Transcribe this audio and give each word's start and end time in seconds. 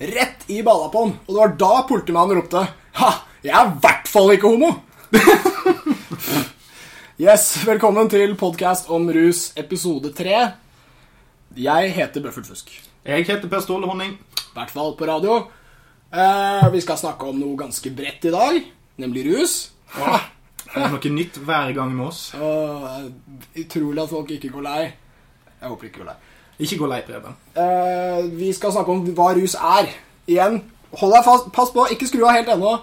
rett 0.00 0.50
i 0.50 0.62
balla 0.62 0.88
på 0.88 1.04
han. 1.04 1.12
Og 1.26 1.34
det 1.34 1.40
var 1.40 1.56
da 1.60 1.72
politimannen 1.88 2.40
ropte 2.40 2.64
Ha, 3.00 3.10
jeg 3.44 3.52
er 3.52 3.68
i 3.68 3.80
hvert 3.84 4.08
fall 4.08 4.32
ikke 4.32 4.48
homo! 4.48 4.70
yes, 7.26 7.52
velkommen 7.68 8.08
til 8.12 8.32
podkast 8.40 8.88
om 8.92 9.10
rus, 9.12 9.50
episode 9.60 10.12
tre. 10.16 10.38
Jeg 11.56 11.92
heter 11.96 12.24
Bøffert 12.24 12.48
Fusk. 12.48 12.72
Jeg 13.04 13.28
heter 13.28 13.48
Per 13.50 13.64
Ståle 13.64 13.88
Honning. 13.90 14.16
I 14.16 14.56
hvert 14.56 14.72
fall 14.72 14.96
på 14.96 15.08
radio. 15.10 15.36
Eh, 16.10 16.66
vi 16.72 16.80
skal 16.80 16.98
snakke 17.00 17.28
om 17.28 17.36
noe 17.38 17.58
ganske 17.60 17.92
bredt 17.94 18.24
i 18.24 18.34
dag, 18.34 18.56
nemlig 19.04 19.26
rus. 19.28 19.60
Ja. 19.98 20.22
Det 20.70 20.80
er 20.80 20.92
noe 20.94 21.12
nytt 21.12 21.36
hver 21.44 21.76
gang 21.76 21.92
med 21.92 22.08
oss. 22.08 22.24
Og 22.40 22.88
eh, 22.88 23.06
utrolig 23.66 24.06
at 24.06 24.16
folk 24.16 24.32
ikke 24.32 24.52
går 24.56 24.64
lei. 24.64 24.82
Jeg 25.60 25.68
håper 25.68 25.90
ikke 25.90 26.02
går 26.02 26.12
lei. 26.14 26.20
Ikke 26.60 26.78
gå 26.80 26.88
lei, 26.90 27.00
Preben. 27.06 27.36
Uh, 27.56 28.26
vi 28.36 28.52
skal 28.56 28.74
snakke 28.74 28.92
om 28.92 29.04
hva 29.16 29.30
rus 29.36 29.54
er. 29.56 29.88
Igjen, 30.28 30.60
hold 31.00 31.14
deg 31.16 31.26
fast. 31.26 31.48
Pass 31.56 31.72
på, 31.74 31.86
ikke 31.94 32.08
skru 32.10 32.26
av 32.26 32.36
helt 32.36 32.50
ennå. 32.52 32.74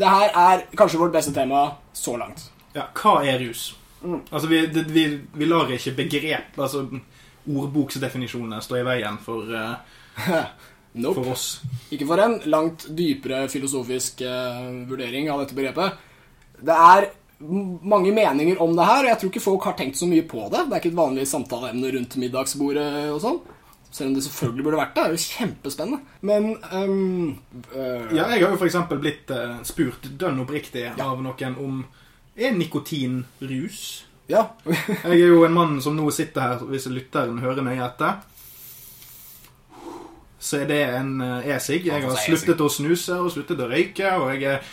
Det 0.00 0.08
her 0.08 0.34
er 0.34 0.64
kanskje 0.78 1.00
vårt 1.00 1.14
beste 1.14 1.34
tema 1.34 1.68
så 1.96 2.16
langt. 2.18 2.48
Ja, 2.74 2.88
hva 2.96 3.20
er 3.26 3.40
rus? 3.42 3.70
Altså, 4.02 4.46
vi, 4.48 4.64
det, 4.72 4.86
vi, 4.94 5.06
vi 5.36 5.48
lar 5.48 5.70
ikke 5.74 5.92
begrep, 5.98 6.56
altså 6.58 6.86
ordboksdefinisjonene, 7.50 8.60
stå 8.64 8.78
i 8.80 8.84
veien 8.86 9.18
for, 9.22 9.50
uh, 9.50 10.36
Nope. 11.02 11.20
for 11.20 11.34
oss. 11.34 11.46
Ikke 11.92 12.08
for 12.08 12.22
en 12.22 12.38
langt 12.50 12.88
dypere 12.96 13.44
filosofisk 13.52 14.24
uh, 14.26 14.86
vurdering 14.90 15.30
av 15.30 15.44
dette 15.44 15.58
begrepet. 15.58 15.98
Det 16.60 16.76
er 16.76 17.10
mange 17.40 18.12
meninger 18.12 18.60
om 18.62 18.74
det 18.76 18.84
her, 18.84 19.04
og 19.04 19.08
jeg 19.08 19.18
tror 19.20 19.30
ikke 19.32 19.42
folk 19.44 19.64
har 19.64 19.76
tenkt 19.78 19.96
så 20.00 20.08
mye 20.08 20.26
på 20.28 20.42
det. 20.52 20.66
Det 20.68 20.76
er 20.76 20.82
ikke 20.82 20.92
et 20.92 20.98
vanlig 20.98 21.26
samtaleemne 21.28 21.92
rundt 21.94 22.16
middagsbordet 22.20 22.90
og 23.14 23.20
sånn. 23.24 23.40
Selv 23.90 24.10
om 24.10 24.14
det 24.14 24.22
selvfølgelig 24.22 24.64
burde 24.66 24.78
vært 24.78 24.92
det. 24.94 25.02
Det 25.02 25.08
er 25.08 25.16
jo 25.16 25.24
kjempespennende. 25.38 26.18
Men 26.20 26.50
um, 26.70 27.38
øh, 27.74 28.12
Ja, 28.14 28.28
jeg 28.30 28.44
har 28.44 28.52
jo 28.52 28.60
for 28.60 28.68
eksempel 28.68 29.00
blitt 29.02 29.32
uh, 29.34 29.56
spurt 29.66 30.06
dønn 30.20 30.38
oppriktig 30.44 30.84
av 30.94 31.18
noen 31.24 31.56
om 31.58 31.80
er 32.36 32.54
nikotin 32.54 33.24
rus? 33.40 34.04
ja. 34.30 34.44
Jeg 35.02 35.16
er 35.16 35.32
jo 35.32 35.40
en 35.44 35.56
mann 35.56 35.80
som 35.82 35.96
nå 35.98 36.06
sitter 36.14 36.40
her, 36.44 36.60
hvis 36.70 36.86
lytteren 36.86 37.40
hører 37.42 37.64
nøye 37.66 37.82
etter. 37.82 38.20
Så 40.40 40.62
er 40.62 40.68
det 40.70 40.78
en 40.96 41.20
eh, 41.20 41.48
e-sig. 41.56 41.82
Jeg 41.84 41.92
har 41.98 42.06
Altså, 42.08 42.30
sluttet 42.30 42.62
å 42.64 42.68
snuse 42.72 43.18
og 43.20 43.32
sluttet 43.34 43.60
å 43.60 43.66
røyke, 43.68 44.14
og 44.22 44.30
jeg 44.32 44.46
er 44.54 44.70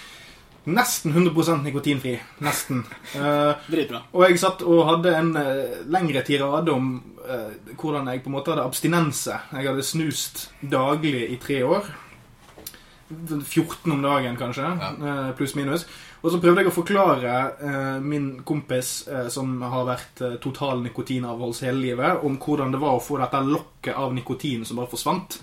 nesten 0.68 1.14
100 1.16 1.62
nikotinfri. 1.64 2.18
Nesten. 2.44 2.84
Uh, 3.16 3.56
Dritbra. 3.72 4.04
og 4.12 4.26
jeg 4.28 4.40
satt 4.42 4.64
og 4.68 4.84
hadde 4.90 5.14
en 5.16 5.32
uh, 5.38 5.78
lengre 5.88 6.24
tirade 6.28 6.74
om 6.74 6.90
uh, 7.24 7.54
hvordan 7.80 8.10
jeg 8.12 8.24
på 8.24 8.32
en 8.32 8.36
måte 8.36 8.52
hadde 8.52 8.66
abstinense. 8.68 9.38
Jeg 9.54 9.70
hadde 9.70 9.86
snust 9.86 10.50
daglig 10.62 11.30
i 11.32 11.40
tre 11.42 11.64
år. 11.68 11.88
14 13.08 13.92
om 13.94 14.02
dagen, 14.04 14.36
kanskje. 14.36 14.68
eh, 14.68 15.28
Pluss 15.38 15.54
minus. 15.56 15.86
Og 16.20 16.34
så 16.34 16.42
prøvde 16.44 16.60
jeg 16.60 16.68
å 16.68 16.74
forklare 16.76 18.02
min 18.04 18.42
kompis 18.44 18.90
som 19.32 19.62
har 19.62 19.86
vært 19.88 20.20
total 20.44 20.82
nikotinavholds 20.84 21.62
hele 21.64 21.80
livet, 21.86 22.26
om 22.28 22.36
hvordan 22.36 22.74
det 22.76 22.82
var 22.82 22.98
å 22.98 23.04
få 23.06 23.22
dette 23.22 23.40
lokket 23.48 23.96
av 23.96 24.12
nikotin 24.12 24.66
som 24.68 24.82
bare 24.82 24.92
forsvant. 24.92 25.38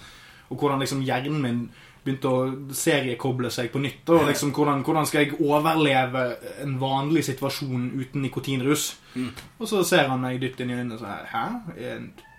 Og 0.51 0.61
hvordan 0.61 0.85
liksom 0.85 1.01
hjernen 1.07 1.41
min 1.41 1.63
begynte 2.05 2.31
å 2.31 2.75
seriekoble 2.77 3.51
seg 3.53 3.71
på 3.73 3.81
nytt. 3.83 4.09
Og 4.13 4.27
liksom 4.29 4.53
hvordan, 4.57 4.83
hvordan 4.85 5.09
skal 5.09 5.25
jeg 5.25 5.39
overleve 5.41 6.25
en 6.63 6.77
vanlig 6.81 7.25
situasjon 7.31 7.91
uten 7.97 8.25
nikotinrus? 8.27 8.91
Og 9.59 9.69
så 9.71 9.83
ser 9.89 10.11
han 10.13 10.21
meg 10.25 10.41
dypt 10.43 10.61
inn 10.61 10.73
i 10.75 10.79
øynene 10.79 10.99
og 10.99 11.05
sier 11.05 11.29
Hæ? 11.33 11.45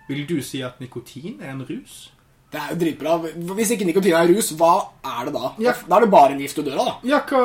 Vil 0.06 0.26
du 0.28 0.36
si 0.44 0.60
at 0.62 0.78
nikotin 0.80 1.40
er 1.42 1.56
en 1.56 1.64
rus? 1.66 2.12
Det 2.52 2.60
er 2.62 2.72
jo 2.72 2.78
dritbra. 2.78 3.16
Hvis 3.58 3.72
ikke 3.74 3.88
nikotin 3.88 4.14
er 4.14 4.30
rus, 4.30 4.52
hva 4.56 4.74
er 5.02 5.26
det 5.26 5.34
da? 5.34 5.48
Ja. 5.64 5.74
Da 5.82 5.98
er 5.98 6.06
det 6.06 6.12
bare 6.14 6.36
en 6.36 6.42
gift 6.44 6.60
du 6.60 6.62
dør 6.62 6.78
av, 6.84 6.92
da. 6.92 6.94
Ja, 7.10 7.22
hva 7.26 7.40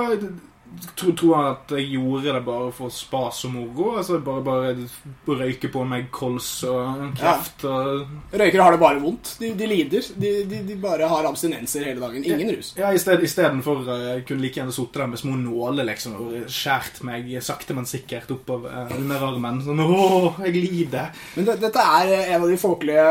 Tror 0.95 1.15
tror 1.19 1.37
at 1.39 1.71
jeg 1.75 1.89
gjorde 1.97 2.31
det 2.31 2.41
bare 2.45 2.69
for 2.75 2.93
spas 2.93 3.41
og 3.47 3.51
moro? 3.57 3.89
Altså 3.99 4.21
bare, 4.23 4.43
bare 4.45 5.39
røyke 5.41 5.67
på 5.71 5.83
meg 5.87 6.07
kols 6.15 6.47
og 6.69 7.11
kreft 7.19 7.65
og 7.67 8.31
Røykere 8.31 8.63
har 8.63 8.75
det 8.75 8.81
bare 8.81 9.01
vondt. 9.03 9.33
De, 9.41 9.51
de 9.57 9.67
lider. 9.67 10.07
De, 10.15 10.31
de, 10.47 10.61
de 10.69 10.77
bare 10.79 11.09
har 11.11 11.27
abstinenser 11.27 11.83
hele 11.89 11.99
dagen. 11.99 12.23
Ingen 12.23 12.53
rus. 12.55 12.71
Ja, 12.79 12.93
istedenfor 12.95 13.83
uh, 13.83 13.93
jeg 14.13 14.25
kunne 14.29 14.45
like 14.45 14.61
gjerne 14.61 14.75
sittet 14.75 15.01
der 15.01 15.11
med 15.11 15.21
små 15.21 15.35
nåler 15.41 15.87
liksom, 15.91 16.17
og 16.23 16.51
skjært 16.51 17.03
meg 17.07 17.29
sakte, 17.43 17.75
men 17.75 17.89
sikkert 17.89 18.31
oppover 18.31 18.71
uh, 18.71 18.95
underarmen. 18.95 19.61
Sånn 19.65 19.83
Åh, 19.83 20.43
jeg 20.47 20.55
lider. 20.55 21.11
Men 21.35 21.51
det, 21.51 21.59
dette 21.65 21.87
er 21.99 22.15
eh, 22.15 22.29
en 22.31 22.45
av 22.45 22.51
de 22.51 22.59
folkelige 22.61 23.07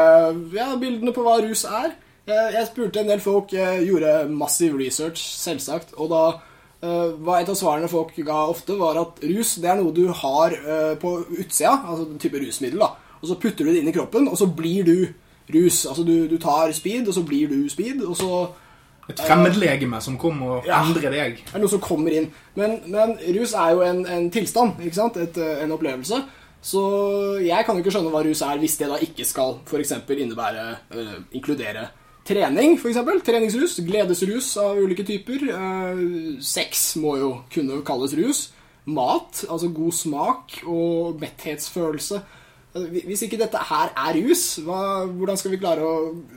ja, 0.57 0.71
bildene 0.81 1.13
på 1.17 1.25
hva 1.27 1.41
rus 1.45 1.67
er. 1.69 1.93
Jeg, 2.31 2.67
spurte 2.69 3.03
en 3.03 3.11
del 3.11 3.21
folk, 3.23 3.53
gjorde 3.53 4.29
massiv 4.31 4.77
research, 4.79 5.19
selvsagt, 5.19 5.97
og 5.99 6.13
da 6.13 6.25
eh, 6.31 6.47
var 7.21 7.43
et 7.43 7.49
av 7.53 7.57
svarene 7.59 7.89
folk 7.93 8.15
ga 8.25 8.47
ofte, 8.49 8.77
var 8.81 8.97
at 9.01 9.21
rus 9.29 9.57
det 9.61 9.69
er 9.69 9.77
noe 9.81 9.93
du 9.93 10.07
har 10.23 10.55
eh, 10.57 10.95
på 11.01 11.13
utsida, 11.39 11.75
altså 11.85 12.07
en 12.09 12.19
type 12.23 12.41
rusmiddel, 12.41 12.81
da. 12.81 12.93
Og 13.21 13.29
så 13.29 13.37
putter 13.37 13.67
du 13.67 13.73
det 13.75 13.83
inn 13.83 13.91
i 13.93 13.93
kroppen, 13.93 14.29
og 14.33 14.39
så 14.41 14.47
blir 14.49 14.87
du 14.89 14.95
rus. 15.53 15.83
Altså 15.87 16.05
du, 16.07 16.27
du 16.31 16.39
tar 16.41 16.73
speed, 16.73 17.09
og 17.09 17.15
så 17.15 17.23
blir 17.27 17.51
du 17.53 17.69
speed, 17.69 18.01
og 18.07 18.17
så 18.17 18.49
Et 19.11 19.19
fremmedlegeme 19.27 19.99
som 20.01 20.17
kommer 20.17 20.61
og 20.61 20.67
Ja. 20.69 20.85
endrer 20.85 21.11
deg. 21.11 21.41
er 21.53 21.59
noe 21.59 21.69
som 21.69 21.81
kommer 21.83 22.15
inn. 22.15 22.29
Men, 22.55 22.79
men 22.87 23.17
rus 23.35 23.53
er 23.59 23.73
jo 23.75 23.81
en, 23.83 24.05
en 24.07 24.29
tilstand, 24.31 24.79
ikke 24.81 24.95
sant? 24.95 25.17
Et, 25.17 25.37
eh, 25.37 25.65
en 25.65 25.73
opplevelse. 25.75 26.23
Så 26.63 26.81
jeg 27.43 27.65
kan 27.67 27.75
jo 27.75 27.83
ikke 27.83 27.91
skjønne 27.97 28.13
hva 28.13 28.23
rus 28.25 28.43
er 28.45 28.61
hvis 28.61 28.77
det 28.79 28.89
da 28.89 28.99
ikke 29.03 29.25
skal 29.25 29.57
eksempel 29.81 30.21
innebære 30.21 30.65
øh, 30.95 31.17
inkludere 31.33 31.89
trening, 32.31 32.77
eksempel. 32.79 33.21
Treningsrus, 33.27 33.79
gledesrus 33.87 34.55
av 34.61 34.79
ulike 34.79 35.05
typer. 35.07 35.47
Eh, 35.55 36.03
sex 36.45 36.95
må 37.03 37.17
jo 37.21 37.31
kunne 37.53 37.81
kalles 37.87 38.15
rus. 38.19 38.49
Mat, 38.91 39.45
altså 39.51 39.71
god 39.75 39.95
smak 39.95 40.61
og 40.65 41.19
metthetsfølelse. 41.21 42.21
Altså, 42.71 42.87
Hvis 43.07 43.23
ikke 43.27 43.39
dette 43.41 43.59
her 43.67 43.91
er 43.99 44.19
rus, 44.23 44.45
hva, 44.63 45.05
hvordan 45.11 45.39
skal 45.39 45.51
vi 45.51 45.59
klare 45.59 45.83
å 45.83 45.95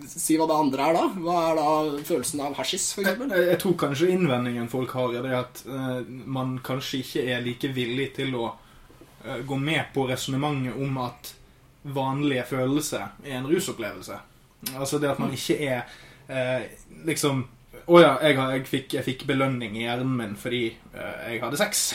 si 0.10 0.38
hva 0.40 0.48
det 0.50 0.58
andre 0.58 0.88
er 0.90 0.98
da? 0.98 1.06
Hva 1.22 1.38
er 1.44 1.60
da 1.60 1.70
følelsen 2.10 2.42
av 2.42 2.58
hasjis, 2.58 2.88
eksempel? 2.98 3.30
Jeg, 3.30 3.52
jeg 3.52 3.62
tror 3.62 3.78
kanskje 3.86 4.10
innvendingen 4.16 4.72
folk 4.72 4.96
har, 4.98 5.14
er 5.22 5.38
at 5.44 5.62
uh, 5.70 6.02
man 6.10 6.58
kanskje 6.66 7.04
ikke 7.04 7.26
er 7.30 7.46
like 7.46 7.70
villig 7.78 8.10
til 8.18 8.34
å 8.42 8.50
uh, 8.50 9.40
gå 9.46 9.62
med 9.62 9.94
på 9.94 10.08
resonnementet 10.10 10.82
om 10.82 10.98
at 11.06 11.36
vanlige 11.84 12.50
følelser 12.50 13.12
er 13.22 13.38
en 13.38 13.50
rusopplevelse. 13.52 14.18
Altså 14.78 15.00
det 15.02 15.12
at 15.12 15.20
man 15.20 15.34
ikke 15.36 15.58
er 15.68 15.84
eh, 16.30 16.66
liksom 17.06 17.46
Å 17.84 18.00
ja, 18.00 18.12
jeg, 18.24 18.38
jeg, 18.38 18.66
fikk, 18.70 18.94
jeg 18.96 19.04
fikk 19.04 19.24
belønning 19.28 19.74
i 19.76 19.84
hjernen 19.84 20.14
min 20.16 20.36
fordi 20.40 20.66
eh, 20.72 21.34
jeg 21.34 21.42
hadde 21.44 21.60
sex. 21.60 21.90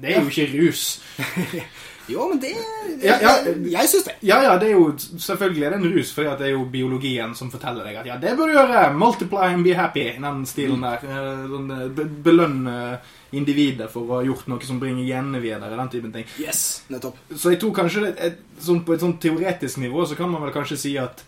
Det 0.00 0.14
er 0.14 0.22
jo 0.22 0.30
ikke 0.32 0.46
rus. 0.54 0.84
Jo, 2.10 2.28
men 2.28 2.40
det 2.40 2.54
Ja, 3.02 3.16
ja. 3.22 3.32
Jeg, 3.46 3.88
syns 3.88 4.04
det. 4.04 4.16
Ja, 4.26 4.40
ja, 4.42 4.56
det 4.58 4.70
er 4.70 4.74
jo 4.74 4.90
selvfølgelig 4.98 5.64
er 5.64 5.74
det 5.74 5.78
en 5.78 5.92
rus, 5.94 6.12
fordi 6.14 6.32
det 6.40 6.48
er 6.48 6.52
jo 6.56 6.64
biologien 6.72 7.34
som 7.38 7.50
forteller 7.52 7.86
deg 7.86 8.00
at 8.00 8.08
ja, 8.08 8.18
det 8.20 8.34
bør 8.38 8.50
du 8.50 8.56
gjøre. 8.56 8.82
Multiply 8.98 9.54
and 9.54 9.64
be 9.64 9.76
happy. 9.78 10.06
Den 10.18 10.42
stilen 10.48 10.84
der. 10.84 11.06
Eh, 11.06 11.46
Sånn, 11.50 11.70
eh, 11.74 12.02
Belønn 12.24 12.60
eh, 12.70 13.14
individet 13.38 13.90
for 13.92 14.06
å 14.06 14.18
ha 14.18 14.26
gjort 14.26 14.50
noe 14.50 14.66
som 14.66 14.80
bringer 14.82 15.06
genene 15.06 15.42
videre. 15.42 15.76
Den 15.76 15.92
typen 15.92 16.14
ting. 16.14 16.26
Yes, 16.42 16.82
nettopp. 16.90 17.18
Så 17.30 17.54
jeg 17.54 17.60
tror 17.62 17.74
kanskje 17.78 18.08
et, 18.10 18.22
et, 18.30 18.40
sånn, 18.60 18.82
på 18.86 18.96
et 18.96 19.04
sånn 19.04 19.18
teoretisk 19.22 19.82
nivå 19.82 20.06
så 20.08 20.18
kan 20.18 20.32
man 20.32 20.42
vel 20.46 20.54
kanskje 20.56 20.80
si 20.80 20.96
at 21.00 21.24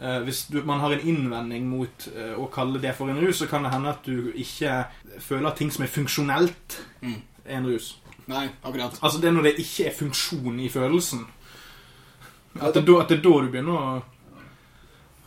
eh, 0.00 0.18
hvis 0.26 0.46
du, 0.52 0.62
man 0.64 0.80
har 0.80 0.92
en 0.96 1.06
innvending 1.08 1.68
mot 1.68 2.08
uh, 2.16 2.34
å 2.42 2.48
kalle 2.52 2.80
det 2.82 2.94
for 2.96 3.08
en 3.12 3.20
rus, 3.22 3.38
så 3.40 3.46
kan 3.50 3.64
det 3.64 3.72
hende 3.72 3.92
at 3.92 4.04
du 4.04 4.32
ikke 4.34 4.84
føler 5.22 5.48
at 5.50 5.56
ting 5.60 5.70
som 5.72 5.84
er 5.86 5.92
funksjonelt, 5.92 6.80
Mm. 7.02 7.22
er 7.46 7.56
en 7.60 7.66
rus. 7.70 7.96
Nei, 8.26 8.48
akkurat. 8.64 8.98
Altså 9.02 9.20
det 9.22 9.28
er 9.28 9.36
når 9.36 9.42
det 9.50 9.58
ikke 9.62 9.86
er 9.86 9.94
funksjon 9.94 10.60
i 10.60 10.68
følelsen. 10.68 11.26
At 12.60 12.74
det, 12.74 12.82
at 12.88 13.08
det 13.08 13.18
er 13.18 13.22
da 13.22 13.34
du 13.44 13.50
begynner 13.52 13.76
å 13.76 14.02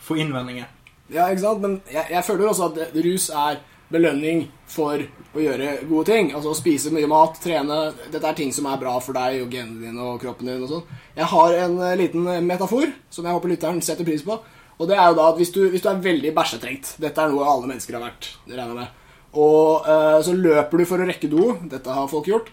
få 0.03 0.17
innvendinger. 0.19 0.67
Ja, 1.09 1.29
ikke 1.29 1.41
sant? 1.45 1.61
Men 1.61 1.79
jeg, 1.89 2.05
jeg 2.11 2.25
føler 2.25 2.49
også 2.49 2.69
at 2.69 2.95
rus 2.97 3.29
er 3.29 3.61
belønning 3.89 4.43
for 4.69 5.01
å 5.33 5.41
gjøre 5.41 5.79
gode 5.89 6.05
ting. 6.11 6.31
Altså 6.35 6.51
å 6.51 6.57
spise 6.57 6.91
mye 6.93 7.09
mat, 7.09 7.39
trene. 7.41 7.79
Dette 8.11 8.27
er 8.29 8.37
ting 8.37 8.51
som 8.53 8.67
er 8.69 8.81
bra 8.81 8.95
for 9.01 9.17
deg 9.17 9.43
og 9.45 9.53
genene 9.53 9.81
dine 9.87 10.05
og 10.05 10.19
kroppen 10.21 10.49
din 10.49 10.65
og 10.65 10.69
sånn. 10.73 10.85
Jeg 11.17 11.29
har 11.31 11.57
en 11.63 11.79
eh, 11.87 11.95
liten 12.03 12.29
metafor 12.45 12.91
som 13.09 13.25
jeg 13.25 13.37
håper 13.37 13.53
lytteren 13.53 13.81
setter 13.85 14.05
pris 14.07 14.25
på. 14.25 14.37
Og 14.79 14.87
det 14.87 14.95
er 14.95 15.09
jo 15.11 15.17
da 15.17 15.25
at 15.33 15.39
hvis 15.41 15.51
du, 15.51 15.59
hvis 15.73 15.83
du 15.83 15.89
er 15.91 15.99
veldig 15.99 16.29
bæsjetrengt 16.37 16.93
Dette 17.03 17.19
er 17.19 17.33
noe 17.33 17.43
alle 17.51 17.67
mennesker 17.67 17.97
har 17.97 18.05
vært, 18.05 18.29
regner 18.47 18.69
jeg 18.69 18.77
med. 18.77 18.95
Og 19.39 19.89
eh, 19.91 20.19
så 20.25 20.33
løper 20.33 20.79
du 20.81 20.85
for 20.89 21.03
å 21.03 21.07
rekke 21.09 21.29
do. 21.31 21.49
Dette 21.69 21.93
har 21.97 22.07
folk 22.11 22.29
gjort. 22.31 22.47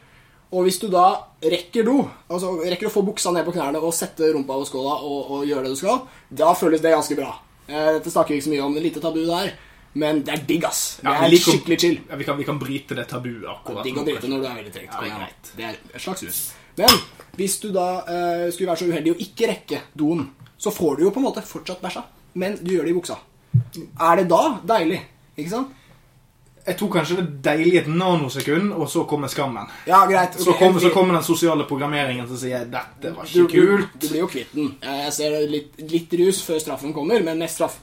Og 0.55 0.67
hvis 0.67 0.79
du 0.83 0.87
da 0.93 1.07
rekker 1.43 1.87
do, 1.87 2.01
altså 2.31 2.53
rekker 2.63 2.89
å 2.89 2.93
få 2.95 3.03
buksa 3.07 3.33
ned 3.35 3.47
på 3.47 3.55
knærne 3.57 3.81
og 3.83 3.95
sette 3.95 4.29
rumpa 4.35 4.55
over 4.59 4.69
skåla 4.69 4.99
og, 5.03 5.31
og 5.37 5.47
gjøre 5.49 5.67
det 5.67 5.73
du 5.75 5.81
skal, 5.81 6.03
da 6.31 6.53
føles 6.59 6.83
det 6.85 6.93
ganske 6.95 7.17
bra. 7.19 7.33
Eh, 7.67 7.89
Dette 7.97 8.13
snakker 8.15 8.35
vi 8.35 8.39
ikke 8.41 8.49
så 8.49 8.53
mye 8.55 8.67
om, 8.67 8.77
det 8.77 8.85
lite 8.85 9.03
tabu 9.03 9.23
der. 9.27 9.55
Men 9.97 10.21
det 10.27 10.35
er 10.35 10.43
digg, 10.45 10.65
ass. 10.69 10.83
Det 11.01 11.09
Ja, 11.09 11.15
er 11.25 11.33
vi 11.33 11.39
skikkelig 11.41 11.79
chill. 11.81 11.97
Ja, 12.11 12.19
vi, 12.21 12.27
kan, 12.29 12.37
vi 12.37 12.45
kan 12.45 12.59
bryte 12.61 12.99
det 12.99 13.07
tabuet 13.09 13.47
akkurat 13.49 13.87
Digg 13.87 13.97
å 13.97 14.03
bryte 14.05 14.19
drite 14.21 14.31
når 14.35 14.43
du 14.43 14.49
er 14.51 14.59
veldig 14.59 14.73
trengt. 14.75 14.93
Ja, 14.93 15.01
det 15.01 15.13
er 15.15 15.23
ja. 15.23 15.29
Det 15.57 15.65
er 15.71 15.79
et 15.97 16.05
slags 16.05 16.27
hus. 16.27 16.41
Men 16.77 16.99
hvis 17.39 17.55
du 17.63 17.71
da 17.73 17.87
eh, 18.05 18.43
skulle 18.53 18.75
være 18.75 18.83
så 18.83 18.91
uheldig 18.91 19.15
å 19.15 19.21
ikke 19.25 19.49
rekke 19.55 19.81
doen, 19.97 20.27
så 20.61 20.73
får 20.73 20.99
du 20.99 21.07
jo 21.07 21.15
på 21.15 21.23
en 21.23 21.27
måte 21.31 21.43
fortsatt 21.49 21.81
bæsja, 21.81 22.05
men 22.37 22.59
du 22.61 22.75
gjør 22.75 22.87
det 22.87 22.95
i 22.95 23.01
buksa. 23.01 23.19
er 24.01 24.21
det 24.21 24.29
da 24.31 24.43
deilig? 24.77 25.01
Ikke 25.37 25.51
sant? 25.51 25.75
Jeg 26.67 26.75
tror 26.81 26.89
kanskje 26.91 27.17
det 27.17 27.23
er 27.23 27.35
deilig 27.45 27.77
et 27.79 27.89
nanosekund, 27.89 28.73
og 28.75 28.89
så 28.91 29.05
kommer 29.07 29.31
skammen. 29.31 29.69
Ja, 29.87 30.01
greit. 30.11 30.35
Okay, 30.35 30.45
Så 30.45 30.55
kommer, 30.59 30.81
så 30.83 30.91
kommer 30.91 31.15
den 31.15 31.23
sosiale 31.23 31.65
programmeringen 31.65 32.27
som 32.27 32.37
sier 32.37 32.65
'dette 32.65 33.13
var 33.15 33.29
du, 33.33 33.45
ikke 33.45 33.61
du, 33.61 33.77
kult'. 33.77 34.01
du 34.01 34.09
blir 34.09 34.21
jo 34.21 34.27
kvitt 34.27 34.55
den. 34.55 34.75
Jeg 34.83 35.05
jeg 35.05 35.13
ser 35.13 35.47
litt, 35.47 35.77
litt 35.79 36.17
rus 36.19 36.43
før 36.43 36.59
straffen 36.59 36.93
kommer, 36.93 37.23
men 37.23 37.39
mest 37.39 37.55
straff. 37.55 37.79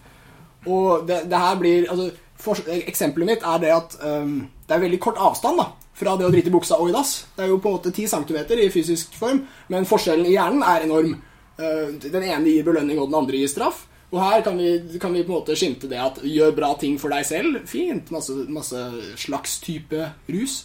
Og 0.65 1.07
det, 1.07 1.29
det 1.29 1.39
her 1.39 1.55
blir 1.59 1.87
altså, 1.89 2.11
for, 2.35 2.59
Eksempelet 2.67 3.25
mitt 3.25 3.43
er 3.43 3.57
det 3.63 3.71
at 3.71 3.95
um, 4.03 4.49
det 4.67 4.75
er 4.75 4.83
veldig 4.83 4.99
kort 4.99 5.17
avstand 5.17 5.57
da 5.57 5.69
fra 5.93 6.17
det 6.17 6.25
å 6.25 6.31
drite 6.33 6.49
i 6.49 6.53
buksa 6.53 6.75
og 6.81 6.89
i 6.89 6.95
dass. 6.95 7.25
Det 7.37 7.45
er 7.45 7.51
jo 7.53 7.61
på 7.61 7.69
en 7.69 7.77
måte 7.77 7.91
10 7.91 8.07
cm 8.07 8.59
i 8.59 8.69
fysisk 8.73 9.15
form, 9.15 9.43
men 9.67 9.85
forskjellen 9.85 10.25
i 10.25 10.33
hjernen 10.33 10.63
er 10.65 10.83
enorm. 10.83 11.15
Uh, 11.55 11.95
den 12.01 12.23
ene 12.23 12.49
gir 12.49 12.65
belønning, 12.67 12.99
og 12.99 13.07
den 13.07 13.19
andre 13.21 13.39
gir 13.39 13.47
straff. 13.47 13.85
Og 14.13 14.19
her 14.21 14.43
kan 14.45 14.59
vi, 14.59 14.99
kan 15.01 15.13
vi 15.15 15.23
på 15.25 15.33
en 15.33 15.39
måte 15.39 15.55
skimte 15.57 15.89
det 15.89 15.97
at 15.97 16.19
gjør 16.21 16.53
bra 16.53 16.69
ting 16.77 16.99
for 17.01 17.13
deg 17.13 17.25
selv. 17.25 17.63
Fint. 17.69 18.11
Masse, 18.13 18.35
masse 18.45 18.83
slags 19.17 19.57
type 19.63 20.05
rus. 20.29 20.59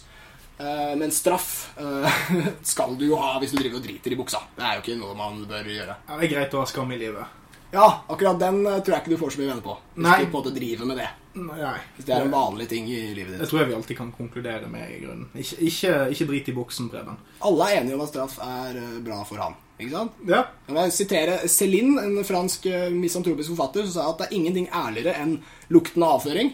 Uh, 0.59 0.93
men 0.99 1.11
straff 1.15 1.71
uh, 1.79 2.19
skal 2.73 2.97
du 2.99 3.05
jo 3.07 3.17
ha 3.17 3.37
hvis 3.39 3.53
du 3.55 3.61
driver 3.61 3.79
og 3.79 3.85
driter 3.85 4.13
i 4.13 4.19
buksa. 4.19 4.43
Det 4.57 4.65
er 4.67 4.77
jo 4.77 4.83
ikke 4.83 4.97
noe 4.99 5.17
man 5.17 5.41
bør 5.49 5.69
gjøre. 5.71 5.97
Ja, 6.05 6.17
det 6.19 6.27
er 6.27 6.33
greit 6.35 6.57
å 6.57 6.61
ha 6.61 6.69
skam 6.69 6.91
i 6.93 6.99
livet. 6.99 7.35
Ja, 7.71 8.03
akkurat 8.09 8.39
den 8.41 8.63
eh, 8.65 8.79
tror 8.81 8.95
jeg 8.95 9.03
ikke 9.03 9.11
du 9.13 9.19
får 9.21 9.35
så 9.35 9.39
mye 9.43 9.49
venner 9.51 9.61
på. 9.61 9.75
Hvis 9.93 10.01
Nei. 10.01 10.15
du 10.17 10.23
på 10.23 10.29
en 10.29 10.37
måte 10.39 10.53
driver 10.55 10.87
med 10.89 10.97
det. 10.97 11.09
Nei. 11.37 11.73
Hvis 11.95 12.07
det 12.07 12.15
er 12.15 12.25
en 12.25 12.33
vanlig 12.33 12.65
ting 12.71 12.87
i 12.89 13.01
livet 13.13 13.35
ditt. 13.35 13.43
Det 13.43 13.49
tror 13.51 13.61
jeg 13.61 13.69
vi 13.69 13.75
alltid 13.77 13.99
kan 13.99 14.09
konkludere 14.15 14.71
med, 14.73 14.89
i 14.89 14.97
grunnen. 15.03 15.27
Ikke, 15.37 15.59
ikke, 15.69 15.91
ikke 16.15 16.27
drit 16.31 16.49
i 16.49 16.55
buksen, 16.57 16.89
Preben. 16.89 17.19
Alle 17.45 17.67
er 17.67 17.83
enige 17.83 17.99
om 17.99 18.01
at 18.07 18.09
straff 18.09 18.39
er 18.41 18.79
bra 19.05 19.19
for 19.29 19.45
han. 19.45 19.53
Ikke 19.79 19.93
sant? 19.93 20.17
Ja. 20.27 20.41
Jeg 20.67 20.75
jeg 20.75 20.95
sitere 20.95 21.35
Céline, 21.47 22.01
en 22.03 22.25
fransk 22.27 22.65
eh, 22.67 22.89
misantropisk 22.91 23.53
forfatter, 23.53 23.85
som 23.87 23.95
sa 23.95 24.07
at 24.11 24.19
det 24.19 24.27
er 24.27 24.35
ingenting 24.35 24.67
ærligere 24.75 25.15
enn 25.21 25.37
lukten 25.71 26.03
av 26.03 26.17
avføring. 26.17 26.51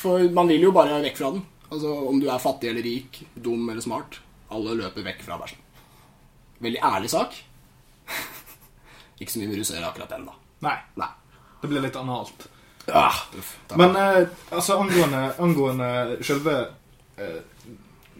For 0.00 0.26
man 0.36 0.50
vil 0.52 0.66
jo 0.68 0.74
bare 0.76 1.00
vekk 1.04 1.16
fra 1.16 1.32
den. 1.36 1.46
Altså 1.70 1.94
Om 2.10 2.20
du 2.20 2.28
er 2.28 2.42
fattig 2.42 2.70
eller 2.72 2.84
rik, 2.84 3.22
dum 3.34 3.68
eller 3.70 3.84
smart. 3.84 4.20
Alle 4.52 4.76
løper 4.76 5.06
vekk 5.06 5.24
fra 5.24 5.38
bæsjen. 5.40 5.64
Veldig 6.60 6.84
ærlig 6.84 7.10
sak. 7.14 7.36
Ikke 9.20 9.32
så 9.32 9.40
mye 9.40 9.52
med 9.52 9.60
russ 9.60 9.72
å 9.72 9.78
gjøre 9.78 9.92
akkurat 9.92 10.12
den, 10.12 10.28
da. 10.28 10.36
Nei. 10.66 10.76
Nei. 11.00 11.12
Det 11.60 11.68
blir 11.70 11.84
litt 11.84 11.96
analt. 11.96 12.48
Ja, 12.90 13.08
uff. 13.38 13.54
Men 13.76 13.96
eh, 13.96 14.26
altså, 14.50 14.80
angående, 14.82 15.26
angående 15.38 15.90
selve 16.24 16.56
eh, 17.16 17.38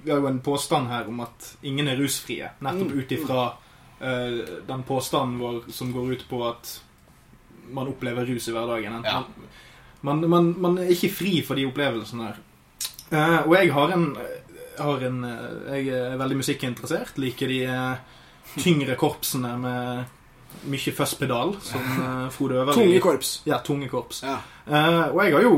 Vi 0.01 0.11
har 0.13 0.21
jo 0.21 0.29
en 0.31 0.41
påstand 0.45 0.89
her 0.89 1.09
om 1.09 1.21
at 1.25 1.57
ingen 1.67 1.89
er 1.89 2.01
rusfrie. 2.01 2.55
Nettopp 2.65 2.95
ut 2.97 3.13
ifra 3.17 3.43
eh, 3.49 3.67
den 4.01 4.83
påstanden 4.89 5.39
vår 5.39 5.67
som 5.77 5.91
går 5.93 6.13
ut 6.15 6.23
på 6.29 6.39
at 6.49 6.71
man 7.71 7.89
opplever 7.91 8.25
rus 8.25 8.49
i 8.49 8.53
hverdagen. 8.55 9.03
Ja. 9.05 9.25
Man, 10.01 10.23
man, 10.29 10.55
man 10.61 10.79
er 10.81 10.93
ikke 10.95 11.11
fri 11.13 11.41
for 11.45 11.59
de 11.61 11.67
opplevelsene 11.69 12.31
der. 12.31 12.39
Eh, 13.11 13.41
og 13.43 13.55
jeg 13.59 13.73
har 13.75 13.93
en, 13.97 14.07
har 14.79 15.05
en 15.09 15.25
eh, 15.27 15.77
Jeg 15.81 15.99
er 15.99 16.17
veldig 16.21 16.39
musikkinteressert. 16.41 17.19
Liker 17.21 17.51
de 17.51 17.61
eh, 17.67 18.23
tyngre 18.57 18.97
korpsene 18.99 19.53
med 19.61 20.17
mye 20.71 20.93
fuzz-pedal, 20.95 21.55
som 21.63 21.85
eh, 22.07 22.31
Frode 22.35 22.59
Øverli 22.63 22.79
Tunge 22.79 23.03
korps. 23.05 23.35
Ja, 23.47 23.61
tunge 23.67 23.91
korps. 23.93 24.23
Ja. 24.27 24.39
Eh, 24.67 25.05
og 25.11 25.21
jeg 25.25 25.37
har 25.37 25.45
jo 25.47 25.55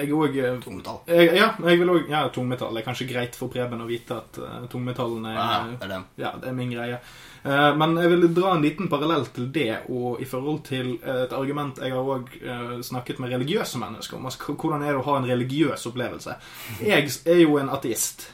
Jeg 0.00 0.12
òg 0.16 0.38
Tungmetall. 0.64 1.00
jeg, 1.06 1.34
ja, 1.36 1.50
jeg 1.66 1.80
vil 1.80 1.92
også, 1.94 2.10
ja, 2.10 2.22
tungmetall. 2.34 2.78
Er 2.78 2.86
kanskje 2.86 3.08
greit 3.10 3.36
for 3.38 3.52
Preben 3.52 3.82
å 3.84 3.88
vite 3.88 4.16
at 4.16 4.40
uh, 4.40 4.62
tungmetallene 4.72 5.34
Ja, 5.34 5.44
er, 5.60 5.76
det 5.82 5.98
er 5.98 6.24
ja, 6.24 6.32
det 6.40 6.50
er 6.50 6.56
min 6.56 6.72
greie. 6.72 6.98
Uh, 7.44 7.70
men 7.80 7.96
jeg 8.00 8.12
vil 8.14 8.26
dra 8.36 8.54
en 8.54 8.64
liten 8.64 8.90
parallell 8.92 9.28
til 9.36 9.48
det, 9.52 9.84
og 9.92 10.20
i 10.20 10.28
forhold 10.28 10.64
til 10.66 10.90
eh, 10.98 11.22
et 11.24 11.32
argument 11.36 11.78
jeg 11.80 11.94
har 11.94 12.10
òg 12.16 12.34
snakket 12.84 13.20
med 13.22 13.32
religiøse 13.32 13.80
mennesker 13.80 14.18
om. 14.18 14.26
Altså, 14.28 14.52
hvordan 14.52 14.84
er 14.84 14.92
det 14.92 15.00
å 15.00 15.06
ha 15.06 15.16
en 15.20 15.30
religiøs 15.30 15.86
opplevelse? 15.88 16.36
Jeg 16.84 17.08
er 17.24 17.42
jo 17.44 17.56
en 17.60 17.72
ateist. 17.72 18.28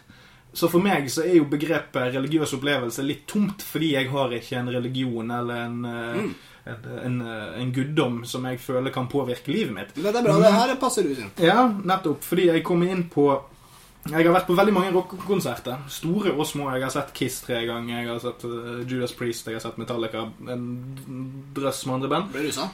Så 0.56 0.70
for 0.72 0.80
meg 0.80 1.10
så 1.12 1.20
er 1.26 1.34
jo 1.36 1.48
begrepet 1.52 2.14
religiøs 2.14 2.54
opplevelse 2.56 3.02
litt 3.04 3.26
tomt, 3.28 3.60
fordi 3.60 3.90
jeg 3.92 4.08
har 4.08 4.32
ikke 4.32 4.56
en 4.62 4.70
religion 4.72 5.32
eller 5.38 5.66
en, 5.66 5.82
eh, 5.84 6.22
en, 6.66 6.86
en, 7.06 7.18
en 7.62 7.72
guddom 7.74 8.22
som 8.26 8.46
jeg 8.50 8.58
føler 8.62 8.90
kan 8.94 9.06
påvirke 9.10 9.52
livet 9.54 9.74
mitt. 9.74 9.92
Det 9.94 10.08
er 10.10 10.24
bra. 10.24 10.38
Det 10.42 10.54
her 10.54 10.72
passer 10.82 11.06
ut 11.06 11.20
inn. 11.22 11.30
Ja, 11.42 11.66
nettopp. 11.70 12.24
Fordi 12.26 12.48
jeg 12.50 12.64
kommer 12.66 12.90
inn 12.90 13.04
på 13.12 13.28
Jeg 14.06 14.22
har 14.22 14.34
vært 14.36 14.46
på 14.46 14.54
veldig 14.54 14.72
mange 14.74 14.92
rockekonserter. 14.94 15.80
Store 15.90 16.30
og 16.36 16.46
små. 16.46 16.68
Jeg 16.76 16.84
har 16.86 16.92
sett 16.94 17.08
Kiss 17.16 17.40
tre 17.42 17.64
ganger. 17.66 18.04
Jeg 18.04 18.10
har 18.12 18.20
sett 18.22 18.44
eh, 18.46 18.82
Judas 18.86 19.14
Priest, 19.18 19.48
jeg 19.50 19.58
har 19.58 19.64
sett 19.64 19.80
Metallica, 19.82 20.28
en 20.46 20.66
drøss 21.56 21.80
med 21.88 21.96
andre 21.96 22.12
band. 22.12 22.28
Ble 22.34 22.44
rusa. 22.46 22.68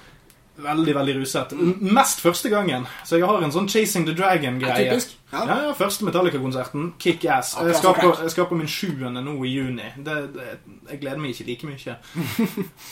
Veldig, 0.63 0.95
veldig 0.95 1.17
ruset. 1.21 1.53
Mest 1.81 2.23
første 2.23 2.51
gangen. 2.53 2.87
Så 3.05 3.19
jeg 3.19 3.29
har 3.29 3.43
en 3.43 3.53
sånn 3.55 3.69
Chasing 3.71 4.07
the 4.09 4.15
Dragon-greie. 4.17 4.87
Ja. 4.87 4.95
Ja. 5.33 5.47
Ja, 5.49 5.59
ja, 5.65 5.73
Første 5.77 6.05
Metallica-konserten. 6.05 6.93
Kick 7.01 7.25
ass. 7.25 7.55
Jeg 7.57 7.73
jeg 7.73 8.31
skal 8.35 8.49
på 8.51 8.57
min 8.59 8.69
sjuende 8.69 9.23
nå 9.25 9.39
i 9.49 9.53
juni. 9.55 9.89
Det, 9.97 10.17
det, 10.35 10.49
jeg 10.91 11.01
gleder 11.01 11.21
meg 11.23 11.33
ikke 11.33 11.47
like 11.49 11.71
mye. 11.71 11.95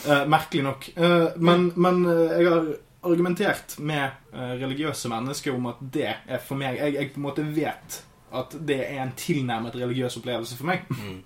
uh, 0.07 0.23
merkelig 0.35 0.63
nok. 0.65 0.87
Uh, 0.97 1.27
men, 1.37 1.69
men 1.75 2.05
eh, 2.09 2.39
jeg 2.41 2.49
har 2.49 2.71
argumentert 3.01 3.77
med 3.81 4.33
religiøse 4.33 5.09
mennesker 5.09 5.55
om 5.57 5.71
at 5.71 5.79
det 5.93 6.09
er 6.11 6.41
for 6.45 6.59
meg 6.59 6.77
Jeg, 6.77 6.93
jeg 6.93 7.09
på 7.15 7.17
en 7.17 7.25
måte 7.25 7.45
vet 7.49 7.95
at 8.31 8.53
det 8.67 8.77
er 8.85 9.01
en 9.03 9.13
tilnærmet 9.17 9.75
religiøs 9.75 10.15
opplevelse 10.21 10.55
for 10.55 10.69
meg. 10.69 10.85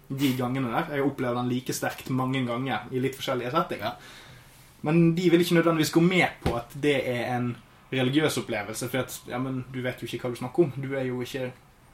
De 0.09 0.31
gangene 0.38 0.71
der. 0.71 0.88
Jeg 0.89 1.03
har 1.03 1.09
opplevd 1.09 1.38
den 1.38 1.51
like 1.51 1.75
sterkt 1.75 2.09
mange 2.09 2.42
ganger 2.47 2.88
i 2.92 3.01
litt 3.03 3.18
forskjellige 3.18 3.51
settinger. 3.53 4.00
Men 4.86 5.16
de 5.18 5.30
vil 5.34 5.42
ikke 5.42 5.58
nødvendigvis 5.58 5.94
gå 5.96 6.02
med 6.06 6.42
på 6.44 6.56
at 6.60 6.74
det 6.82 6.98
er 7.10 7.30
en 7.36 7.52
religiøs 7.94 8.38
opplevelse. 8.42 8.90
For 8.92 9.02
at, 9.02 9.20
ja, 9.28 9.40
men 9.42 9.64
du 9.74 9.82
vet 9.82 10.02
jo 10.02 10.08
ikke 10.10 10.28
hva 10.28 10.34
du 10.36 10.40
snakker 10.40 10.68
om. 10.68 10.74
Du 10.78 10.94
er 10.94 11.08
jo 11.08 11.22
ikke 11.26 11.52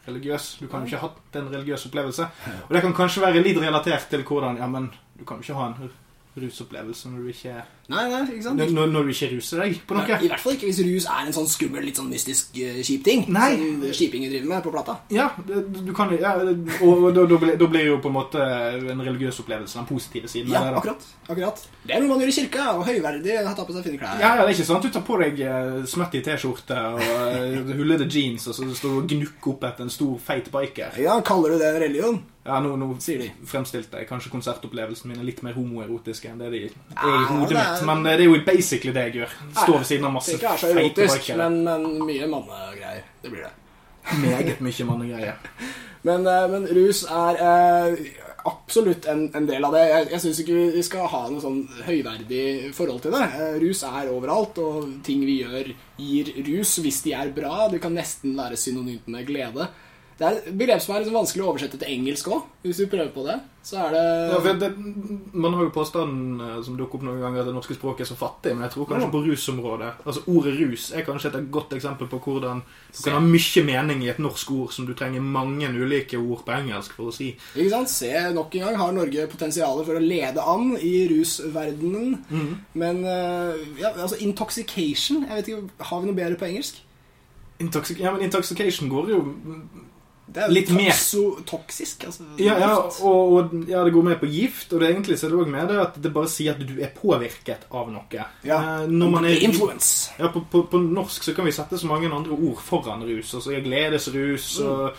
religiøs. 0.07 0.57
Du 0.59 0.67
kan 0.67 0.83
jo 0.83 0.91
ikke 0.91 0.99
ha 0.99 1.07
hatt 1.07 1.39
en 1.39 1.49
religiøs 1.53 1.85
opplevelse. 1.87 2.27
Og 2.67 2.75
det 2.75 2.83
kan 2.83 2.95
kanskje 2.97 3.23
være 3.23 3.43
litt 3.43 3.59
relatert 3.61 4.09
til 4.11 4.25
hvordan 4.27 4.59
Ja, 4.59 4.67
men 4.67 4.89
du 5.17 5.23
kan 5.25 5.39
jo 5.39 5.47
ikke 5.47 5.59
ha 5.59 5.69
en 5.71 5.91
rusopplevelse 6.41 7.09
når 7.11 7.23
du 7.23 7.31
ikke, 7.31 7.55
Nei, 7.91 8.03
nei, 8.07 8.21
ikke 8.29 8.45
sant? 8.45 8.61
når, 8.61 8.87
når 8.93 9.07
du 9.07 9.11
ikke 9.11 9.29
ruser 9.33 9.61
deg 9.63 9.79
på 9.87 9.95
noe. 9.97 10.05
I 10.07 10.29
hvert 10.29 10.43
fall 10.43 10.55
ikke 10.55 10.69
hvis 10.69 10.81
rus 10.85 11.07
er 11.11 11.25
en 11.27 11.35
sånn 11.35 11.49
skummel, 11.49 11.83
litt 11.83 11.99
sånn 11.99 12.11
mystisk 12.11 12.55
uh, 12.61 12.79
kjip 12.85 13.03
ting. 13.07 13.25
Nei. 13.33 13.49
Som 13.57 13.83
skipinger 13.97 14.31
driver 14.31 14.51
med 14.53 14.63
på 14.65 14.73
plata. 14.75 14.95
Ja, 15.11 15.27
du 15.47 15.91
kan 15.97 16.13
ja, 16.15 16.35
Og, 16.41 17.09
da, 17.15 17.25
da, 17.25 17.39
blir, 17.41 17.57
da 17.59 17.69
blir 17.71 17.87
jo 17.89 17.99
på 18.03 18.11
en 18.11 18.15
måte 18.15 18.45
en 18.93 19.03
religiøs 19.03 19.41
opplevelse 19.43 19.79
den 19.79 19.89
positive 19.89 20.31
siden. 20.31 20.53
Ja, 20.53 20.63
det, 20.69 20.77
akkurat. 20.79 21.07
akkurat. 21.27 21.63
Det 21.83 21.97
er 21.97 22.03
noe 22.03 22.13
man 22.13 22.23
gjør 22.23 22.33
i 22.33 22.37
kirka, 22.39 22.67
og 22.77 22.85
høyverdig 22.87 23.37
har 23.41 23.55
tatt 23.57 23.67
på 23.67 23.75
seg 23.75 23.87
fine 23.89 24.01
klær. 24.01 24.19
Ja, 24.21 24.35
ja, 24.37 24.45
det 24.45 24.51
er 24.51 24.55
ikke 24.55 24.69
sånn 24.69 24.79
at 24.79 24.87
du 24.87 24.93
tar 24.95 25.07
på 25.07 25.21
deg 25.23 25.41
uh, 25.43 25.79
smutty 25.89 26.23
T-skjorte 26.25 26.81
og 26.95 27.01
uh, 27.01 27.73
hullede 27.75 28.07
jeans, 28.07 28.47
og 28.47 28.57
så 28.57 28.69
står 28.71 28.95
du 28.95 29.01
og 29.01 29.15
gnukker 29.15 29.55
opp 29.55 29.67
etter 29.71 29.87
en 29.87 29.93
stor, 29.93 30.15
feit 30.21 30.51
biker. 30.53 31.01
Ja, 31.01 31.19
Kaller 31.25 31.55
du 31.55 31.61
det 31.61 31.73
religion? 31.81 32.21
Ja, 32.41 32.57
nå, 32.57 32.73
nå 32.79 32.87
fremstilte 32.97 33.99
jeg 34.01 34.07
kanskje 34.09 34.31
konsertopplevelsen 34.33 35.11
min 35.11 35.19
er 35.21 35.27
litt 35.27 35.43
mer 35.45 35.53
homoerotiske 35.53 36.31
enn 36.31 36.39
det 36.41 36.47
de 36.49 36.61
er 36.65 36.71
i 36.73 37.27
hodet 37.29 37.53
det 37.53 37.65
er- 37.71 37.85
Men 37.89 38.05
eh, 38.05 38.17
det 38.17 38.25
er 38.25 38.29
jo 38.31 38.41
basically 38.45 38.93
det 38.95 39.03
jeg 39.09 39.13
gjør. 39.21 39.35
Står 39.61 39.77
ved 39.77 39.85
siden 39.91 40.05
av 40.09 40.13
masse 40.17 40.35
ikke 40.37 40.53
er 40.53 40.57
så 40.63 40.71
erotisk, 40.75 41.31
men, 41.37 41.63
men 41.63 41.87
mye 42.07 42.27
mannegreier. 42.31 43.03
Det 43.23 43.31
blir 43.31 43.43
det. 43.47 43.53
Meget 44.21 44.59
mye 44.65 44.85
mannegreier. 44.91 45.37
Men, 46.03 46.23
eh, 46.25 46.47
men 46.49 46.63
rus 46.73 47.03
er 47.05 47.35
eh, 47.45 47.99
absolutt 48.49 49.05
en, 49.11 49.27
en 49.37 49.45
del 49.45 49.61
av 49.67 49.75
det. 49.75 49.83
Jeg, 49.85 50.07
jeg 50.15 50.21
syns 50.23 50.39
ikke 50.41 50.55
vi 50.73 50.81
skal 50.87 51.05
ha 51.11 51.19
noe 51.29 51.43
sånn 51.43 51.59
høyverdig 51.85 52.71
forhold 52.73 53.03
til 53.03 53.13
det. 53.13 53.27
Rus 53.61 53.83
er 53.85 54.09
overalt, 54.09 54.57
og 54.57 54.87
ting 55.05 55.21
vi 55.27 55.35
gjør, 55.43 55.69
gir 56.01 56.31
rus 56.47 56.71
hvis 56.81 57.03
de 57.05 57.13
er 57.13 57.29
bra. 57.35 57.67
Du 57.69 57.77
kan 57.83 57.93
nesten 57.93 58.33
være 58.39 58.57
synonymt 58.57 59.05
med 59.13 59.27
glede. 59.29 59.67
Det 60.21 60.27
er 60.27 60.35
et 60.37 60.53
begrep 60.53 60.81
som 60.83 60.93
er 60.93 60.99
liksom 61.01 61.15
vanskelig 61.17 61.41
å 61.41 61.47
oversette 61.49 61.77
til 61.81 61.95
engelsk 61.95 62.27
òg. 62.29 62.43
Hvis 62.61 62.77
du 62.77 62.89
prøver 62.91 63.07
på 63.09 63.23
det, 63.25 63.39
så 63.65 63.79
er 63.87 63.95
det 63.95 64.01
Ja, 64.29 64.53
det, 64.61 64.67
man 65.33 65.55
har 65.57 65.65
jo 65.65 65.71
påstanden 65.73 66.35
eh, 66.45 66.59
som 66.61 66.75
dukker 66.77 66.99
opp 66.99 67.05
noen 67.07 67.23
ganger 67.23 67.41
at 67.41 67.49
det 67.49 67.55
norske 67.55 67.73
språket 67.73 68.05
er 68.05 68.09
så 68.11 68.17
fattig, 68.19 68.53
men 68.53 68.67
jeg 68.67 68.75
tror 68.75 68.87
kanskje 68.91 69.09
på 69.15 69.21
rusområdet 69.25 69.89
Altså 70.05 70.23
Ordet 70.29 70.53
rus 70.59 70.85
er 70.93 71.07
kanskje 71.07 71.31
et 71.33 71.49
godt 71.57 71.73
eksempel 71.77 72.09
på 72.11 72.21
hvordan 72.21 72.61
du 72.61 73.01
kan 73.01 73.17
ha 73.17 73.23
mye 73.25 73.65
mening 73.65 74.05
i 74.05 74.11
et 74.13 74.21
norsk 74.21 74.53
ord 74.59 74.77
som 74.77 74.85
du 74.85 74.93
trenger 74.97 75.25
mange 75.25 75.73
ulike 75.73 76.21
ord 76.21 76.45
på 76.45 76.53
engelsk 76.59 76.93
for 76.99 77.09
å 77.09 77.17
si. 77.17 77.33
Ikke 77.55 77.73
sant? 77.73 77.89
Se, 77.89 78.13
nok 78.37 78.53
en 78.59 78.67
gang 78.67 78.81
har 78.83 78.95
Norge 78.97 79.27
potensial 79.33 79.81
for 79.87 79.97
å 79.97 80.05
lede 80.05 80.45
an 80.53 80.75
i 80.77 80.95
rusverdenen. 81.09 82.17
Mm. 82.29 82.51
Men 82.77 83.05
eh, 83.09 83.69
ja, 83.81 83.95
altså 83.95 84.21
intoxication 84.21 85.25
jeg 85.25 85.37
vet 85.39 85.49
ikke, 85.49 85.85
Har 85.89 86.01
vi 86.01 86.11
noe 86.11 86.21
bedre 86.21 86.37
på 86.37 86.49
engelsk? 86.51 86.83
Intoxic 87.61 88.01
ja, 88.01 88.13
men 88.13 88.25
intoxication 88.25 88.89
går 88.89 89.15
jo 89.15 89.23
Det 90.31 90.43
er 90.45 90.51
Litt 90.53 90.69
mer. 90.71 90.91
toxo- 90.95 91.41
toksisk. 91.45 92.05
Altså, 92.07 92.23
Ja, 92.39 92.57
ja, 92.59 92.75
og, 92.77 93.31
og 93.33 93.53
ja, 93.67 93.83
det 93.83 93.91
går 93.93 94.03
med 94.03 94.19
på 94.21 94.29
gift, 94.31 94.71
og 94.73 94.79
det 94.79 94.89
egentlig 94.93 95.17
så 95.19 95.27
er 95.27 95.33
det 95.33 95.39
også 95.41 95.51
med 95.51 95.67
det 95.67 95.79
at 95.83 95.97
det 96.03 96.11
bare 96.15 96.29
sier 96.31 96.53
at 96.55 96.61
du 96.67 96.77
er 96.81 96.91
påvirket 96.95 97.65
av 97.71 97.89
noe. 97.91 98.25
Ja. 98.47 98.59
Eh, 98.83 98.87
Når 98.87 99.09
man 99.11 99.25
er 99.25 99.41
Influence. 99.43 100.11
ja, 100.19 100.27
på, 100.31 100.43
på, 100.51 100.63
på 100.71 100.79
norsk 100.81 101.23
så 101.23 101.33
kan 101.35 101.45
vi 101.45 101.51
sette 101.51 101.77
så 101.77 101.87
mange 101.89 102.07
andre 102.11 102.31
ord 102.31 102.61
foran 102.63 103.03
rus. 103.03 103.33
Altså 103.35 103.57
gledesrus 103.63 104.59
og 104.63 104.93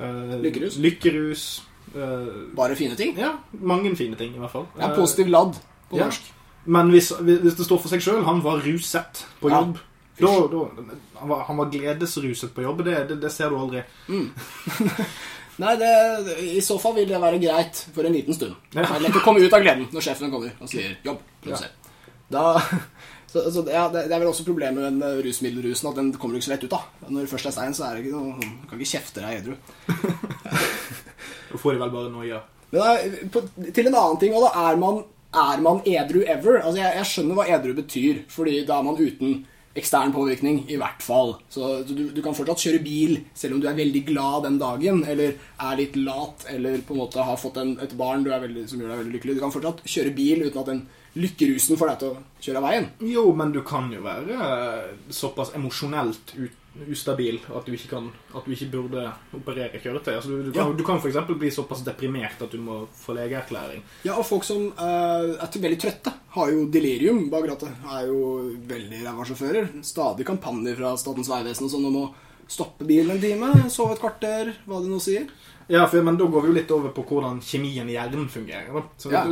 eh, 0.00 0.36
Lykkerus. 0.42 0.76
lykkerus 0.78 1.46
uh, 1.94 2.54
Bare 2.56 2.76
fine 2.76 2.96
ting. 2.96 3.16
ja, 3.18 3.32
mange 3.60 3.96
fine 3.96 4.16
ting 4.16 4.34
i 4.34 4.38
hvert 4.38 4.50
fall. 4.52 4.66
Er 4.78 4.94
positiv 4.96 5.26
ladd 5.32 5.56
på 5.90 5.96
ja. 5.98 6.04
norsk. 6.10 6.30
Men 6.66 6.88
hvis, 6.90 7.10
hvis 7.20 7.54
det 7.58 7.64
står 7.66 7.78
for 7.80 7.88
seg 7.92 8.00
sjøl, 8.04 8.22
han 8.24 8.40
var 8.44 8.60
ruset 8.64 9.24
på 9.40 9.50
Ja. 9.52 9.64
Da, 10.18 10.32
da, 10.50 10.64
han, 11.14 11.28
var, 11.28 11.40
han 11.48 11.56
var 11.58 11.70
gledesruset 11.72 12.52
på 12.54 12.62
jobb. 12.62 12.84
Det, 12.86 12.98
det, 13.08 13.16
det 13.22 13.30
ser 13.34 13.50
du 13.50 13.58
aldri. 13.58 13.82
Nei, 15.62 15.76
det, 15.78 15.90
i 16.42 16.60
så 16.62 16.76
fall 16.82 16.96
vil 16.96 17.08
det 17.08 17.20
være 17.22 17.38
greit 17.42 17.80
for 17.94 18.06
en 18.06 18.14
liten 18.14 18.34
stund. 18.34 18.54
Ja. 18.74 18.82
Det 18.82 18.88
er 18.96 19.04
lett 19.06 19.18
å 19.20 19.24
komme 19.24 19.42
ut 19.42 19.54
av 19.54 19.62
gleden 19.62 19.86
når 19.94 20.06
sjefen 20.06 20.32
kommer 20.32 20.54
og 20.58 20.70
sier 20.70 20.96
'jobb'. 21.04 21.20
produser». 21.42 21.70
Da, 22.32 22.58
så, 23.32 23.44
så 23.52 23.62
ja, 23.68 23.84
det, 23.92 24.08
er 24.08 24.18
vel 24.18 24.30
også 24.30 24.46
problemet 24.46 24.80
med 24.80 25.02
den 25.02 25.22
rusmiddelrusen 25.26 25.90
at 25.90 26.00
den 26.00 26.10
kommer 26.18 26.34
du 26.34 26.42
ikke 26.42 26.48
så 26.48 26.54
lett 26.56 26.66
ut 26.66 26.76
av. 26.78 26.88
Når 27.06 27.20
det 27.20 27.30
først 27.34 27.50
er 27.50 27.56
stein, 27.58 27.76
så 27.76 27.86
er 27.86 27.94
det 27.94 28.04
ikke 28.04 28.18
noe 28.18 28.38
Du 28.42 28.66
kan 28.70 28.80
ikke 28.80 28.94
kjefte 28.96 29.22
deg 29.22 29.42
edru. 29.42 29.58
Da 31.54 31.58
får 31.62 31.76
de 31.76 31.78
vel 31.84 31.90
bare 31.92 32.10
noia. 32.10 32.38
Men 32.74 33.28
på, 33.30 33.40
til 33.70 33.86
en 33.86 33.94
annen 33.94 34.16
ting, 34.18 34.32
òg, 34.34 34.48
da 34.48 34.70
er 34.72 34.78
man, 34.80 34.96
er 35.38 35.60
man 35.62 35.76
edru 35.86 36.24
ever? 36.24 36.56
Altså, 36.64 36.80
jeg, 36.80 36.96
jeg 36.98 37.10
skjønner 37.12 37.38
hva 37.38 37.44
edru 37.54 37.76
betyr, 37.76 38.24
fordi 38.32 38.56
da 38.66 38.80
er 38.80 38.88
man 38.88 38.98
uten 38.98 39.36
ekstern 39.74 40.12
påvirkning, 40.14 40.64
i 40.70 40.78
hvert 40.78 41.02
fall. 41.02 41.34
Så 41.50 41.82
du, 41.88 42.10
du 42.14 42.20
kan 42.22 42.36
fortsatt 42.36 42.62
kjøre 42.62 42.82
bil 42.84 43.16
selv 43.34 43.56
om 43.56 43.62
du 43.62 43.68
er 43.68 43.78
veldig 43.78 44.04
glad 44.06 44.46
den 44.46 44.58
dagen, 44.62 45.02
eller 45.10 45.34
er 45.34 45.80
litt 45.80 45.96
lat, 45.98 46.46
eller 46.52 46.84
på 46.86 46.94
en 46.94 47.02
måte 47.02 47.26
har 47.26 47.40
fått 47.40 47.58
en, 47.62 47.74
et 47.82 47.96
barn 47.98 48.22
veldig, 48.26 48.68
som 48.70 48.80
gjør 48.82 48.92
deg 48.92 49.02
veldig 49.02 49.16
lykkelig. 49.16 49.36
Du 49.38 49.42
kan 49.42 49.54
fortsatt 49.54 49.82
kjøre 49.88 50.14
bil 50.14 50.46
uten 50.46 50.60
at 50.62 50.70
den 50.70 50.84
lykkerusen 51.14 51.78
får 51.78 51.92
deg 51.92 52.02
til 52.02 52.10
å 52.12 52.42
kjøre 52.44 52.60
av 52.60 52.68
veien. 52.68 52.90
Jo, 53.06 53.24
men 53.38 53.54
du 53.54 53.62
kan 53.66 53.90
jo 53.92 54.02
være 54.04 54.36
eh, 54.48 54.92
såpass 55.14 55.54
emosjonelt 55.54 56.34
ustabil 56.90 57.36
at 57.54 57.68
du 57.68 57.76
kan 57.86 58.08
At 58.34 58.46
du 58.46 58.50
ikke 58.50 58.66
burde 58.72 59.04
operere 59.36 59.78
kjøretøy. 59.78 60.14
Altså, 60.16 60.28
du, 60.30 60.48
du, 60.48 60.52
kan, 60.52 60.72
Ja. 60.72 60.72
du 60.74 60.82
kan 60.84 60.98
f.eks. 60.98 61.20
bli 61.38 61.50
såpass 61.54 61.84
deprimert 61.86 62.42
at 62.42 62.50
du 62.50 62.58
må 62.58 62.80
få 62.98 63.14
legeerklæring. 63.14 63.82
Ja, 64.02 64.16
og 64.18 64.26
folk 64.26 64.44
som 64.44 64.72
uh, 64.74 65.38
er 65.38 65.54
veldig 65.54 65.78
trøtte, 65.80 66.12
har 66.34 66.50
jo 66.50 66.66
delirium 66.74 67.28
bak 67.30 67.46
rattet. 67.46 67.70
Er 67.86 68.08
jo 68.10 68.50
veldig 68.66 69.04
ræva 69.06 69.26
sjåfører. 69.28 69.70
Stadig 69.86 70.26
kampanjer 70.26 70.80
fra 70.80 70.96
Statens 70.98 71.30
vegvesen 71.30 71.68
og 71.68 71.74
sånn 71.76 71.88
om 71.92 72.00
å 72.02 72.06
stoppe 72.50 72.84
bilen 72.84 73.14
en 73.14 73.22
time, 73.22 73.70
sove 73.72 73.94
et 73.94 74.02
kvarter, 74.02 74.50
hva 74.66 74.82
de 74.82 74.90
nå 74.90 74.98
sier. 75.00 75.30
Ja, 75.72 75.86
for, 75.88 76.02
men 76.04 76.16
da 76.20 76.26
går 76.28 76.42
vi 76.44 76.48
jo 76.50 76.54
litt 76.58 76.72
over 76.76 76.90
på 76.92 77.02
hvordan 77.08 77.38
kjemien 77.40 77.88
i 77.88 77.94
hjernen 77.96 78.26
fungerer. 78.28 78.68
Da. 78.74 78.82
Så 79.00 79.12
Ja. 79.14 79.22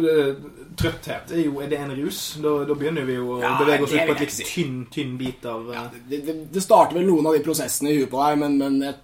Trøtthet 0.80 1.32
er 1.36 1.42
jo 1.44 1.60
Er 1.60 1.68
det 1.68 1.78
en 1.78 1.90
rus? 1.98 2.20
Da, 2.40 2.52
da 2.64 2.74
begynner 2.78 3.04
vi 3.04 3.18
jo 3.18 3.34
å 3.34 3.40
Ja, 3.42 3.50
bevege 3.60 3.84
oss 3.84 3.92
ut 3.92 4.06
på 4.08 4.14
et 4.14 4.22
litt 4.24 4.32
si. 4.32 4.46
tynn, 4.48 4.86
tynn 4.90 5.18
bit 5.20 5.44
av 5.44 5.68
ja, 5.74 5.82
Det, 6.08 6.22
det, 6.24 6.36
det 6.54 6.62
starter 6.64 6.96
vel 6.96 7.04
noen 7.10 7.26
av 7.28 7.36
de 7.36 7.42
prosessene 7.44 7.92
i 7.92 7.98
huet 8.00 8.08
på 8.10 8.22
deg, 8.22 8.38
men, 8.40 8.56
men 8.62 8.78
et, 8.88 9.02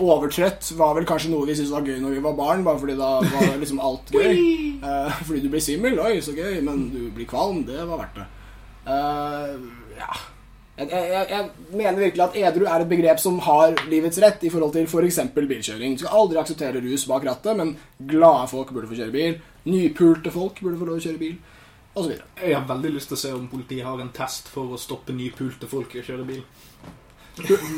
overtrøtt 0.00 0.70
var 0.78 0.94
vel 0.96 1.04
kanskje 1.08 1.32
noe 1.32 1.44
vi 1.48 1.56
syntes 1.58 1.72
var 1.74 1.84
gøy 1.84 1.98
når 2.00 2.14
vi 2.16 2.22
var 2.24 2.36
barn, 2.38 2.62
bare 2.64 2.80
fordi 2.80 2.94
da 2.96 3.10
var 3.20 3.58
liksom 3.60 3.80
alt 3.82 4.12
gøy. 4.16 4.38
uh, 4.84 5.10
fordi 5.26 5.42
du 5.44 5.50
blir 5.52 5.60
svimmel, 5.64 5.98
oi, 6.00 6.14
så 6.24 6.32
gøy, 6.36 6.60
men 6.64 6.86
du 6.94 7.10
blir 7.12 7.28
kvalm, 7.28 7.64
det 7.68 7.82
var 7.90 8.00
verdt 8.06 8.22
det. 8.22 8.28
Uh, 8.86 9.58
ja. 9.98 10.14
Jeg, 10.78 10.88
jeg, 10.88 11.26
jeg- 11.28 11.50
mener 11.76 11.98
virkelig 12.00 12.22
at 12.24 12.36
edru 12.40 12.64
er 12.64 12.80
et 12.80 12.88
begrep 12.88 13.18
som 13.20 13.38
har 13.44 13.74
livets 13.90 14.18
rett 14.22 14.42
i 14.44 14.50
forhold 14.50 14.72
til 14.72 14.86
f.eks. 14.88 15.18
bilkjøring. 15.36 15.96
Du 15.98 16.04
skal 16.06 16.16
aldri 16.22 16.38
akseptere 16.40 16.80
rus 16.80 17.04
bak 17.06 17.24
rattet, 17.28 17.56
men 17.56 17.74
glade 18.08 18.48
folk 18.48 18.72
burde 18.72 18.88
få 18.88 18.96
kjøre 18.96 19.12
bil. 19.12 19.36
Nypulte 19.68 20.32
folk 20.32 20.60
burde 20.64 20.78
få 20.80 20.88
lov 20.88 20.96
å 20.96 21.04
kjøre 21.04 21.18
bil, 21.20 21.36
videre. 21.94 22.24
Jeg 22.40 22.56
har 22.56 22.64
veldig 22.66 22.94
lyst 22.94 23.08
til 23.12 23.16
å 23.18 23.20
se 23.20 23.32
om 23.36 23.46
politiet 23.52 23.84
har 23.84 24.00
en 24.00 24.08
test 24.16 24.48
for 24.48 24.72
å 24.72 24.80
stoppe 24.80 25.12
nypulte 25.12 25.68
folk 25.68 25.92
i 25.94 26.00
å 26.00 26.06
kjøre 26.08 26.24
bil. 26.26 26.42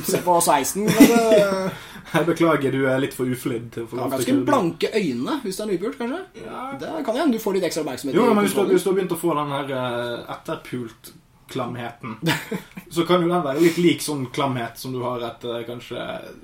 Se 0.07 0.19
på 0.23 0.39
16. 0.43 0.85
men 0.87 0.95
det- 0.95 1.73
Jeg 2.15 2.27
beklager, 2.27 2.71
du 2.71 2.87
er 2.87 2.99
litt 3.01 3.15
for 3.15 3.27
uflidd 3.27 3.71
til 3.75 3.85
å 3.85 3.89
få 3.91 3.97
lov 3.99 4.11
ganske 4.13 4.35
blanke 4.47 4.91
øyne 4.95 5.41
hvis 5.43 5.57
du 5.57 5.63
er 5.65 5.71
nypult, 5.73 5.99
kanskje. 5.99 6.23
Det 6.79 7.05
kan 7.07 7.17
hende 7.17 7.33
du 7.33 7.43
får 7.43 7.55
litt 7.59 7.65
ekstra 7.65 7.83
oppmerksomhet. 7.83 8.15
Jo, 8.15 8.27
men 8.35 8.45
hvis 8.45 8.55
du, 8.55 8.61
har 8.91 8.97
begynt 8.99 9.15
å 9.15 9.19
få 9.19 9.35
den 9.39 9.55
her 9.55 9.73
eh, 9.75 10.35
etterpult-klamheten, 11.45 12.17
så 12.91 13.05
kan 13.05 13.23
jo 13.23 13.29
den 13.29 13.43
være 13.43 13.61
litt 13.61 13.79
lik 13.79 14.03
sånn 14.03 14.27
klamhet 14.33 14.79
som 14.79 14.93
du 14.93 15.03
har 15.03 15.21
etter 15.23 15.65
kanskje 15.67 15.99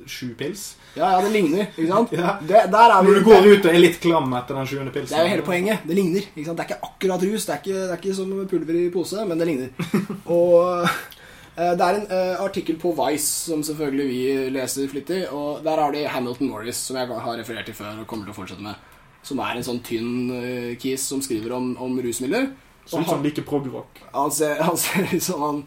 sju 0.07 0.35
pils. 0.35 0.77
Ja, 0.95 1.13
ja, 1.13 1.21
det 1.23 1.31
ligner, 1.31 1.69
ikke 1.77 1.89
sant? 1.89 2.13
Ja. 2.13 2.39
Det, 2.41 2.67
Når 2.71 3.15
du 3.15 3.25
går 3.25 3.47
ut 3.47 3.65
og 3.65 3.71
er 3.71 3.79
litt 3.81 4.01
klam 4.01 4.33
etter 4.35 4.55
den 4.55 4.67
sjuende 4.67 4.93
pilsen. 4.93 5.15
Det 5.15 5.21
er 5.21 5.29
jo 5.29 5.35
hele 5.35 5.47
poenget. 5.47 5.87
Det 5.87 5.95
ligner. 5.95 6.27
ikke 6.35 6.47
sant? 6.47 6.59
Det 6.59 6.65
er 6.65 6.71
ikke 6.71 6.91
akkurat 6.91 7.23
rus. 7.23 7.47
Det 7.47 7.55
er 7.55 7.63
ikke, 7.63 7.79
det 7.79 7.95
er 7.95 8.03
ikke 8.03 8.19
som 8.19 8.35
pulver 8.51 8.81
i 8.81 8.91
pose, 8.91 9.25
men 9.27 9.41
det 9.41 9.49
ligner. 9.49 9.71
Og 10.37 10.85
eh, 10.85 11.75
det 11.77 11.87
er 11.87 11.99
en 11.99 12.07
uh, 12.11 12.45
artikkel 12.45 12.79
på 12.81 12.95
Vice 12.99 13.51
som 13.51 13.63
selvfølgelig 13.67 14.09
vi 14.09 14.23
leser 14.55 14.91
flittig, 14.91 15.25
og 15.31 15.61
der 15.65 15.83
har 15.83 15.93
de 15.93 16.07
Hamilton 16.09 16.51
Morris, 16.51 16.87
som 16.89 16.97
jeg 16.97 17.11
har 17.11 17.37
referert 17.39 17.69
til 17.69 17.77
før 17.77 18.01
og 18.01 18.07
kommer 18.09 18.27
til 18.27 18.35
å 18.35 18.39
fortsette 18.39 18.65
med, 18.65 18.79
som 19.27 19.43
er 19.45 19.59
en 19.59 19.67
sånn 19.67 19.83
tynn 19.85 20.13
uh, 20.33 20.75
kis 20.81 21.05
som 21.13 21.23
skriver 21.23 21.55
om, 21.59 21.75
om 21.83 21.99
rusmidler. 22.01 22.51
Sånn 22.91 23.07
som 23.09 23.23
liker 23.23 23.47
prog-rock. 23.47 24.03
Han 24.13 24.33
ser, 24.35 24.61
han 24.67 24.79
ut 25.15 25.23
som 25.23 25.45
han, 25.47 25.61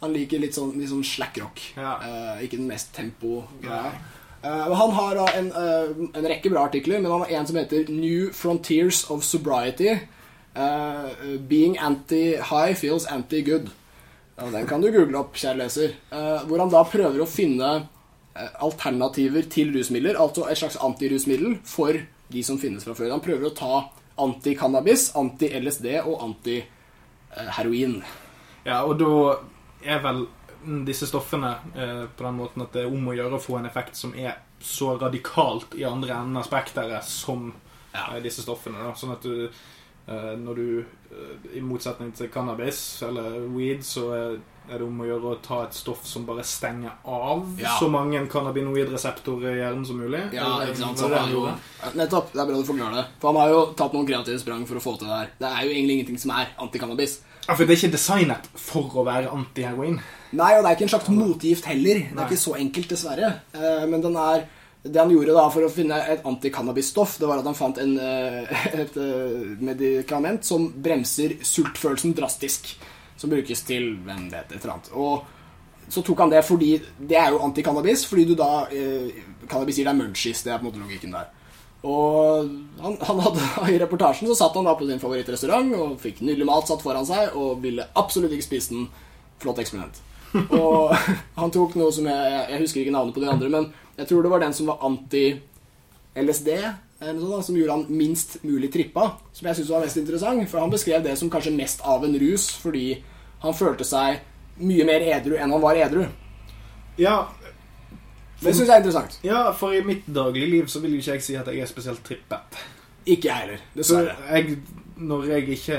han 0.00 0.14
liker 0.16 0.40
litt 0.42 0.56
sånn, 0.56 0.72
litt 0.80 0.92
sånn 0.92 1.04
slack 1.04 1.36
rock. 1.42 1.60
Ja. 1.76 1.98
Uh, 2.00 2.44
ikke 2.44 2.58
den 2.58 2.70
mest 2.70 2.94
tempo-greia. 2.96 3.92
Uh, 4.40 4.70
han 4.72 4.96
har 4.96 5.20
uh, 5.20 5.34
en, 5.36 5.52
uh, 5.52 6.08
en 6.16 6.30
rekke 6.32 6.52
bra 6.52 6.64
artikler, 6.70 7.02
men 7.02 7.12
han 7.12 7.26
har 7.26 7.36
en 7.40 7.50
som 7.50 7.60
heter 7.60 7.92
New 7.92 8.32
Frontiers 8.32 9.04
of 9.12 9.26
Sobriety. 9.26 9.98
Eh, 10.54 11.38
being 11.46 11.78
anti-high 11.78 12.74
feels 12.74 13.06
anti-good. 13.06 13.70
Den 14.34 14.66
kan 14.66 14.80
du 14.80 14.90
google 14.90 15.20
opp, 15.20 15.36
kjære 15.38 15.60
leser. 15.60 15.94
Eh, 16.10 16.42
hvor 16.48 16.58
han 16.58 16.72
da 16.72 16.82
prøver 16.88 17.22
å 17.22 17.28
finne 17.28 17.68
eh, 18.34 18.48
alternativer 18.58 19.46
til 19.52 19.70
rusmidler, 19.76 20.18
altså 20.18 20.48
et 20.48 20.58
slags 20.58 20.80
antirusmiddel 20.82 21.60
for 21.64 22.00
de 22.30 22.42
som 22.46 22.58
finnes 22.58 22.82
fra 22.86 22.96
før. 22.98 23.12
Han 23.14 23.22
prøver 23.22 23.46
å 23.46 23.54
ta 23.54 23.74
anti-cannabis, 24.18 25.10
anti-LSD 25.16 25.86
og 26.04 26.20
anti-heroin. 26.26 28.02
Ja, 28.64 28.82
og 28.84 28.98
da 29.00 29.38
er 29.84 30.02
vel 30.04 30.26
disse 30.84 31.06
stoffene 31.08 31.54
eh, 31.74 32.04
på 32.16 32.24
den 32.26 32.36
måten 32.36 32.62
at 32.62 32.74
det 32.76 32.82
er 32.84 32.92
om 32.92 33.08
å 33.08 33.14
gjøre 33.16 33.38
å 33.38 33.40
få 33.42 33.56
en 33.60 33.68
effekt 33.70 33.96
som 33.96 34.12
er 34.14 34.36
så 34.60 34.92
radikalt 35.00 35.72
i 35.80 35.86
andre 35.88 36.12
enden 36.18 36.36
av 36.36 36.44
spekteret 36.44 37.04
som 37.08 37.52
Ja. 37.94 38.10
eh, 38.14 38.20
disse 38.22 38.42
stoffene. 38.44 38.76
Da. 38.84 38.92
Sånn 38.94 39.12
at 39.14 39.22
du 39.24 39.48
eh, 39.48 40.36
når 40.36 40.54
du 40.54 40.84
eh, 41.10 41.56
I 41.56 41.60
motsetning 41.64 42.12
til 42.14 42.28
cannabis 42.28 43.02
eller 43.02 43.40
weed, 43.56 43.80
så 43.84 44.10
er, 44.14 44.36
er 44.70 44.78
det 44.78 44.86
om 44.86 45.00
å 45.02 45.06
gjøre 45.08 45.30
å 45.32 45.38
ta 45.42 45.62
et 45.66 45.74
stoff 45.74 46.04
som 46.06 46.24
bare 46.28 46.44
stenger 46.46 46.92
av 47.04 47.42
Ja. 47.58 47.76
så 47.80 47.88
mange 47.90 48.20
cannabinoidreseptorer 48.30 49.54
i 49.56 49.58
hjernen 49.60 49.86
som 49.86 49.98
mulig. 49.98 50.20
Ja, 50.32 50.60
ikke 50.64 50.76
sant? 50.78 50.98
Så 50.98 51.08
han 51.12 51.32
jo, 51.32 51.46
nettopp. 51.98 52.32
Det 52.32 52.40
er 52.40 52.46
bra 52.50 52.60
du 52.60 52.68
forklarer 52.68 52.94
det. 53.00 53.06
For 53.20 53.32
han 53.32 53.40
har 53.42 53.50
jo 53.54 53.64
tatt 53.78 53.92
noen 53.96 54.06
kreative 54.08 54.38
sprang 54.42 54.66
for 54.68 54.76
å 54.80 54.84
få 54.84 54.96
til 55.00 55.08
det 55.10 55.16
her. 55.18 55.28
Det 55.40 55.50
er 55.50 55.66
jo 55.66 55.74
egentlig 55.74 55.98
ingenting 55.98 56.18
som 56.22 56.30
er 56.36 56.52
anti-cannabis. 56.60 57.18
Ja, 57.48 57.54
for 57.56 57.64
det 57.66 57.74
er 57.74 57.80
ikke 57.80 57.96
designet 57.96 58.46
for 58.54 58.94
å 59.00 59.04
være 59.04 59.32
anti-heroin. 59.34 59.98
Nei, 60.32 60.52
og 60.56 60.62
det 60.62 60.70
er 60.70 60.76
ikke 60.76 60.86
en 60.86 60.94
slags 60.94 61.08
motgift 61.10 61.64
heller. 61.66 61.94
Det 62.06 62.14
Nei. 62.14 62.22
er 62.22 62.28
ikke 62.30 62.44
så 62.46 62.54
enkelt, 62.60 62.88
dessverre. 62.92 63.32
Eh, 63.54 63.86
Men 63.90 64.00
den 64.04 64.16
er 64.16 64.44
det 64.82 64.96
han 64.96 65.10
gjorde 65.12 65.34
da 65.36 65.48
for 65.52 65.66
å 65.66 65.70
finne 65.72 65.98
et 66.08 66.22
antikannabisstoff, 66.24 67.18
det 67.20 67.26
var 67.28 67.38
at 67.42 67.44
han 67.44 67.54
fant 67.58 67.76
en, 67.82 67.98
eh, 67.98 68.64
et 68.84 68.96
eh, 68.96 69.56
medikament 69.60 70.44
som 70.46 70.70
bremser 70.72 71.34
sultfølelsen 71.44 72.14
drastisk. 72.16 72.76
Som 73.20 73.32
brukes 73.32 73.62
til 73.68 73.92
hvem 74.06 74.30
vet 74.32 74.54
et 74.54 74.62
eller 74.62 74.78
annet. 74.78 74.90
Og 74.96 75.90
så 75.90 76.02
tok 76.06 76.22
han 76.22 76.32
det 76.32 76.40
fordi 76.46 76.70
det 76.96 77.18
er 77.18 77.34
jo 77.34 77.42
antikannabis, 77.44 78.06
fordi 78.08 78.24
du 78.30 78.36
da 78.38 78.64
eh, 78.72 79.10
Cannabis 79.50 79.80
gir 79.80 79.88
deg 79.90 79.98
munchies. 79.98 80.42
Det 80.46 80.54
er 80.54 80.60
på 80.60 80.66
en 80.66 80.70
måte 80.70 80.82
logikken 80.82 81.14
der. 81.14 81.28
Og 81.80 82.50
han, 82.80 82.96
han 83.08 83.22
hadde, 83.24 83.46
I 83.74 83.80
reportasjen 83.80 84.28
så 84.30 84.36
satt 84.38 84.56
han 84.58 84.68
da 84.68 84.76
på 84.76 84.88
sin 84.88 85.00
favorittrestaurant 85.02 85.72
og 85.78 85.96
fikk 86.02 86.22
nydelig 86.24 86.48
mat 86.48 86.68
satt 86.68 86.84
foran 86.84 87.08
seg 87.08 87.36
og 87.38 87.62
ville 87.64 87.88
absolutt 87.98 88.34
ikke 88.36 88.48
spise 88.50 88.76
den. 88.76 88.88
Flott 89.40 89.60
eksperiment. 89.62 90.02
Og 90.60 90.92
han 91.34 91.50
tok 91.50 91.72
noe 91.80 91.90
som 91.94 92.04
jeg, 92.06 92.34
jeg 92.52 92.60
husker 92.60 92.82
ikke 92.82 92.92
navnet 92.94 93.16
på 93.16 93.22
de 93.22 93.30
andre, 93.32 93.48
men 93.50 93.64
jeg 93.96 94.06
tror 94.10 94.22
det 94.22 94.30
var 94.30 94.42
den 94.44 94.52
som 94.54 94.68
var 94.68 94.84
anti-LSD, 94.86 96.50
sånt, 97.00 97.30
da, 97.32 97.42
som 97.42 97.56
gjorde 97.56 97.72
han 97.78 97.86
minst 97.88 98.38
mulig 98.44 98.70
trippa. 98.72 99.06
Som 99.32 99.48
jeg 99.48 99.56
syns 99.60 99.70
var 99.72 99.84
mest 99.86 99.96
interessant, 100.00 100.48
for 100.50 100.60
han 100.60 100.70
beskrev 100.72 101.02
det 101.04 101.16
som 101.18 101.30
kanskje 101.32 101.54
mest 101.56 101.80
av 101.88 102.04
en 102.04 102.18
rus, 102.20 102.50
fordi 102.60 103.02
han 103.40 103.56
følte 103.56 103.84
seg 103.88 104.20
mye 104.60 104.84
mer 104.84 105.00
edru 105.16 105.38
enn 105.40 105.54
han 105.54 105.62
var 105.62 105.78
edru. 105.80 106.04
Ja, 107.00 107.28
Det 108.42 108.54
syns 108.54 108.68
jeg 108.68 108.74
er 108.74 108.82
interessant. 108.82 109.18
ja, 109.24 109.52
for 109.52 109.72
i 109.76 109.80
mitt 109.84 110.06
dagligliv 110.08 110.68
så 110.72 110.80
vil 110.80 110.94
ikke 110.98 111.14
jeg 111.18 111.22
si 111.24 111.34
at 111.36 111.46
jeg 111.48 111.60
er 111.60 111.68
spesielt 111.68 112.02
trippet. 112.04 112.60
Ikke 113.06 113.28
jeg 113.28 113.36
heller, 113.36 113.60
dessverre. 113.76 114.14
jeg, 114.32 114.58
når 115.00 115.24
jeg 115.30 115.48
ikke 115.56 115.78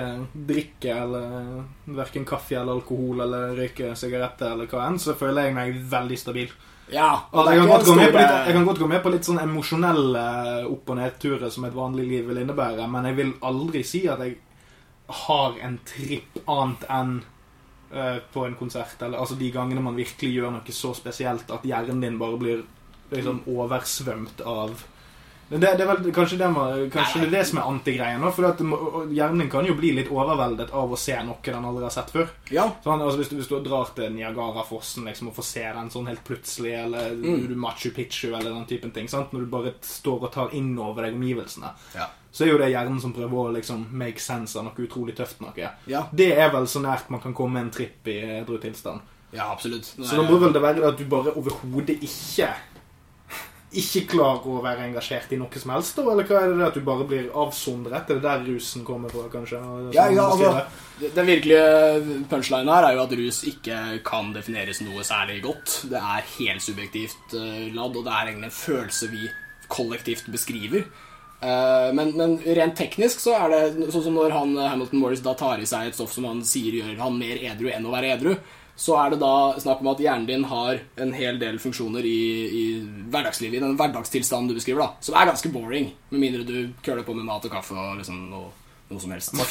drikker 0.49 0.95
eller 1.03 1.63
verken 1.85 2.25
kaffe 2.25 2.57
eller 2.57 2.73
alkohol 2.79 3.21
eller 3.21 3.55
røyker 3.57 3.93
sigaretter 3.97 4.53
eller 4.55 4.69
hva 4.69 4.87
enn, 4.89 4.97
så 5.01 5.13
føler 5.17 5.45
jeg 5.49 5.53
meg 5.57 5.77
veldig 5.89 6.17
stabil. 6.17 6.49
Ja, 6.91 7.23
Altså, 7.31 7.53
jeg, 7.55 7.67
kan 7.67 7.83
på 7.85 7.93
litt, 7.95 8.15
jeg 8.19 8.53
kan 8.53 8.65
godt 8.67 8.79
gå 8.83 8.87
med 8.91 9.03
på 9.03 9.11
litt 9.13 9.27
sånn 9.27 9.39
emosjonelle 9.39 10.23
opp- 10.67 10.89
og 10.91 10.97
nedturer 10.99 11.51
som 11.53 11.65
et 11.67 11.75
vanlig 11.75 12.07
liv 12.09 12.25
vil 12.27 12.41
innebære, 12.41 12.87
men 12.91 13.07
jeg 13.07 13.17
vil 13.19 13.31
aldri 13.47 13.83
si 13.87 14.01
at 14.11 14.19
jeg 14.25 14.35
har 15.27 15.55
en 15.63 15.77
tripp 15.87 16.41
annet 16.51 16.83
enn 16.91 17.13
uh, 17.95 18.19
på 18.33 18.45
en 18.45 18.57
konsert. 18.59 18.97
Eller, 18.99 19.19
altså 19.19 19.39
de 19.39 19.51
gangene 19.51 19.83
man 19.83 19.99
virkelig 19.99 20.33
gjør 20.35 20.55
noe 20.55 20.75
så 20.75 20.93
spesielt 20.97 21.51
at 21.51 21.67
hjernen 21.67 22.03
din 22.03 22.19
bare 22.19 22.39
blir 22.39 22.65
liksom 23.11 23.43
oversvømt 23.51 24.43
av 24.47 24.83
Det, 25.51 25.59
det 25.59 25.83
er 25.83 25.89
vel 25.89 26.11
kanskje, 26.15 26.37
det, 26.39 26.47
må- 26.53 26.67
kanskje 26.93 27.19
det 27.21 27.27
er 27.27 27.33
det 27.33 27.41
som 27.49 27.57
er 27.59 27.65
antigreien. 27.67 28.23
For 28.31 28.47
at 28.47 28.61
hjernen 29.11 29.49
kan 29.51 29.65
jo 29.67 29.73
bli 29.75 29.91
litt 29.97 30.07
overveldet 30.13 30.71
av 30.71 30.93
å 30.95 30.99
se 30.99 31.17
noe 31.27 31.43
den 31.43 31.65
aldri 31.67 31.83
har 31.83 31.91
sett 31.91 32.13
før. 32.13 32.29
Ja. 32.55 32.69
Sånn, 32.85 33.03
altså 33.03 33.19
hvis, 33.19 33.31
du, 33.33 33.35
hvis 33.41 33.49
du 33.51 33.57
drar 33.65 33.91
til 33.97 34.13
Niagara-fossen 34.15 35.05
liksom, 35.09 35.27
og 35.31 35.35
får 35.35 35.47
se 35.49 35.65
den 35.75 35.91
sånn 35.91 36.07
helt 36.07 36.23
plutselig, 36.27 36.71
eller 36.85 37.11
mm. 37.19 37.51
Machu 37.59 37.91
Picchu 37.95 38.29
eller 38.31 38.49
den 38.53 38.65
typen 38.69 38.95
ting, 38.95 39.11
sant? 39.11 39.33
når 39.35 39.43
du 39.45 39.51
bare 39.51 39.75
står 39.85 40.25
og 40.29 40.33
tar 40.33 40.55
inn 40.55 40.71
over 40.79 41.03
deg 41.09 41.19
omgivelsene, 41.19 41.73
Ja. 41.99 42.07
så 42.31 42.45
er 42.47 42.53
jo 42.53 42.57
det 42.63 42.71
hjernen 42.71 43.01
som 43.03 43.11
prøver 43.13 43.43
å 43.43 43.51
liksom 43.59 43.85
make 43.91 44.23
sense 44.23 44.55
av 44.55 44.63
noe 44.69 44.85
utrolig 44.87 45.17
tøft 45.19 45.43
noe. 45.43 45.51
Ja. 45.91 46.05
Det 46.15 46.31
er 46.37 46.51
vel 46.55 46.67
så 46.71 46.79
nært 46.79 47.11
man 47.11 47.19
kan 47.23 47.35
komme 47.35 47.59
en 47.59 47.69
tripp 47.75 48.07
i 48.07 48.21
edru 48.39 48.55
tilstand. 48.63 49.01
ja, 49.35 49.51
absolutt. 49.51 49.85
Så 49.99 50.15
da 50.15 50.23
må 50.27 50.39
vel 50.39 50.51
det 50.55 50.61
være 50.63 50.87
at 50.89 50.97
du 50.99 51.05
bare 51.11 51.31
overhodet 51.35 51.99
ikke 52.03 52.49
ikke 53.71 54.01
klarer 54.13 54.47
å 54.51 54.61
være 54.63 54.87
engasjert 54.89 55.31
i 55.31 55.37
noe 55.39 55.59
som 55.61 55.71
helst, 55.71 55.95
da? 55.95 56.03
Eller 56.11 56.27
hva 56.27 56.41
er 56.41 56.49
det 56.51 56.57
det 56.59 56.65
at 56.67 56.79
du 56.79 56.83
bare 56.87 57.05
blir 57.07 57.29
avsondret? 57.43 58.09
Er 58.09 58.19
det 58.19 58.25
der 58.25 58.41
rusen 58.49 58.83
kommer 58.87 59.13
fra, 59.13 59.27
kanskje? 59.31 59.61
Ja, 59.95 60.09
ja, 60.11 60.25
altså, 60.27 61.05
Den 61.15 61.29
virkelige 61.29 62.25
punchlinen 62.31 62.73
her 62.73 62.89
er 62.89 62.97
jo 62.97 63.05
at 63.05 63.15
rus 63.21 63.43
ikke 63.47 63.77
kan 64.07 64.33
defineres 64.35 64.83
noe 64.83 65.05
særlig 65.07 65.39
godt. 65.45 65.77
Det 65.91 66.01
er 66.01 66.27
helt 66.35 66.65
subjektivt 66.65 67.37
uh, 67.37 67.69
ladd, 67.71 67.95
og 67.95 68.03
det 68.03 68.17
er 68.17 68.33
egentlig 68.33 68.51
en 68.51 68.59
følelse 68.59 69.09
vi 69.13 69.31
kollektivt 69.71 70.27
beskriver. 70.33 70.83
Eh, 71.41 71.93
men, 71.97 72.11
men 72.13 72.35
rent 72.45 72.75
teknisk 72.77 73.21
så 73.23 73.33
er 73.33 73.53
det 73.53 73.89
sånn 73.89 74.03
som 74.05 74.17
når 74.17 74.33
han, 74.35 74.51
Hamilton 74.61 75.01
Morris 75.01 75.23
da 75.25 75.33
tar 75.37 75.61
i 75.61 75.65
seg 75.69 75.89
et 75.89 75.97
stoff 75.97 76.11
som 76.13 76.27
han 76.29 76.43
sier 76.45 76.75
gjør 76.77 76.99
han 76.99 77.17
mer 77.17 77.41
edru 77.49 77.71
enn 77.73 77.87
å 77.87 77.93
være 77.95 78.11
edru, 78.13 78.35
så 78.75 78.95
er 78.97 79.11
det 79.13 79.19
da 79.21 79.33
snakk 79.61 79.81
om 79.83 79.89
at 79.91 79.99
hjernen 80.01 80.25
din 80.29 80.43
har 80.49 80.79
en 81.03 81.11
hel 81.13 81.37
del 81.41 81.59
funksjoner 81.61 82.05
i, 82.07 82.21
i 82.47 82.63
hverdagslivet, 83.13 83.59
i 83.59 83.63
den 83.63 83.75
hverdagstilstanden 83.77 84.49
du 84.49 84.57
beskriver, 84.57 84.81
da, 84.85 85.03
som 85.05 85.15
er 85.19 85.29
ganske 85.29 85.51
boring, 85.53 85.91
med 86.09 86.23
mindre 86.23 86.45
du 86.47 86.73
køler 86.85 87.05
på 87.05 87.13
med 87.17 87.27
mat 87.27 87.45
og 87.45 87.53
kaffe 87.53 87.77
og 87.77 87.99
liksom 87.99 88.23
noe, 88.31 88.49
noe 88.89 88.99
som 89.03 89.11
helst. 89.13 89.35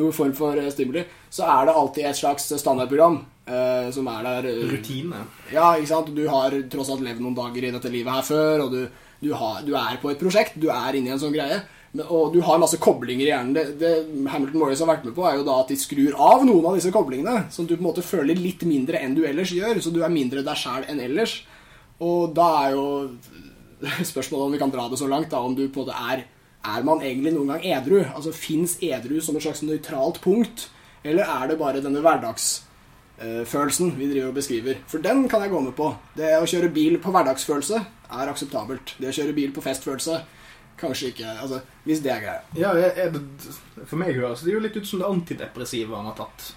Noen 0.00 0.14
form 0.14 0.32
for 0.34 0.58
eh, 0.58 0.70
stimuli, 0.72 1.04
så 1.30 1.46
er 1.46 1.68
det 1.68 1.74
alltid 1.78 2.06
et 2.08 2.18
slags 2.18 2.48
standardprogram 2.58 3.20
eh, 3.46 3.90
som 3.94 4.08
er 4.10 4.24
der. 4.26 4.48
eh, 4.50 4.64
Rutine. 4.72 5.20
Ja, 5.52 5.74
ikke 5.78 5.92
sant? 5.92 6.10
Du 6.16 6.24
har 6.28 6.56
tross 6.72 6.90
alt 6.90 7.04
levd 7.04 7.22
noen 7.22 7.36
dager 7.36 7.66
i 7.68 7.72
dette 7.74 7.92
livet 7.92 8.12
her 8.18 8.26
før, 8.26 8.64
og 8.66 8.74
du, 8.74 8.80
du, 9.22 9.28
har, 9.36 9.60
du 9.66 9.74
er 9.78 10.00
på 10.02 10.10
et 10.12 10.20
prosjekt, 10.20 10.58
du 10.60 10.68
er 10.74 10.98
inne 10.98 11.12
i 11.12 11.14
en 11.14 11.22
sånn 11.22 11.34
greie. 11.36 11.60
Og 11.98 12.30
du 12.30 12.38
har 12.46 12.60
masse 12.62 12.78
koblinger 12.78 13.24
i 13.24 13.30
hjernen. 13.32 13.54
Det, 13.56 13.64
det 13.80 13.90
Hamilton 14.30 14.60
Morris 14.62 14.78
har 14.82 14.90
vært 14.92 15.04
med 15.08 15.14
på, 15.16 15.24
er 15.26 15.40
jo 15.40 15.46
da 15.48 15.56
at 15.58 15.72
de 15.72 15.76
skrur 15.80 16.14
av 16.14 16.44
noen 16.46 16.68
av 16.70 16.76
disse 16.78 16.92
koblingene, 16.94 17.48
sånn 17.50 17.66
at 17.66 17.72
du 17.72 17.76
på 17.76 17.82
en 17.82 17.88
måte 17.88 18.06
føler 18.06 18.38
litt 18.38 18.62
mindre 18.68 19.00
enn 19.02 19.16
du 19.16 19.24
ellers 19.26 19.50
gjør. 19.56 19.80
Så 19.82 19.90
du 19.94 19.98
er 20.06 20.12
mindre 20.14 20.46
deg 20.46 20.56
sjæl 20.60 20.86
enn 20.90 21.02
ellers. 21.02 21.32
Og 22.00 22.30
da 22.36 22.48
er 22.62 22.70
jo 22.76 22.84
spørsmålet 24.12 24.44
om 24.46 24.54
vi 24.54 24.62
kan 24.62 24.74
dra 24.74 24.84
det 24.90 24.98
så 25.00 25.08
langt, 25.10 25.30
da, 25.34 25.38
om 25.42 25.54
du 25.56 25.64
på 25.66 25.80
en 25.80 25.86
måte 25.88 25.98
er 26.14 26.18
Er 26.60 26.82
man 26.84 27.00
egentlig 27.00 27.32
noen 27.32 27.48
gang 27.54 27.62
edru? 27.64 28.04
Altså 28.04 28.32
Fins 28.36 28.76
edru 28.84 29.20
som 29.24 29.36
et 29.36 29.42
slags 29.42 29.62
nøytralt 29.64 30.20
punkt? 30.20 30.68
Eller 31.02 31.24
er 31.24 31.48
det 31.48 31.56
bare 31.56 31.80
denne 31.80 32.02
hverdagsfølelsen 32.04 33.96
vi 33.96 34.10
driver 34.10 34.28
og 34.28 34.36
beskriver? 34.36 34.74
For 34.86 35.00
den 35.00 35.24
kan 35.28 35.40
jeg 35.40 35.50
gå 35.54 35.60
med 35.64 35.72
på. 35.72 35.88
Det 36.18 36.36
å 36.36 36.44
kjøre 36.44 36.68
bil 36.74 36.98
på 37.00 37.10
hverdagsfølelse 37.14 37.80
er 37.80 38.28
akseptabelt. 38.28 38.92
Det 39.00 39.08
å 39.08 39.16
kjøre 39.22 39.32
bil 39.38 39.56
på 39.56 39.64
festfølelse 39.64 40.20
kanskje 40.80 41.12
ikke 41.12 41.34
Altså, 41.34 41.60
hvis 41.84 42.02
det 42.04 42.14
er 42.14 42.24
greia. 42.24 42.40
Ja, 42.58 42.72
er 42.74 43.12
det, 43.14 43.22
for 43.84 44.00
meg 44.00 44.16
høres 44.16 44.44
det 44.46 44.54
jo 44.54 44.62
litt 44.64 44.76
ut 44.76 44.88
som 44.88 45.02
det 45.02 45.08
antidepressive 45.10 45.96
han 45.96 46.10
har 46.10 46.18
tatt. 46.18 46.50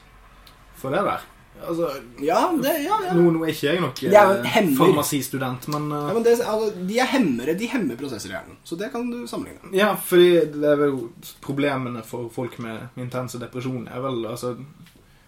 For 0.79 0.93
det 0.93 1.03
der. 1.07 1.29
Altså, 1.67 1.89
Ja, 2.19 2.39
det, 2.63 2.71
ja, 2.83 2.97
ja. 3.05 3.13
nå, 3.13 3.27
nå 3.31 3.43
er 3.45 3.51
ikke 3.53 3.67
jeg 3.69 3.81
nok 3.83 3.99
eh, 4.07 4.69
farmasistudent, 4.77 5.67
men 5.71 5.85
uh, 5.93 6.07
ja 6.09 6.15
men 6.17 6.25
det, 6.25 6.33
altså, 6.41 6.71
de 6.89 6.97
er 6.99 7.11
hemmere. 7.13 7.55
De 7.59 7.69
hemmer 7.69 7.99
prosesser 7.99 8.31
i 8.31 8.35
hjernen. 8.35 8.57
Så 8.67 8.77
det 8.79 8.89
kan 8.91 9.05
du 9.11 9.21
sammenligne. 9.29 9.71
Ja, 9.77 9.93
fordi 9.95 10.47
det 10.55 10.71
er 10.73 10.81
vel 10.81 10.97
problemene 11.45 12.03
for 12.07 12.31
folk 12.33 12.57
med 12.63 12.97
intense 12.99 13.39
depresjon 13.41 13.85
er 13.87 14.01
vel 14.03 14.25
altså 14.33 14.55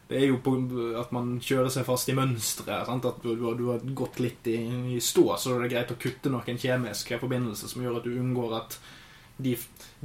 Det 0.08 0.20
er 0.22 0.28
jo 0.28 0.36
på 0.38 0.52
at 1.00 1.12
man 1.16 1.40
kjører 1.42 1.72
seg 1.74 1.86
fast 1.88 2.10
i 2.10 2.14
mønstre. 2.14 2.76
At 2.86 3.24
du, 3.24 3.32
du, 3.36 3.46
har- 3.48 3.56
du 3.58 3.64
har 3.72 3.80
gått 3.98 4.20
litt 4.22 4.46
i, 4.52 4.60
i 4.96 5.00
stå, 5.02 5.24
så 5.42 5.56
er 5.56 5.64
det 5.66 5.72
greit 5.74 5.92
å 5.96 5.98
kutte 5.98 6.30
noen 6.30 6.60
kjemiske 6.62 7.18
forbindelser 7.24 7.72
som 7.72 7.82
gjør 7.82 7.98
at 7.98 8.04
du 8.06 8.12
unngår 8.20 8.54
at 8.60 8.78
de, 9.38 9.52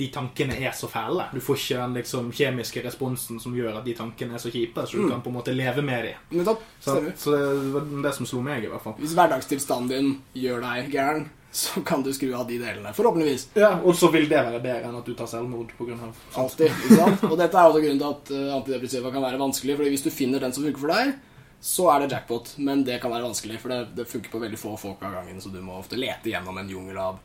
de 0.01 0.07
tankene 0.11 0.57
er 0.59 0.73
så 0.75 0.89
fæle. 0.91 1.29
Du 1.31 1.39
får 1.45 1.59
ikke 1.61 1.77
den 1.85 1.93
liksom, 2.01 2.31
kjemiske 2.35 2.83
responsen 2.83 3.39
som 3.39 3.53
gjør 3.55 3.77
at 3.79 3.85
de 3.87 3.93
tankene 3.95 4.35
er 4.35 4.43
så 4.43 4.51
kjipe, 4.51 4.83
så 4.89 4.97
du 4.97 5.05
Mm. 5.05 5.11
kan 5.13 5.21
på 5.23 5.31
en 5.31 5.37
måte 5.37 5.53
leve 5.55 5.83
med 5.87 6.05
dem. 6.09 6.25
Nettopp. 6.41 6.65
Så, 6.81 6.97
så 7.17 7.37
det 7.37 7.73
var 7.77 7.85
det 8.09 8.15
som 8.17 8.27
slo 8.27 8.41
meg, 8.43 8.65
i 8.65 8.73
hvert 8.73 8.83
fall. 8.83 8.97
Hvis 8.99 9.15
hverdagstilstanden 9.15 9.89
din 9.93 10.11
gjør 10.35 10.65
deg 10.65 10.91
gæren, 10.97 11.29
så 11.53 11.81
kan 11.83 12.03
du 12.03 12.13
skru 12.15 12.31
av 12.35 12.47
de 12.47 12.59
delene. 12.61 12.93
Forhåpentligvis. 12.95 13.49
Ja, 13.59 13.73
Og 13.85 13.97
så 13.99 14.11
vil 14.13 14.29
det 14.31 14.39
være 14.39 14.61
bedre 14.63 14.87
enn 14.91 14.99
at 15.01 15.09
du 15.09 15.17
tar 15.19 15.27
selvmord 15.31 15.73
pga. 15.79 15.97
Alltid. 16.39 16.71
ikke 16.71 16.99
sant? 17.01 17.25
Og 17.27 17.35
dette 17.41 17.59
er 17.59 17.71
også 17.73 17.83
grunnen 17.83 17.99
til 18.03 18.13
at 18.13 18.31
eh, 18.37 18.53
antidepressiva 18.55 19.11
kan 19.11 19.25
være 19.27 19.41
vanskelig. 19.41 19.77
Fordi 19.81 19.91
hvis 19.97 20.07
du 20.07 20.13
finner 20.15 20.45
den 20.45 20.55
som 20.55 20.67
funker 20.67 20.85
for 20.85 20.95
deg, 20.95 21.17
så 21.61 21.89
er 21.93 22.05
det 22.05 22.13
jackpot. 22.15 22.53
Men 22.63 22.85
det 22.87 23.01
kan 23.03 23.11
være 23.13 23.27
vanskelig, 23.27 23.59
for 23.63 23.75
det, 23.75 23.81
det 23.99 24.07
funker 24.09 24.31
på 24.31 24.45
veldig 24.47 24.61
få 24.63 24.77
folk 24.79 25.03
av 25.03 25.19
gangen. 25.19 25.43
Så 25.43 25.51
du 25.51 25.59
må 25.65 25.81
ofte 25.81 25.99
lete 25.99 26.31
gjennom 26.31 26.63
en 26.63 26.71
jungel 26.71 27.03
av 27.03 27.19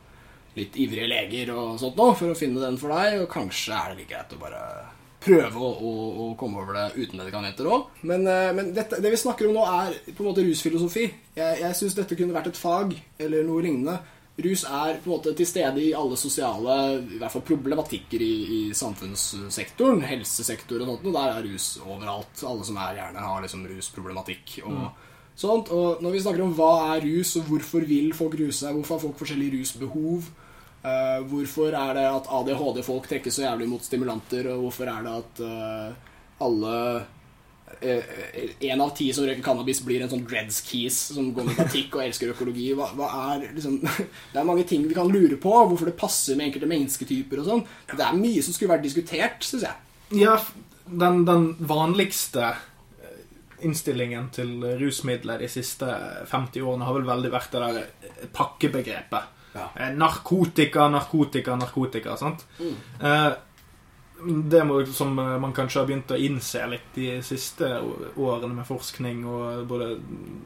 litt 0.55 0.75
ivrige 0.79 1.07
leger 1.11 1.49
og 1.51 1.73
sånt 1.81 1.97
nå 1.99 2.11
for 2.15 2.31
å 2.31 2.37
finne 2.39 2.63
den 2.63 2.81
for 2.81 2.95
deg. 2.95 3.21
Og 3.21 3.29
kanskje 3.31 3.77
er 3.77 3.93
det 3.93 4.01
like 4.01 4.13
greit 4.15 4.33
å 4.33 4.41
bare 4.41 4.63
prøve 5.25 5.57
å, 5.57 5.69
å, 5.81 5.91
å 6.21 6.25
komme 6.37 6.61
over 6.61 6.77
det 6.77 7.03
uten 7.03 7.17
medikamenter 7.21 7.69
òg. 7.69 7.87
Men, 8.05 8.25
eh, 8.29 8.51
men 8.57 8.73
dette, 8.75 8.99
det 9.01 9.13
vi 9.13 9.21
snakker 9.21 9.49
om 9.49 9.55
nå, 9.57 9.63
er 9.85 9.95
på 10.11 10.21
en 10.23 10.29
måte 10.29 10.45
rusfilosofi. 10.45 11.07
Jeg, 11.37 11.61
jeg 11.61 11.77
syns 11.77 11.97
dette 11.97 12.17
kunne 12.17 12.35
vært 12.35 12.51
et 12.51 12.59
fag 12.59 12.93
eller 13.21 13.45
noe 13.47 13.63
lignende. 13.65 13.97
Rus 14.35 14.65
er 14.67 14.97
på 14.99 15.07
en 15.07 15.13
måte 15.13 15.31
til 15.37 15.47
stede 15.47 15.79
i 15.79 15.93
alle 15.95 16.17
sosiale 16.19 16.73
i 16.99 17.19
hvert 17.21 17.31
fall 17.31 17.43
problematikker 17.47 18.19
i, 18.19 18.33
i 18.57 18.61
samfunnssektoren. 18.75 20.01
helsesektoren 20.03 20.89
og 20.89 20.97
sånt. 20.97 21.07
Og 21.07 21.15
der 21.15 21.35
er 21.37 21.45
rus 21.47 21.67
overalt. 21.79 22.43
Alle 22.43 22.67
som 22.67 22.79
er 22.83 22.97
gjerne 22.99 23.23
har 23.23 23.45
liksom 23.45 23.63
rusproblematikk. 23.69 24.57
og 24.67 24.89
sånt. 25.39 25.71
Og 25.71 26.03
når 26.03 26.15
vi 26.17 26.23
snakker 26.25 26.43
om 26.43 26.55
hva 26.57 26.73
er 26.95 27.07
rus, 27.07 27.35
og 27.39 27.47
hvorfor 27.47 27.87
vil 27.87 28.11
folk 28.17 28.35
ruse 28.41 28.59
seg, 28.65 28.75
hvorfor 28.75 28.97
har 28.97 29.05
folk 29.05 29.23
forskjellige 29.23 29.61
rusbehov, 29.61 30.29
uh, 30.83 31.19
hvorfor 31.31 31.71
er 31.71 31.95
det 31.95 32.05
at 32.09 32.29
ADHD-folk 32.39 33.07
trekkes 33.11 33.39
så 33.39 33.47
jævlig 33.47 33.69
mot 33.71 33.87
stimulanter, 33.87 34.51
og 34.51 34.67
hvorfor 34.67 34.91
er 34.91 35.07
det 35.07 35.15
at 35.21 35.43
uh, 35.47 36.15
alle 36.43 36.75
en 37.81 38.81
av 38.81 38.91
ti 38.97 39.07
som 39.13 39.25
røyker 39.27 39.43
cannabis, 39.45 39.81
blir 39.85 40.01
en 40.01 40.09
sånn 40.11 40.23
dreads 40.27 40.61
keys 40.65 40.97
som 41.15 41.31
går 41.35 41.49
med 41.49 41.57
patikk 41.59 41.97
og 41.97 42.05
elsker 42.05 42.31
økologi. 42.33 42.69
Hva, 42.77 42.87
hva 42.97 43.09
er 43.35 43.47
liksom 43.55 43.79
Det 44.33 44.39
er 44.39 44.47
mange 44.47 44.63
ting 44.69 44.85
vi 44.87 44.95
kan 44.97 45.09
lure 45.11 45.37
på. 45.41 45.51
Hvorfor 45.69 45.89
det 45.91 45.97
passer 45.99 46.37
med 46.39 46.49
enkelte 46.49 46.69
mennesketyper 46.71 47.41
og 47.43 47.49
sånn. 47.49 47.65
Det 47.91 48.05
er 48.05 48.17
mye 48.19 48.43
som 48.45 48.55
skulle 48.55 48.73
vært 48.75 48.85
diskutert, 48.87 49.43
syns 49.45 49.67
jeg. 49.67 49.81
Ja, 50.21 50.37
den, 50.85 51.23
den 51.27 51.47
vanligste 51.65 52.51
eh, 52.53 53.21
innstillingen 53.65 54.29
til 54.35 54.59
rusmidler 54.79 55.41
de 55.41 55.49
siste 55.49 55.89
50 56.29 56.61
årene 56.61 56.85
har 56.85 56.99
vel 56.99 57.07
veldig 57.09 57.31
vært 57.33 57.55
det 57.55 57.63
der 57.65 57.81
eh, 57.81 58.27
pakkebegrepet. 58.35 59.31
Ja. 59.55 59.69
Eh, 59.79 59.91
Narkotika, 59.97 60.89
narkotika, 60.93 61.55
narkotika. 61.59 62.17
sant? 62.19 62.45
Eh, 62.61 63.29
det 64.23 64.61
som 64.93 65.19
eh, 65.19 65.37
man 65.39 65.53
kanskje 65.53 65.79
har 65.81 65.87
begynt 65.89 66.11
å 66.11 66.19
innse 66.19 66.65
litt 66.71 66.95
de 66.95 67.21
siste 67.25 67.69
årene 68.15 68.53
med 68.55 68.67
forskning, 68.67 69.25
og 69.27 69.65
både, 69.69 69.95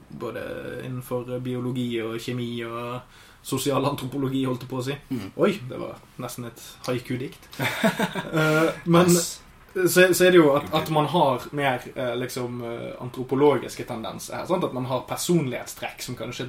både 0.10 0.44
innenfor 0.86 1.36
biologi 1.44 1.92
og 2.04 2.18
kjemi 2.22 2.52
og 2.68 3.18
sosialantropologi, 3.50 4.44
holdt 4.46 4.66
jeg 4.66 4.72
på 4.72 4.80
å 4.82 4.88
si. 4.90 4.96
Oi, 5.40 5.54
det 5.70 5.78
var 5.80 6.00
nesten 6.22 6.50
et 6.50 6.66
haiku-dikt. 6.90 7.50
Eh, 8.30 8.70
men 8.86 9.08
Nice. 9.10 9.40
Så, 9.74 10.14
så 10.14 10.26
er 10.26 10.34
det 10.34 10.40
jo 10.40 10.50
at, 10.56 10.70
at 10.76 10.90
man 10.94 11.08
har 11.12 11.44
mer 11.56 11.84
eh, 11.94 12.16
liksom 12.18 12.62
eh, 12.66 12.90
antropologiske 13.02 13.86
tendenser 13.88 14.40
her. 14.40 14.48
Sant? 14.50 14.66
At 14.66 14.74
man 14.76 14.88
har 14.90 15.06
personlighetstrekk 15.10 16.02
som 16.04 16.18
kanskje 16.20 16.48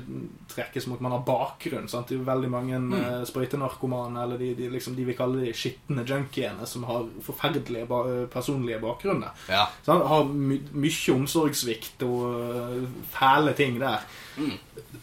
trekkes 0.50 0.88
mot 0.90 1.02
man 1.04 1.14
har 1.16 1.24
bakgrunn. 1.26 1.88
Sant? 1.90 2.09
Det 2.09 2.16
er 2.16 2.22
jo 2.22 2.28
veldig 2.28 2.52
mange 2.52 2.80
eh, 2.98 3.20
sprøytenarkomane, 3.28 4.24
eller 4.24 4.40
de, 4.40 4.52
de, 4.59 4.70
liksom, 4.72 4.96
de 4.98 5.06
vi 5.09 5.18
kaller 5.18 5.44
de 5.44 5.54
skitne 5.56 6.06
junkiene, 6.09 6.68
som 6.68 6.87
har 6.88 7.09
forferdelige 7.24 7.88
ba 7.90 8.00
personlige 8.33 8.80
bakgrunner. 8.83 9.37
Ja. 9.50 9.66
Har 9.87 10.24
my 10.30 10.61
mye 10.80 11.14
omsorgssvikt 11.14 12.02
og 12.06 12.88
fæle 13.12 13.54
ting 13.59 13.78
der. 13.80 14.04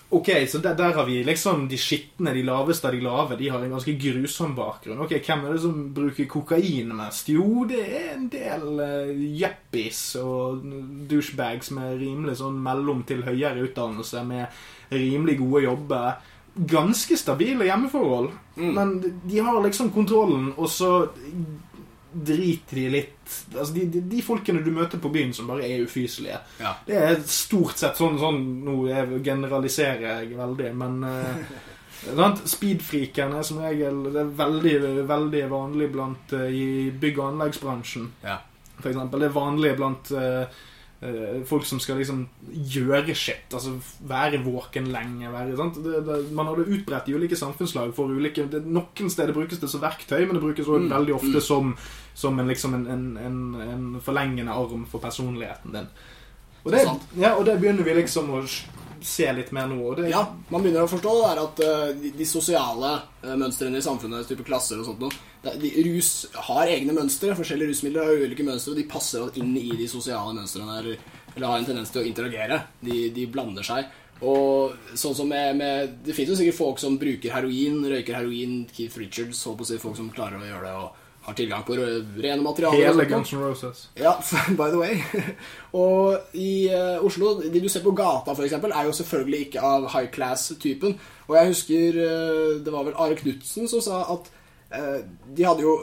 Ok, 0.10 0.30
så 0.48 0.62
der, 0.64 0.76
der 0.80 0.94
har 0.96 1.04
vi 1.06 1.18
liksom 1.24 1.66
de 1.68 1.78
skitne, 1.78 2.32
de 2.32 2.46
laveste 2.48 2.88
av 2.88 2.96
de 2.96 3.02
lave. 3.04 3.36
De 3.36 3.50
har 3.52 3.64
en 3.64 3.74
ganske 3.76 3.96
grusom 4.00 4.54
bakgrunn. 4.56 5.02
Ok, 5.04 5.18
Hvem 5.20 5.44
er 5.44 5.58
det 5.58 5.64
som 5.66 5.82
bruker 5.94 6.30
kokain 6.32 6.94
mest? 6.96 7.28
Jo, 7.34 7.66
det 7.68 7.82
er 7.84 8.14
en 8.14 8.30
del 8.32 8.64
uh, 8.80 10.24
og 10.24 10.64
douchebags 11.12 11.74
med 11.76 12.00
rimelig 12.00 12.38
sånn 12.40 12.56
mellom 12.64 13.04
til 13.08 13.26
høyere 13.28 13.68
utdannelse, 13.68 14.24
med 14.24 14.96
rimelig 14.96 15.42
gode 15.42 15.66
jobber. 15.66 16.34
Ganske 16.56 17.20
stabile 17.20 17.68
hjemmeforhold. 17.68 18.32
Men 18.56 18.96
de 19.28 19.44
har 19.44 19.60
liksom 19.62 19.92
kontrollen, 19.92 20.54
og 20.56 20.72
så 20.72 20.94
driter 22.12 22.76
de 22.80 22.90
litt 22.90 23.14
Altså, 23.54 23.74
de, 23.76 23.86
de, 23.92 24.02
de 24.08 24.22
folkene 24.24 24.62
du 24.64 24.70
møter 24.72 25.02
på 25.04 25.10
byen 25.12 25.34
som 25.36 25.50
bare 25.50 25.66
er 25.68 25.82
ufyselige. 25.84 26.38
Ja. 26.62 26.76
Det 26.88 26.96
er 26.96 27.18
stort 27.28 27.76
sett 27.82 28.00
sånn, 28.00 28.16
sånn 28.22 28.38
Nå 28.64 28.78
generaliserer 29.26 30.06
jeg 30.24 30.38
veldig, 30.38 30.70
men 30.80 31.02
eh, 31.04 31.42
Sant? 32.06 32.44
Er 32.46 33.42
som 33.44 33.60
regel 33.64 34.04
Det 34.14 34.22
er 34.22 34.32
veldig, 34.40 34.76
veldig 35.10 35.44
vanlig 35.52 35.90
blant 35.92 36.34
uh, 36.38 36.46
i 36.48 36.92
bygg- 36.94 37.20
og 37.20 37.32
anleggsbransjen, 37.34 38.12
Ja. 38.24 38.38
for 38.80 38.92
eksempel. 38.92 39.20
Det 39.24 39.30
er 39.32 39.36
vanlig 39.36 39.72
blant 39.80 40.12
eh, 40.14 40.60
folk 41.46 41.66
som 41.70 41.78
skal 41.78 42.00
liksom 42.02 42.24
gjøre 42.50 43.14
shit. 43.14 43.46
Altså 43.54 43.76
være 44.10 44.40
våken 44.42 44.88
lenge. 44.90 45.30
Være? 45.30 45.54
Det, 45.78 46.00
det, 46.08 46.18
man 46.34 46.50
har 46.50 46.58
det 46.58 46.72
utbredt 46.74 47.12
i 47.12 47.14
ulike 47.14 47.38
samfunnslag 47.38 47.94
for 47.94 48.10
ulike 48.10 48.48
det, 48.50 48.64
Noen 48.66 49.12
steder 49.14 49.36
brukes 49.36 49.62
det 49.62 49.70
som 49.70 49.84
verktøy, 49.84 50.26
men 50.26 50.38
det 50.38 50.44
brukes 50.44 50.66
også 50.66 50.88
Mm, 50.88 50.94
veldig 50.94 51.14
ofte 51.14 51.38
mm. 51.38 51.42
som, 51.42 51.78
som 52.14 52.40
en, 52.40 52.48
liksom 52.48 52.74
en, 52.74 52.88
en, 52.88 53.06
en, 53.18 53.40
en 53.62 54.02
forlengende 54.02 54.52
arm 54.52 54.86
for 54.90 55.04
personligheten 55.04 55.74
din. 55.74 55.90
Og 56.64 56.72
det, 56.74 56.82
ja, 57.16 57.36
og 57.36 57.46
det 57.46 57.60
begynner 57.62 57.86
vi 57.86 57.94
liksom 57.96 58.30
å 58.34 58.42
se 59.06 59.28
litt 59.34 59.52
mer 59.56 59.68
nå. 59.70 59.94
Det, 59.98 60.10
Ja, 60.12 60.24
man 60.50 60.64
begynner 60.64 60.86
å 60.86 60.92
forstå 60.92 61.14
det 61.22 61.44
at 61.44 61.62
eh, 61.66 62.12
de, 62.18 62.28
sosiale 62.28 62.94
uh, 63.24 63.36
mønstrene 63.40 63.80
i 63.80 63.86
samfunnet, 63.86 64.28
type 64.30 64.46
klasser 64.48 64.82
og 64.82 64.88
sånt 64.90 65.04
noe, 65.04 65.14
de, 65.62 65.72
Rus 65.88 66.12
har 66.50 66.72
egne 66.72 66.96
mønstre. 66.98 67.36
Forskjellige 67.38 67.74
rusmidler 67.74 68.10
har 68.10 68.26
ulike 68.26 68.46
mønstre, 68.48 68.74
og 68.74 68.82
de 68.82 68.90
passer 68.90 69.40
inn 69.42 69.54
i 69.60 69.70
de 69.80 69.88
sosiale 69.92 70.36
mønstrene. 70.36 70.82
Eller, 70.82 71.24
eller 71.36 71.48
har 71.48 71.62
en 71.62 71.70
tendens 71.70 71.94
til 71.94 72.04
å 72.04 72.08
interagere. 72.10 72.62
De, 72.84 73.08
de 73.16 73.28
blander 73.32 73.66
seg. 73.68 73.88
Og 74.26 74.74
sånn 74.98 75.14
som 75.14 75.28
med, 75.30 75.60
med 75.60 75.92
Det 76.02 76.16
finnes 76.18 76.32
jo 76.34 76.40
sikkert 76.40 76.58
folk 76.58 76.80
som 76.82 76.98
bruker 76.98 77.36
heroin, 77.36 77.84
røyker 77.86 78.18
heroin. 78.18 78.64
Keith 78.74 78.98
Richards, 79.00 79.44
holdt 79.46 79.62
på 79.62 79.68
å 79.68 79.70
si, 79.72 79.82
folk 79.82 80.00
som 80.00 80.10
klarer 80.14 80.42
å 80.42 80.48
gjøre 80.48 80.66
det 80.66 80.78
og 80.82 81.04
har 81.28 81.36
tilgang 81.36 81.64
på 81.68 81.76
rene 81.76 82.42
materialer. 82.42 82.86
Hele. 82.88 83.06
Guns 83.06 83.34
N' 83.34 83.42
Roses. 83.42 83.90
Ja, 84.00 84.14
by 84.60 84.70
the 84.72 84.80
way. 84.80 85.02
og 85.84 86.20
i 86.34 86.70
uh, 86.72 87.04
Oslo, 87.04 87.34
de 87.42 87.60
du 87.60 87.68
ser 87.70 87.84
på 87.84 87.92
gata 87.92 88.32
eksempel, 88.46 88.72
er 88.72 88.88
jo 88.88 88.96
selvfølgelig 88.96 89.42
ikke 89.48 89.64
av 89.68 89.90
high 89.92 90.08
class-typen. 90.08 90.96
Og 91.28 91.36
jeg 91.36 91.52
husker 91.52 92.00
uh, 92.00 92.64
det 92.64 92.72
var 92.72 92.88
vel 92.88 92.96
Are 92.96 93.20
Knutsen 93.20 93.68
som 93.68 93.84
sa 93.84 94.06
at 94.16 94.32
uh, 94.72 95.04
de 95.36 95.44
hadde 95.50 95.68
jo 95.68 95.76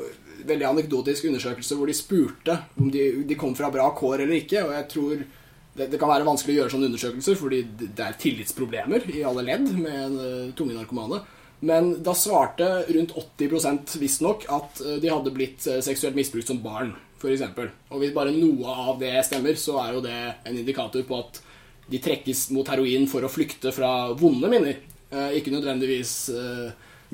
veldig 0.48 0.70
anekdotisk 0.70 1.28
undersøkelse 1.28 1.76
hvor 1.76 1.92
de 1.92 1.96
spurte 1.96 2.58
om 2.80 2.88
de, 2.92 3.04
de 3.28 3.36
kom 3.36 3.52
fra 3.56 3.68
bra 3.72 3.90
kår 3.92 4.24
eller 4.24 4.40
ikke. 4.40 4.64
Og 4.64 4.72
jeg 4.78 4.90
tror 4.96 5.14
det, 5.20 5.90
det 5.92 6.00
kan 6.00 6.08
være 6.08 6.24
vanskelig 6.24 6.56
å 6.56 6.62
gjøre 6.62 6.72
sånne 6.72 6.88
undersøkelser 6.88 7.36
fordi 7.36 7.62
det 7.84 8.00
er 8.00 8.16
tillitsproblemer 8.16 9.10
i 9.12 9.26
alle 9.28 9.44
ledd 9.44 9.68
med 9.76 10.20
tunge 10.56 10.72
narkomane. 10.72 11.20
Men 11.64 12.02
da 12.02 12.12
svarte 12.14 12.84
rundt 12.88 13.14
80 13.16 13.96
visstnok 13.98 14.44
at 14.52 14.80
eh, 14.84 14.98
de 15.00 15.08
hadde 15.08 15.32
blitt 15.32 15.64
eh, 15.66 15.80
seksuelt 15.84 16.16
misbrukt 16.16 16.50
som 16.50 16.60
barn, 16.60 16.92
f.eks. 17.16 17.44
Og 17.88 18.02
hvis 18.02 18.12
bare 18.12 18.34
noe 18.36 18.74
av 18.90 18.98
det 19.00 19.14
stemmer, 19.24 19.56
så 19.56 19.78
er 19.80 19.94
jo 19.96 20.02
det 20.04 20.18
en 20.44 20.58
indikator 20.58 21.06
på 21.08 21.20
at 21.22 21.40
de 21.88 22.00
trekkes 22.04 22.50
mot 22.52 22.68
heroin 22.68 23.06
for 23.08 23.24
å 23.24 23.32
flykte 23.32 23.72
fra 23.72 24.10
vonde 24.18 24.50
minner. 24.52 24.82
Eh, 25.08 25.38
ikke 25.38 25.54
nødvendigvis 25.54 26.16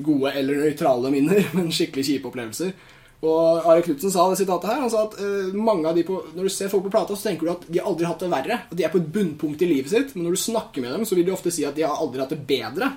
gode 0.01 0.33
eller 0.35 0.65
nøytrale 0.65 1.11
minner, 1.13 1.45
men 1.55 1.71
skikkelig 1.71 2.09
kjipe 2.09 2.27
opplevelser. 2.27 2.73
Og 3.21 3.67
Are 3.69 3.83
Knutsen 3.85 4.11
sa 4.11 4.25
det 4.27 4.39
sitatet 4.41 4.67
her. 4.67 4.81
Han 4.81 4.91
sa 4.91 5.05
at 5.05 5.15
mange 5.53 5.85
av 5.85 5.93
de 5.95 6.01
på, 6.07 6.15
når 6.33 6.47
du 6.49 6.51
ser 6.51 6.71
folk 6.73 6.87
på 6.87 6.91
plata, 6.95 7.13
så 7.13 7.29
tenker 7.29 7.45
du 7.45 7.51
at 7.53 7.67
de 7.69 7.83
aldri 7.83 8.07
har 8.07 8.15
hatt 8.15 8.23
det 8.25 8.31
verre. 8.33 8.57
At 8.65 8.73
de 8.79 8.87
er 8.87 8.91
på 8.91 8.97
et 8.97 9.11
bunnpunkt 9.13 9.61
i 9.61 9.69
livet 9.69 9.93
sitt. 9.93 10.15
Men 10.15 10.25
når 10.25 10.35
du 10.35 10.41
snakker 10.41 10.81
med 10.81 10.95
dem, 10.95 11.05
så 11.05 11.13
vil 11.15 11.27
de 11.27 11.35
ofte 11.35 11.53
si 11.53 11.67
at 11.67 11.77
de 11.77 11.85
har 11.85 12.01
aldri 12.01 12.23
hatt 12.23 12.33
det 12.33 12.41
bedre. 12.49 12.89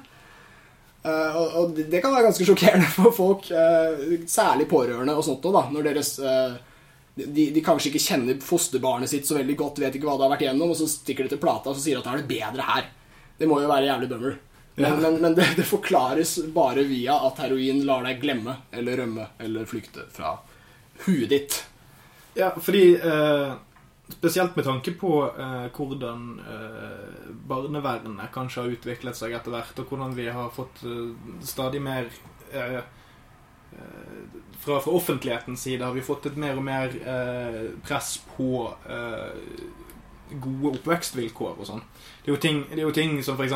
Eh, 1.04 1.36
og, 1.36 1.56
og 1.60 1.74
det- 1.76 1.90
det 1.92 2.00
kan 2.02 2.14
være 2.14 2.30
ganske 2.30 2.46
sjokkerende 2.48 2.86
for 2.94 3.12
folk, 3.12 3.50
uh, 3.52 4.14
særlig 4.30 4.64
pårørende 4.70 5.12
og 5.18 5.24
sånt 5.26 5.44
òg, 5.50 5.58
når 5.74 5.84
deres 5.90 6.14
uh, 6.24 6.54
de, 7.16 7.50
de 7.54 7.60
kanskje 7.62 7.90
ikke 7.92 8.00
kjenner 8.06 8.38
fosterbarnet 8.42 9.08
sitt 9.12 9.28
så 9.28 9.36
veldig 9.36 9.56
godt, 9.60 9.78
vet 9.84 9.94
ikke 9.98 10.08
hva 10.08 10.16
det 10.16 10.24
har 10.26 10.32
vært 10.32 10.44
igjennom, 10.46 10.72
og 10.72 10.78
så 10.80 10.88
stikker 10.90 11.26
de 11.28 11.34
til 11.34 11.42
plata 11.44 11.70
og 11.70 11.76
så 11.76 11.84
sier 11.84 12.00
at 12.00 12.08
det 12.08 12.14
er 12.14 12.22
det 12.24 12.30
bedre 12.32 12.64
her. 12.70 12.88
Det 13.38 13.46
må 13.50 13.60
jo 13.62 13.68
være 13.70 13.86
jævlig 13.90 14.08
bummer. 14.14 14.38
Men, 14.76 14.84
Ja. 14.88 14.96
men, 15.04 15.20
men 15.22 15.34
det, 15.36 15.44
det 15.60 15.66
forklares 15.68 16.32
bare 16.56 16.82
via 16.88 17.14
at 17.28 17.38
heroin 17.44 17.84
lar 17.86 18.02
deg 18.08 18.18
glemme 18.24 18.56
eller 18.74 18.96
rømme 19.04 19.28
eller 19.38 19.68
flykte 19.70 20.08
fra 20.10 20.32
huet 21.04 21.28
ditt. 21.30 21.60
Ja, 22.34 22.48
fordi 22.58 22.96
eh, 22.96 23.52
Spesielt 24.08 24.56
med 24.56 24.64
tanke 24.64 24.92
på 25.00 25.10
eh, 25.32 25.70
hvordan 25.72 26.24
eh, 26.44 27.28
barnevernet 27.48 28.32
kanskje 28.34 28.60
har 28.60 28.74
utviklet 28.74 29.16
seg 29.16 29.32
etter 29.32 29.54
hvert, 29.54 29.78
og 29.80 29.88
hvordan 29.88 30.12
vi 30.16 30.26
har 30.28 30.50
fått 30.52 30.82
eh, 30.84 31.14
stadig 31.40 31.80
mer 31.80 32.10
eh, 32.52 32.82
eh, 33.72 34.36
fra, 34.60 34.76
fra 34.84 34.92
offentlighetens 34.92 35.64
side 35.64 35.84
har 35.86 35.96
vi 35.96 36.04
fått 36.04 36.28
et 36.28 36.36
mer 36.36 36.60
og 36.60 36.66
mer 36.68 36.92
eh, 37.00 37.62
press 37.86 38.18
på 38.34 38.50
gode 40.34 40.74
oppvekstvilkår 40.78 41.58
og 41.60 41.68
sånn. 41.68 41.82
Det 42.24 42.30
er, 42.30 42.36
jo 42.36 42.40
ting, 42.40 42.60
det 42.70 42.78
er 42.78 42.86
jo 42.86 42.90
ting 42.96 43.18
som 43.22 43.36
f.eks. 43.36 43.52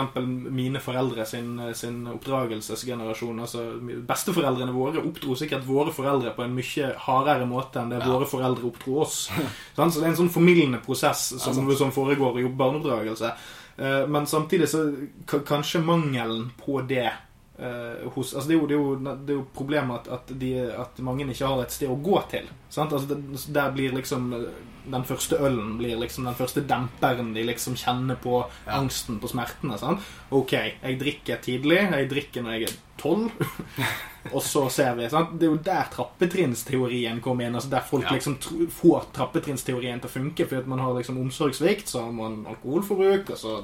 mine 0.52 0.80
foreldre 0.84 1.24
sin, 1.26 1.54
sin 1.74 2.02
oppdragelsesgenerasjon 2.06 3.38
altså 3.40 3.62
Besteforeldrene 4.08 4.74
våre 4.76 5.00
oppdro 5.00 5.36
sikkert 5.40 5.64
våre 5.66 5.92
foreldre 5.94 6.34
på 6.36 6.44
en 6.44 6.52
mye 6.56 6.90
hardere 7.06 7.46
måte 7.48 7.80
enn 7.80 7.88
det 7.94 8.02
Ja. 8.02 8.10
våre 8.12 8.26
foreldre 8.28 8.66
oppdro 8.68 9.00
oss. 9.00 9.30
Så 9.74 9.88
det 9.88 10.02
er 10.04 10.10
en 10.10 10.16
sånn 10.20 10.28
formildende 10.32 10.82
prosess 10.84 11.30
som, 11.40 11.68
ja, 11.68 11.76
som 11.76 11.92
foregår 11.92 12.38
i 12.40 12.48
barneoppdragelse. 12.48 13.32
Eh, 13.78 14.06
Men 14.06 14.26
samtidig 14.26 14.68
så 14.68 14.92
kanskje 15.26 15.80
mangelen 15.84 16.50
på 16.64 16.80
det 16.86 17.10
eh, 17.58 18.06
hos, 18.14 18.34
altså 18.34 18.48
det, 18.48 18.54
er 18.56 18.60
jo, 18.60 18.66
det, 18.70 18.76
er 18.76 18.82
jo, 18.82 19.16
det 19.26 19.34
er 19.34 19.38
jo 19.40 19.46
problemet 19.54 20.06
at, 20.06 20.08
at, 20.18 20.32
de, 20.40 20.50
at 20.72 20.98
mange 21.04 21.26
ikke 21.28 21.46
har 21.50 21.62
et 21.64 21.74
sted 21.74 21.90
å 21.90 21.98
gå 22.02 22.20
til. 22.30 22.48
Sant? 22.70 22.92
Altså 22.92 23.14
det, 23.14 23.46
der 23.54 23.70
blir 23.76 23.94
liksom 23.98 24.32
eh, 24.36 24.48
Den 24.88 25.04
første 25.04 25.36
ølen 25.44 25.74
blir 25.76 25.98
liksom 26.00 26.24
den 26.24 26.34
første 26.38 26.62
demperen 26.64 27.34
de 27.34 27.42
liksom 27.44 27.74
kjenner 27.76 28.16
på 28.16 28.38
Ja. 28.66 28.78
angsten, 28.78 29.18
på 29.20 29.28
smertene. 29.28 29.76
Sant? 29.78 30.00
Ok, 30.32 30.52
jeg 30.56 30.96
drikker 31.00 31.42
tidlig. 31.44 31.82
Jeg 31.92 32.08
drikker 32.08 32.42
når 32.46 32.54
jeg 32.56 32.62
er 32.70 32.76
tolv. 32.96 33.28
Og 34.32 34.42
så 34.42 34.64
ser 34.70 34.94
vi, 34.98 35.08
sant? 35.10 35.34
Det 35.38 35.46
er 35.46 35.50
jo 35.52 35.60
der 35.64 35.88
trappetrinnsteorien 35.94 37.20
kommer 37.24 37.46
inn. 37.46 37.54
altså 37.54 37.70
Der 37.70 37.80
folk 37.80 38.04
Ja. 38.04 38.12
liksom 38.16 38.36
får 38.70 39.04
trappetrinnsteorien 39.12 40.00
til 40.00 40.08
å 40.08 40.12
funke 40.12 40.46
fordi 40.48 40.58
at 40.62 40.66
man 40.66 40.78
har 40.78 40.94
liksom 40.94 41.18
omsorgssvikt, 41.20 41.88
så 41.88 42.02
har 42.04 42.12
man 42.12 42.44
alkoholforbruk, 42.46 43.30
og 43.30 43.36
så 43.36 43.62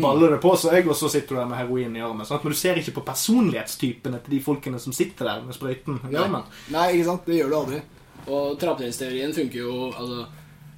baller 0.00 0.30
det 0.30 0.40
på 0.40 0.56
seg, 0.56 0.88
og 0.88 0.94
så 0.96 1.08
sitter 1.10 1.28
du 1.28 1.40
der 1.40 1.46
med 1.46 1.58
heroin 1.58 1.96
i 1.96 2.00
armen. 2.00 2.26
Sant? 2.26 2.44
Men 2.44 2.52
du 2.52 2.58
ser 2.58 2.74
ikke 2.76 2.94
på 3.00 3.04
personlighetstypene 3.04 4.20
til 4.24 4.30
de 4.38 4.40
folkene 4.44 4.78
som 4.80 4.92
sitter 4.92 5.24
der 5.24 5.42
med 5.46 5.54
sprøyten 5.54 6.00
i 6.10 6.16
armen. 6.16 6.42
Nei, 6.70 6.92
ikke 6.96 7.04
sant? 7.04 7.26
Det 7.26 7.38
gjør 7.40 7.48
du 7.50 7.56
aldri. 7.56 7.82
Og 8.28 8.58
trappetrinsteorien 8.60 9.32
funker 9.34 9.58
jo 9.62 9.90
altså, 9.92 10.26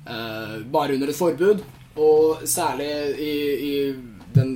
eh, 0.07 0.63
bare 0.73 0.95
under 0.95 1.09
et 1.09 1.17
forbud. 1.17 1.63
Og 1.97 2.39
særlig 2.49 3.19
i, 3.19 3.33
i 3.69 3.95
den 4.35 4.55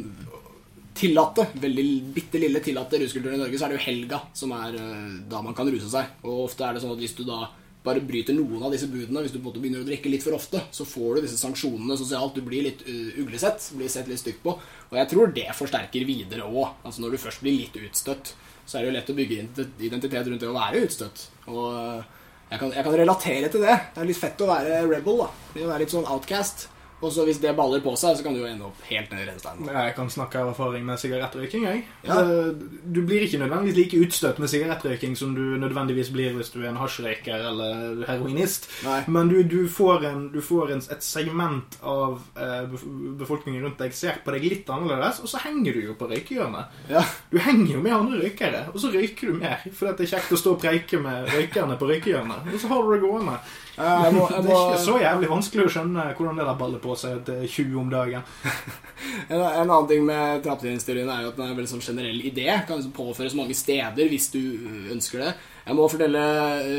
tillatte, 0.96 1.46
veldig 1.62 1.86
bitte 2.16 2.40
lille 2.40 2.62
tillatte 2.64 3.00
ruskulturen 3.02 3.36
i 3.36 3.42
Norge, 3.42 3.58
så 3.58 3.66
er 3.66 3.74
det 3.74 3.78
jo 3.78 3.86
helga 3.86 4.22
som 4.36 4.54
er 4.56 4.80
eh, 4.80 5.14
da 5.30 5.42
man 5.44 5.56
kan 5.56 5.68
ruse 5.70 5.90
seg. 5.92 6.18
Og 6.26 6.46
ofte 6.48 6.66
er 6.66 6.76
det 6.76 6.82
sånn 6.84 6.96
at 6.96 7.02
hvis 7.02 7.16
du 7.18 7.22
da 7.28 7.44
bare 7.86 8.02
bryter 8.02 8.34
noen 8.34 8.64
av 8.66 8.72
disse 8.74 8.88
budene, 8.90 9.22
hvis 9.22 9.34
du 9.34 9.38
på 9.38 9.44
en 9.44 9.48
måte 9.50 9.62
begynner 9.62 9.84
å 9.84 9.86
drikke 9.86 10.10
litt 10.10 10.24
for 10.26 10.34
ofte, 10.34 10.64
så 10.74 10.86
får 10.88 11.18
du 11.20 11.26
disse 11.26 11.38
sanksjonene 11.38 11.98
sosialt. 12.00 12.34
Du 12.34 12.42
blir 12.42 12.66
litt 12.66 12.82
uh, 12.88 13.20
uglesett, 13.22 13.68
blir 13.78 13.92
sett 13.92 14.10
litt 14.10 14.18
stygt 14.18 14.42
på. 14.42 14.56
Og 14.90 14.98
jeg 14.98 15.10
tror 15.12 15.30
det 15.36 15.46
forsterker 15.54 16.06
videre 16.08 16.48
òg. 16.48 16.82
Altså 16.82 17.04
når 17.04 17.14
du 17.14 17.22
først 17.22 17.44
blir 17.44 17.60
litt 17.60 17.78
utstøtt, 17.78 18.34
så 18.66 18.78
er 18.78 18.82
det 18.82 18.90
jo 18.90 18.96
lett 18.96 19.12
å 19.12 19.18
bygge 19.20 19.66
identitet 19.86 20.26
rundt 20.26 20.42
det 20.42 20.50
å 20.50 20.56
være 20.56 20.82
utstøtt. 20.82 21.28
Og 21.46 21.66
eh, 21.78 22.16
jeg 22.50 22.62
kan, 22.62 22.72
jeg 22.74 22.86
kan 22.88 22.96
relatere 22.98 23.50
til 23.52 23.62
det. 23.62 23.76
Det 23.94 24.02
er 24.02 24.08
litt 24.10 24.18
fett 24.18 24.42
å 24.42 24.50
være 24.50 24.80
rebel, 24.90 25.22
da. 25.22 25.28
Det 25.54 25.68
være 25.68 25.84
litt 25.84 25.94
sånn 25.94 26.10
outcast. 26.10 26.66
Og 27.04 27.12
så 27.12 27.26
hvis 27.28 27.38
det 27.42 27.52
baller 27.56 27.82
på 27.84 27.92
seg, 28.00 28.16
så 28.16 28.24
kan 28.24 28.32
du 28.32 28.40
jo 28.40 28.46
ende 28.48 28.64
opp 28.64 28.78
helt 28.88 29.10
ned 29.12 29.20
i 29.20 29.26
rennesteinen. 29.28 29.68
Jeg 29.68 29.94
kan 29.98 30.08
snakke 30.12 30.40
av 30.40 30.54
erfaring 30.54 30.86
med 30.86 31.00
sigarettrøyking. 31.00 31.66
Jeg. 31.68 31.82
Ja. 32.06 32.22
Du 32.24 33.02
blir 33.04 33.26
ikke 33.26 33.40
nødvendigvis 33.42 33.76
like 33.76 34.00
utstøtt 34.06 34.40
med 34.40 34.48
sigarettrøyking 34.48 35.16
som 35.18 35.34
du 35.36 35.42
nødvendigvis 35.60 36.08
blir 36.14 36.32
hvis 36.38 36.54
du 36.54 36.62
er 36.62 36.70
en 36.70 36.80
hasjrøyker 36.80 37.44
eller 37.50 38.00
heroinist. 38.08 38.70
Nei. 38.86 39.02
Men 39.12 39.28
du, 39.28 39.42
du 39.44 39.68
får, 39.68 40.06
en, 40.08 40.22
du 40.32 40.40
får 40.44 40.72
en, 40.72 40.80
et 40.96 41.04
segment 41.04 41.76
av 41.84 42.22
eh, 42.40 42.64
befolkningen 43.20 43.66
rundt 43.66 43.84
deg 43.84 43.92
ser 43.96 44.22
på 44.24 44.32
deg 44.32 44.48
litt 44.48 44.72
annerledes, 44.72 45.20
og 45.20 45.28
så 45.28 45.42
henger 45.44 45.76
du 45.76 45.84
jo 45.90 45.98
på 46.00 46.08
røykehjørnet. 46.08 46.80
Ja. 46.94 47.04
Du 47.28 47.36
henger 47.44 47.76
jo 47.76 47.84
med 47.84 47.98
andre 47.98 48.22
røykere, 48.24 48.64
og 48.72 48.80
så 48.80 48.94
røyker 48.94 49.34
du 49.34 49.38
mer. 49.44 49.68
For 49.68 49.92
det 49.92 50.08
er 50.08 50.14
kjekt 50.16 50.32
å 50.32 50.40
stå 50.40 50.56
og 50.56 50.64
preike 50.64 51.00
med 51.02 51.28
røykerne 51.34 51.76
på 51.76 51.92
røykehjørnet. 51.92 52.50
Og 52.54 52.60
så 52.62 52.72
har 52.72 52.82
du 52.82 52.94
det 52.96 53.04
gående. 53.04 53.36
Jeg 53.76 54.12
må, 54.14 54.22
jeg 54.32 54.44
Det 54.46 54.52
er 54.54 54.62
ikke 54.70 54.84
så 54.86 54.94
jævlig 55.02 55.28
vanskelig 55.28 55.64
å 55.66 55.72
skjønne 55.74 56.04
hvordan 56.16 56.38
det 56.40 56.46
der 56.48 56.58
baller 56.60 56.80
på 56.80 56.94
seg 56.96 57.18
til 57.26 57.42
20 57.44 57.80
om 57.82 57.90
dagen. 57.92 58.28
En, 59.26 59.38
en 59.38 59.70
annen 59.70 59.86
ting 59.88 60.02
med 60.06 60.42
trappetrinsteorien 60.44 61.08
er 61.10 61.22
jo 61.24 61.28
at 61.30 61.36
den 61.36 61.44
er 61.44 61.52
en 61.52 61.58
veldig 61.58 61.70
sånn 61.70 61.84
generell 61.84 62.18
idé. 62.26 62.46
Kan 62.66 62.80
liksom 62.80 62.94
påføres 62.96 63.36
mange 63.38 63.54
steder 63.58 64.08
hvis 64.10 64.28
du 64.32 64.40
ønsker 64.92 65.22
det. 65.22 65.30
Jeg 65.66 65.76
må 65.78 65.86
fortelle 65.90 66.22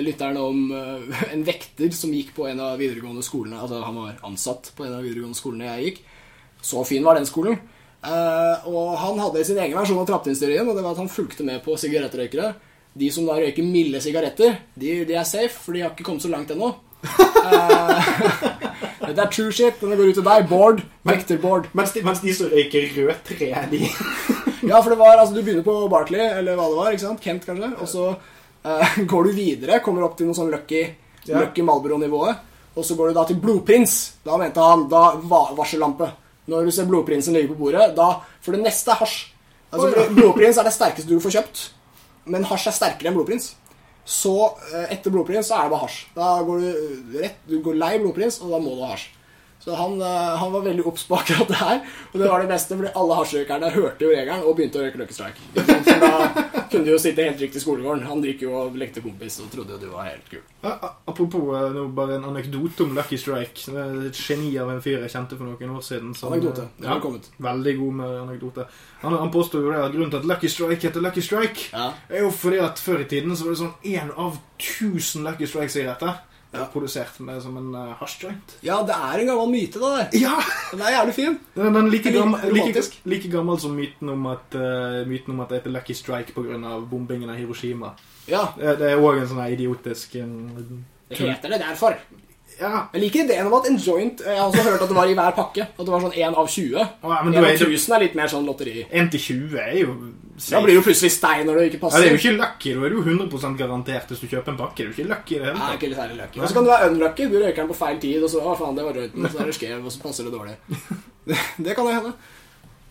lytterne 0.04 0.44
om 0.44 0.72
øh, 0.72 1.24
en 1.34 1.46
vekter 1.48 1.94
som 1.96 2.14
gikk 2.16 2.34
på 2.38 2.48
en 2.50 2.62
av 2.64 2.78
videregående 2.82 3.26
skolene. 3.26 3.60
Altså 3.62 3.82
Han 3.86 4.00
var 4.00 4.22
ansatt 4.28 4.72
på 4.78 4.86
en 4.88 4.96
av 4.98 5.06
videregående 5.06 5.40
skolene 5.40 5.70
jeg 5.70 5.90
gikk. 5.90 6.02
Så 6.68 6.84
fin 6.88 7.06
var 7.06 7.20
den 7.20 7.30
skolen. 7.30 7.60
Eh, 8.08 8.68
og 8.70 8.96
han 9.02 9.20
hadde 9.22 9.46
sin 9.48 9.60
egen 9.60 9.78
versjon 9.78 10.02
av 10.02 10.10
trappetrinsteorien, 10.10 10.68
og 10.68 10.78
det 10.78 10.86
var 10.86 10.96
at 10.96 11.04
han 11.04 11.12
fulgte 11.12 11.46
med 11.48 11.62
på 11.66 11.78
sigarettrøykere. 11.80 12.52
De 12.98 13.12
som 13.14 13.28
da 13.30 13.38
røyker 13.38 13.66
milde 13.66 14.02
sigaretter, 14.02 14.62
de, 14.74 14.94
de 15.08 15.18
er 15.18 15.28
safe, 15.28 15.54
for 15.54 15.76
de 15.76 15.84
har 15.86 15.94
ikke 15.94 16.08
kommet 16.08 16.26
så 16.26 16.32
langt 16.34 16.54
ennå. 16.54 16.72
Eh, 17.48 18.10
det 19.16 19.22
er 19.24 19.30
true 19.32 19.52
shit. 19.52 19.78
Denne 19.82 19.98
går 20.00 20.12
ut 20.12 20.18
til 20.20 20.26
deg. 20.28 20.48
Bård. 20.50 20.82
Vekter-Bård. 21.08 21.70
Mens 21.78 21.94
de, 21.96 22.04
mens 22.06 22.22
de 22.24 22.34
som 22.36 22.52
røyker 22.52 22.90
rødtre, 22.98 23.64
de 23.72 23.84
Ja, 24.70 24.82
for 24.82 24.92
det 24.92 24.98
var, 25.00 25.20
altså 25.22 25.36
Du 25.36 25.42
begynner 25.44 25.64
på 25.64 25.76
Barkley, 25.92 26.20
eller 26.40 26.58
hva 26.58 26.68
det 26.72 26.80
var. 26.80 26.92
ikke 26.92 27.06
sant? 27.06 27.22
Kent, 27.24 27.46
kanskje. 27.48 27.72
Og 27.80 27.88
så 27.92 28.08
uh, 28.14 28.98
går 29.12 29.30
du 29.30 29.36
videre, 29.38 29.80
kommer 29.86 30.08
opp 30.08 30.18
til 30.20 30.28
noe 30.30 30.38
sånn 30.38 30.52
Lucky, 30.54 30.84
Ja. 31.28 31.42
lucky 31.42 31.64
Malboro-nivået. 31.66 32.44
Og 32.78 32.86
så 32.86 32.96
går 32.96 33.10
du 33.10 33.18
da 33.18 33.24
til 33.28 33.40
Blodprins. 33.42 33.96
Da 34.26 34.38
mente 34.40 34.62
han 34.64 34.86
da 34.92 35.06
var 35.24 35.56
varsellampe. 35.58 36.12
Når 36.48 36.68
du 36.68 36.72
ser 36.72 36.86
Blodprinsen 36.88 37.36
ligge 37.36 37.52
på 37.52 37.58
bordet, 37.60 37.90
da 37.98 38.22
For 38.42 38.56
det 38.56 38.62
neste 38.64 38.94
er 38.94 39.02
hasj. 39.02 39.18
Altså. 39.74 40.06
Blodprins 40.16 40.60
er 40.62 40.68
det 40.68 40.76
sterkeste 40.76 41.10
du 41.10 41.20
får 41.24 41.34
kjøpt. 41.40 41.64
Men 42.32 42.46
hasj 42.48 42.70
er 42.70 42.76
sterkere 42.78 43.10
enn 43.12 43.18
Blodprins. 43.18 43.50
Så 44.08 44.34
eh, 44.72 44.94
etter 44.96 45.12
Blodprins 45.12 45.50
så 45.52 45.58
er 45.58 45.68
det 45.68 45.74
bare 45.76 45.84
hasj. 45.84 46.00
Da 46.16 46.32
går 46.48 46.62
du 46.64 46.68
eh, 46.70 47.22
rett, 47.26 47.40
du 47.50 47.58
går 47.64 47.76
lei 47.76 47.98
Blodprins, 48.00 48.40
og 48.40 48.54
da 48.56 48.60
må 48.64 48.78
du 48.78 48.84
ha 48.86 48.94
hasj. 48.94 49.10
Så 49.60 49.76
han, 49.76 49.98
eh, 50.00 50.36
han 50.40 50.54
var 50.54 50.64
veldig 50.64 50.86
obs 50.88 51.04
på 51.10 51.18
akkurat 51.18 51.52
det 51.52 51.60
her. 51.60 51.82
Og 52.14 52.22
det 52.22 52.30
var 52.32 52.40
det 52.40 52.48
beste, 52.54 52.78
fordi 52.80 52.94
alle 52.96 53.18
hasjrøykerne 53.20 53.74
hørte 53.76 54.08
jo 54.08 54.14
regelen 54.14 54.46
og 54.48 54.56
begynte 54.56 54.80
å 54.80 54.86
røyke 54.86 55.02
Lucky 55.02 55.18
Strike. 55.18 55.44
Da 56.00 56.14
kunne 56.72 56.92
jo 56.92 56.98
sitte 57.00 57.24
helt 57.24 57.38
trygt 57.40 57.56
i 57.56 57.62
skolegården. 57.64 58.04
Han 58.08 58.22
gikk 58.24 58.42
jo 58.46 58.54
og 58.58 58.76
lekte 58.78 59.02
kompis 59.02 59.40
og 59.44 59.50
trodde 59.54 59.76
jo 59.76 59.80
du 59.82 59.88
var 59.94 60.08
helt 60.10 60.28
kul. 60.30 60.42
Apropos 61.08 61.54
eh, 61.58 61.70
nå 61.76 61.88
bare 61.96 62.18
en 62.18 62.28
anekdote 62.30 62.84
om 62.84 62.94
Lucky 62.98 63.18
Strike. 63.18 63.66
Det 63.72 63.86
Et 64.08 64.22
geni 64.28 64.52
av 64.60 64.70
en 64.74 64.82
fyr 64.82 65.00
jeg 65.04 65.14
kjente 65.14 65.38
for 65.40 65.46
noen 65.48 65.76
år 65.78 65.82
siden. 65.86 66.14
som, 66.16 66.32
Anekdote. 66.34 66.68
Det 66.80 66.88
har 66.88 67.00
kommet. 67.04 67.30
Veldig 67.40 67.76
god 67.80 67.94
med 68.02 68.18
anekdote. 68.22 68.68
Han, 69.02 69.14
han 69.14 69.32
påsto 69.32 69.62
jo 69.62 69.72
det 69.72 69.80
at 69.86 69.92
grunnen 69.94 70.12
til 70.12 70.20
at 70.24 70.26
Lucky 70.26 70.48
Strike 70.50 70.88
heter 70.88 71.02
Lucky 71.02 71.22
Strike, 71.22 71.70
Ja. 71.74 71.92
er 72.10 72.22
jo 72.26 72.32
fordi 72.32 72.58
at 72.60 72.80
før 72.80 73.02
i 73.02 73.10
tiden 73.10 73.36
så 73.36 73.46
var 73.46 73.52
det 73.56 73.62
sånn 73.64 73.76
én 73.86 74.12
av 74.18 74.38
tusen 74.58 75.24
Lucky 75.24 75.46
Strike-sigaretter 75.46 76.24
Ja. 76.54 76.66
produsert 76.72 77.20
med 77.20 77.42
som 77.44 77.58
en 77.60 77.74
uh, 77.76 77.94
hasjjoint. 78.00 78.58
ja, 78.64 78.78
det 78.88 78.96
er 78.96 79.20
en 79.20 79.28
gammel 79.28 79.50
myte, 79.52 79.80
da. 79.84 79.90
det. 79.98 80.22
Ja! 80.22 80.38
Den 80.72 80.82
er 80.82 80.94
jævlig 80.96 81.16
fin. 81.18 81.40
Den, 81.56 81.74
den 81.74 81.86
er 81.86 81.92
like, 81.92 82.14
gammel, 82.16 82.54
like, 82.56 82.84
like 83.06 83.32
gammel 83.32 83.60
som 83.60 83.76
myten 83.76 84.14
om 84.14 84.30
at, 84.32 84.56
uh, 84.56 85.02
myten 85.08 85.36
om 85.36 85.42
at 85.44 85.52
det 85.52 85.62
heter 85.62 85.76
Lucky 85.76 85.98
Strike 85.98 86.34
pga. 86.38 86.78
bombingen 86.90 87.30
av 87.30 87.36
Hiroshima. 87.36 87.92
Ja, 88.28 88.46
Det, 88.58 88.78
det 88.80 88.92
er 88.92 89.04
òg 89.04 89.22
en 89.22 89.28
sånn 89.28 89.44
idiotisk 89.48 90.16
en, 90.20 90.34
det 91.10 91.20
heter 91.20 91.54
det 91.54 91.62
derfor. 91.64 91.96
Ja, 92.58 92.88
Jeg 92.94 93.02
liker 93.04 93.24
ideen 93.26 93.46
om 93.50 93.54
at 93.54 93.68
en 93.70 93.78
joint 93.78 94.22
Jeg 94.26 94.38
har 94.40 94.48
også 94.48 94.64
hørt 94.66 94.82
at 94.82 94.90
det 94.90 94.96
var 94.98 95.10
i 95.12 95.14
hver 95.18 95.36
pakke. 95.38 95.66
At 95.68 95.82
det 95.86 95.92
var 95.94 96.02
sånn 96.02 96.16
én 96.18 96.34
av 96.38 96.48
20. 96.50 96.78
Å, 96.78 97.12
ja, 97.12 97.20
En 97.22 97.36
av 97.38 97.46
er 97.46 97.58
1000 97.58 97.96
er 97.98 98.04
litt 98.06 98.16
mer 98.18 98.32
sånn 98.32 98.48
lotteri. 98.50 98.86
1 98.90 99.12
til 99.14 99.22
20 99.26 99.60
er 99.62 99.76
jo 99.84 99.94
Da 100.48 100.62
blir 100.64 100.78
du 100.78 100.82
plutselig 100.86 101.12
stein 101.14 101.46
når 101.50 101.60
det 101.60 101.66
ikke 101.72 101.78
Ja, 101.80 101.84
passer. 101.86 102.02
det 102.02 102.08
er 102.10 102.16
jo 102.16 102.22
ikke 102.24 102.38
lucky. 102.40 102.74
Da 102.74 102.86
er 102.88 102.96
du 102.96 103.02
100% 103.04 103.58
garantert 103.62 104.10
hvis 104.14 104.24
du 104.24 104.28
kjøper 104.32 104.54
en 104.56 104.58
pakke. 104.64 104.78
Det 104.78 104.86
er 104.86 104.90
jo 104.90 104.96
ikke 104.98 105.10
lucky 105.12 105.36
i 105.36 105.40
det 105.40 105.46
hele 105.52 105.60
tatt. 105.60 105.78
ikke 105.82 106.00
særlig 106.00 106.18
lucky. 106.24 106.40
Og 106.42 106.48
så 106.50 106.54
kan 106.58 106.64
du 106.64 106.72
være 106.74 106.90
unlucky. 106.92 107.30
Du 107.30 107.38
røyker 107.42 107.62
den 107.62 107.70
på 107.74 107.78
feil 107.84 108.00
tid, 108.02 108.24
og 108.24 108.30
så 108.34 108.42
å 108.42 108.56
faen, 108.58 108.76
det 108.78 108.86
var 108.88 108.94
jointen, 109.02 109.30
så 109.30 109.42
er 109.42 109.46
det 109.52 109.56
skrev, 109.60 109.86
og 109.86 109.92
så 109.94 110.02
passer 110.02 110.24
det 110.30 110.34
dårlig. 110.34 110.58
Det, 111.28 111.36
det 111.60 111.74
kan 111.76 111.84
jo 111.84 111.92
hende. 111.92 112.14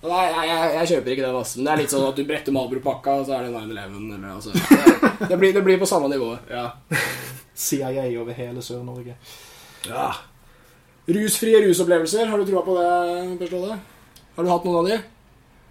Nei, 0.04 0.24
jeg, 0.28 0.48
jeg, 0.50 0.72
jeg 0.76 0.88
kjøper 0.90 1.12
ikke 1.14 1.24
den. 1.24 1.36
Men 1.56 1.64
det 1.64 1.72
er 1.72 1.80
litt 1.80 1.92
sånn 1.94 2.04
at 2.10 2.18
du 2.18 2.24
bretter 2.28 2.52
Malbro-pakka, 2.52 3.14
og 3.22 3.24
så 3.26 3.38
er 3.38 3.46
det 3.46 3.52
9-11. 3.54 4.26
altså, 4.34 4.52
det, 4.52 5.28
det, 5.30 5.38
blir, 5.40 5.54
det 5.56 5.62
blir 5.64 5.78
på 5.80 5.88
samme 5.88 6.10
nivå. 6.12 6.34
Ja. 6.52 6.66
CIA 7.56 8.04
over 8.20 8.36
hele 8.36 8.60
Sør-Norge. 8.60 9.16
Ja. 9.88 10.06
Rusfrie 11.06 11.60
rusopplevelser. 11.62 12.26
Har 12.30 12.38
du 12.38 12.48
troa 12.48 12.62
på 12.66 12.74
det, 12.78 12.88
Per? 13.38 13.76
Har 14.36 14.44
du 14.44 14.50
hatt 14.50 14.66
noen 14.66 14.80
av 14.80 14.88
de? 14.90 14.98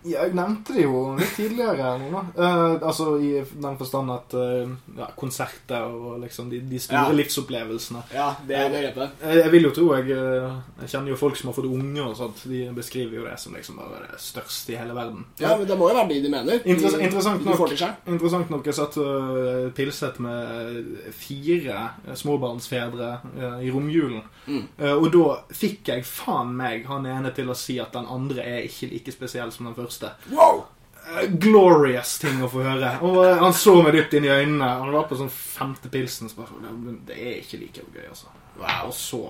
Ja, 0.06 0.24
jeg 0.28 0.36
nevnte 0.38 0.74
det 0.76 0.84
jo 0.86 1.00
litt 1.18 1.32
tidligere. 1.36 1.96
nå. 2.12 2.20
Eh, 2.38 2.76
altså 2.86 3.16
I 3.22 3.32
den 3.62 3.78
forstand 3.80 4.12
at 4.14 4.34
uh, 4.38 4.70
ja, 4.98 5.08
konserter 5.18 5.86
og 5.90 6.20
liksom 6.22 6.50
de, 6.52 6.60
de 6.62 6.80
store 6.80 7.08
Ja. 7.10 7.16
livsopplevelsene 7.18 8.04
Ja, 8.14 8.28
det 8.48 8.56
er 8.60 8.70
begrepet. 8.70 9.12
jeg, 9.24 9.38
jeg 9.44 9.52
vil 9.52 9.64
jo 9.64 9.72
tro 9.76 9.88
jeg 9.96 10.12
eh, 10.14 10.56
Jeg 10.84 10.90
kjenner 10.94 11.10
jo 11.10 11.16
folk 11.18 11.36
som 11.40 11.50
har 11.50 11.58
fått 11.58 11.70
unge 11.72 12.02
og 12.06 12.16
sånt. 12.20 12.44
De 12.50 12.62
beskriver 12.76 13.18
jo 13.20 13.26
det 13.26 13.40
som 13.42 13.54
liksom 13.58 13.78
bare 13.82 14.04
det 14.12 14.20
største 14.22 14.74
i 14.74 14.80
hele 14.80 14.94
verden. 14.94 15.26
Ja, 15.42 15.56
men 15.58 15.68
Det 15.68 15.78
må 15.80 15.90
jo 15.90 15.96
være 15.98 16.10
de 16.14 16.22
de 16.22 16.30
mener. 16.30 16.60
Interess- 16.66 16.98
De- 17.00 17.04
interessant 17.10 17.44
de 17.44 17.50
nok. 17.50 18.08
Interessant 18.08 18.50
nok, 18.54 18.66
jeg 18.66 18.74
satt 18.78 18.98
og 18.98 19.74
pilset 19.76 20.20
med 20.20 20.86
fire 21.18 21.90
småbarnsfedre 22.16 23.10
uh, 23.40 23.60
i 23.66 23.72
romjulen. 23.72 24.22
Mm. 24.48 24.64
Eh, 24.78 24.94
Og 24.94 25.08
da 25.14 25.24
fikk 25.56 25.88
jeg 25.90 26.04
faen 26.06 26.52
meg 26.56 26.84
han 26.86 27.06
ene 27.10 27.32
til 27.36 27.50
å 27.50 27.56
si 27.58 27.80
at 27.82 27.94
den 27.96 28.06
andre 28.12 28.44
er 28.46 28.66
ikke 28.68 28.90
like 28.92 29.12
spesiell 29.14 29.52
som 29.52 29.66
den 29.66 29.76
første. 29.78 29.94
Wow! 30.32 30.66
Eh, 31.06 31.30
Glorious 31.30 32.18
ting 32.20 32.42
å 32.42 32.50
få 32.50 32.64
høre. 32.66 32.96
Og 33.06 33.20
eh, 33.26 33.38
han 33.42 33.54
så 33.54 33.76
meg 33.84 33.94
dypt 33.96 34.16
inn 34.18 34.26
i 34.26 34.34
øynene. 34.34 34.72
Han 34.82 34.94
var 34.96 35.06
på 35.10 35.18
sånn 35.20 35.32
femte 35.32 35.92
pilsen. 35.94 36.32
Så 36.32 36.42
bare, 36.42 36.74
det 37.06 37.18
er 37.20 37.38
ikke 37.44 37.62
like 37.62 37.86
gøy, 37.94 38.08
altså. 38.10 38.34
Og 38.58 38.94
så, 38.96 39.22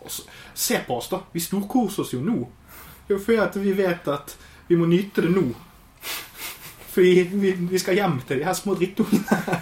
og 0.00 0.12
så 0.12 0.26
Se 0.54 0.80
på 0.86 0.96
oss, 0.96 1.10
da. 1.12 1.20
Vi 1.32 1.42
storkoser 1.42 2.04
oss 2.04 2.14
jo 2.14 2.22
nå. 2.24 2.38
Det 3.04 3.12
er 3.12 3.18
jo 3.18 3.22
fordi 3.26 3.60
vi 3.66 3.76
vet 3.76 4.08
at 4.08 4.36
vi 4.68 4.78
må 4.80 4.88
nyte 4.88 5.26
det 5.26 5.32
nå. 5.34 5.44
For 6.94 7.02
vi, 7.02 7.52
vi, 7.58 7.78
skal 7.82 7.98
hjem 7.98 8.20
til 8.24 8.40
de 8.40 8.46
her 8.46 8.56
små 8.56 8.76
drittungene. 8.78 9.60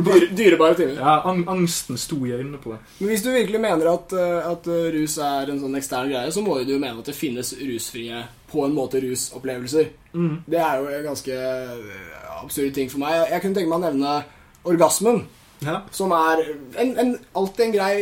Dyre, 0.00 0.30
dyrebare 0.32 0.76
timer. 0.78 0.94
Ja, 1.02 1.16
ang 1.28 1.42
angsten 1.50 1.98
sto 2.00 2.16
i 2.24 2.30
øynene 2.32 2.56
på 2.62 2.70
det. 2.72 2.78
Men 3.00 3.10
hvis 3.10 3.24
du 3.26 3.28
virkelig 3.34 3.60
mener 3.60 3.90
at, 3.90 4.14
eh, 4.16 4.46
at 4.48 4.68
rus 4.94 5.18
er 5.26 5.50
en 5.50 5.58
sånn 5.60 5.76
ekstern 5.76 6.08
greie, 6.08 6.30
så 6.32 6.40
må 6.46 6.54
jo 6.62 6.68
du 6.70 6.76
mene 6.78 7.02
at 7.02 7.10
det 7.10 7.16
finnes 7.18 7.50
rusfrie, 7.58 8.22
på 8.50 8.64
en 8.66 8.74
måte, 8.76 9.00
rusopplevelser. 9.02 9.90
Mm. 10.12 10.40
Det 10.50 10.58
er 10.60 10.80
jo 10.80 10.88
en 10.90 11.06
ganske 11.10 11.36
eh, 11.36 12.08
absurd 12.40 12.74
ting 12.74 12.90
for 12.92 13.02
meg. 13.02 13.18
Jeg, 13.30 13.42
kunne 13.44 13.58
tenke 13.58 13.70
meg 13.70 13.80
å 13.80 13.84
nevne 13.88 14.16
orgasmen, 14.70 15.22
Ja. 15.60 15.82
som 15.92 16.12
er 16.16 16.44
en, 16.80 16.94
en, 16.98 17.14
alltid 17.36 17.66
en 17.66 17.74
grei 17.74 17.94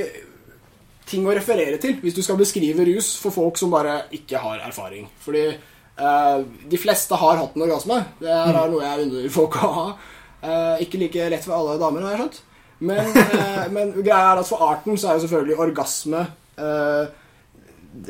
ting 1.09 1.25
å 1.27 1.33
referere 1.35 1.79
til 1.81 1.97
hvis 2.03 2.15
du 2.15 2.21
skal 2.23 2.37
beskrive 2.39 2.85
rus 2.87 3.15
for 3.19 3.35
folk 3.35 3.59
som 3.59 3.73
bare 3.73 4.03
ikke 4.15 4.41
har 4.43 4.63
erfaring. 4.67 5.09
Fordi 5.25 5.47
eh, 5.49 6.39
de 6.71 6.81
fleste 6.81 7.19
har 7.19 7.41
hatt 7.41 7.57
en 7.57 7.67
orgasme. 7.67 8.03
Det 8.21 8.31
er 8.33 8.59
noe 8.59 8.85
jeg 8.85 9.07
unner 9.09 9.33
folk 9.33 9.59
å 9.63 9.73
ha. 9.79 9.89
Eh, 10.39 10.85
ikke 10.87 11.01
like 11.03 11.31
lett 11.33 11.47
for 11.47 11.57
alle 11.57 11.79
damer, 11.81 12.05
har 12.07 12.15
jeg 12.15 12.23
skjønt. 12.23 12.43
Men, 12.89 13.09
eh, 13.11 13.65
men 13.75 13.95
greia 13.97 14.35
er 14.35 14.43
at 14.43 14.51
for 14.51 14.63
arten 14.69 14.99
så 14.99 15.11
er 15.11 15.19
jo 15.19 15.25
selvfølgelig 15.27 15.59
orgasme 15.67 16.27
eh, 16.59 17.09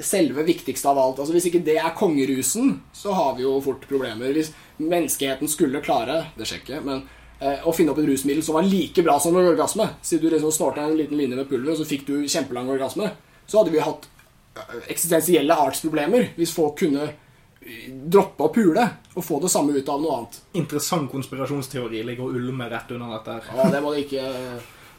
selve 0.04 0.42
viktigste 0.46 0.88
av 0.88 0.98
alt. 0.98 1.20
Altså 1.20 1.34
Hvis 1.34 1.48
ikke 1.50 1.62
det 1.64 1.78
er 1.80 1.94
kongerusen, 1.96 2.80
så 2.92 3.14
har 3.16 3.36
vi 3.38 3.44
jo 3.44 3.58
fort 3.64 3.86
problemer. 3.88 4.32
Hvis 4.34 4.52
menneskeheten 4.78 5.50
skulle 5.50 5.82
klare 5.84 6.24
det 6.38 6.48
skjer 6.48 6.62
ikke, 6.62 6.82
men 6.86 7.02
eh, 7.40 7.64
å 7.66 7.74
finne 7.74 7.94
opp 7.94 8.00
et 8.02 8.08
rusmiddel 8.10 8.44
som 8.46 8.58
var 8.58 8.68
like 8.68 9.02
bra 9.04 9.18
som 9.22 9.36
en 9.36 9.48
orgasme 9.50 9.88
Siden 10.02 10.26
du 10.26 10.34
liksom 10.36 10.54
snorta 10.54 10.84
en 10.84 10.96
liten 10.98 11.18
linje 11.18 11.38
med 11.38 11.48
pulver, 11.50 11.74
og 11.74 11.80
så 11.80 11.88
fikk 11.88 12.06
du 12.08 12.14
kjempelang 12.26 12.70
orgasme, 12.70 13.10
så 13.46 13.62
hadde 13.62 13.74
vi 13.74 13.82
hatt 13.82 14.08
eh, 14.56 14.76
eksistensielle 14.94 15.56
artsproblemer 15.66 16.32
hvis 16.38 16.54
folk 16.54 16.78
kunne 16.84 17.08
eh, 17.08 17.88
droppe 17.88 18.46
å 18.46 18.52
pule 18.54 18.86
og 19.14 19.24
få 19.24 19.40
det 19.42 19.52
samme 19.52 19.74
ut 19.74 19.88
av 19.90 20.02
noe 20.02 20.18
annet. 20.20 20.42
Interessant 20.62 21.10
konspirasjonsteori 21.10 22.04
ligger 22.06 22.28
og 22.28 22.38
ulmer 22.38 22.70
rett 22.70 22.92
under 22.94 23.16
dette. 23.16 23.40
her. 23.48 23.62
Ja, 23.62 23.70
det 23.74 23.82
må 23.82 23.94
du 23.94 24.02
ikke, 24.04 24.28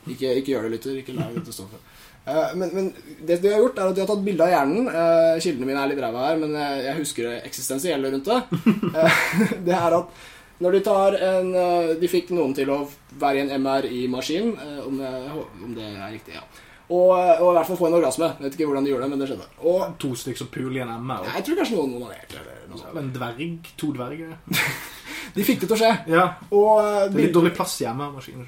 ikke, 0.10 0.34
ikke 0.42 0.56
gjøre 0.58 0.68
det, 0.68 0.76
lytter. 0.78 1.00
Ikke 1.04 1.16
la 1.16 1.30
dette 1.36 1.56
stå 1.56 1.70
for. 1.72 1.88
Eh, 2.30 2.56
Men, 2.62 2.70
men 2.78 2.90
det 3.26 3.40
de 3.44 3.52
har 3.54 3.62
gjort, 3.64 3.78
er 3.82 3.90
at 3.92 3.96
de 3.98 4.04
har 4.06 4.10
tatt 4.14 4.24
bilde 4.26 4.46
av 4.46 4.52
hjernen. 4.54 4.88
Eh, 4.88 5.40
Kildene 5.44 5.70
mine 5.70 5.82
er 5.84 5.92
litt 5.94 6.02
ræva 6.04 6.28
her, 6.30 6.38
men 6.42 6.54
jeg, 6.60 6.84
jeg 6.86 7.00
husker 7.02 7.30
det 7.30 7.38
eksistensielle 7.50 8.12
rundt 8.14 8.30
det. 8.30 8.40
Eh, 8.94 9.22
Det 9.68 9.76
er 9.80 9.98
at 10.00 10.26
når 10.60 10.76
de 10.76 10.80
tar 10.84 11.16
en 11.24 11.54
eh, 11.56 11.92
De 12.02 12.08
fikk 12.12 12.34
noen 12.36 12.52
til 12.58 12.68
å 12.74 12.82
være 13.20 13.40
i 13.40 13.46
en 13.46 13.54
MRI-maskin, 13.64 14.50
eh, 14.60 14.82
om, 14.88 14.98
det- 15.00 15.46
om 15.66 15.76
det 15.78 15.86
er 15.94 16.12
riktig, 16.18 16.36
ja. 16.38 16.44
Og, 16.90 17.12
og 17.14 17.52
i 17.52 17.54
hvert 17.54 17.68
fall 17.70 17.78
få 17.78 17.86
en 17.88 17.96
orgasme. 18.00 18.26
Jeg 18.40 18.48
vet 18.48 18.56
ikke 18.58 18.66
hvordan 18.72 18.86
de 18.88 18.90
gjorde 18.90 19.04
det, 19.06 19.10
men 19.12 19.20
det 19.22 19.28
skjedde. 19.30 19.46
Og 19.70 19.92
To 20.02 20.10
stykker 20.18 20.42
som 20.42 20.48
puler 20.50 20.80
i 20.80 20.82
en 20.82 20.94
MR. 21.06 21.28
jeg 21.36 21.44
tror 21.46 21.60
kanskje 21.62 21.76
noen 21.78 21.92
onanerte. 22.00 22.40
En 22.98 23.12
dverg? 23.14 23.70
To 23.78 23.92
dverger? 23.94 24.32
De 25.36 25.44
fikk 25.46 25.60
det 25.62 25.68
til 25.70 25.76
å 25.76 25.80
skje. 25.84 25.92
Ja. 26.10 26.24
Og 26.50 26.80
eh, 26.82 27.04
Det 27.14 27.20
er 27.20 27.26
litt 27.28 27.36
dårlig 27.38 27.52
plass 27.54 27.76
i 27.84 27.86
MR-maskinen. 27.92 28.48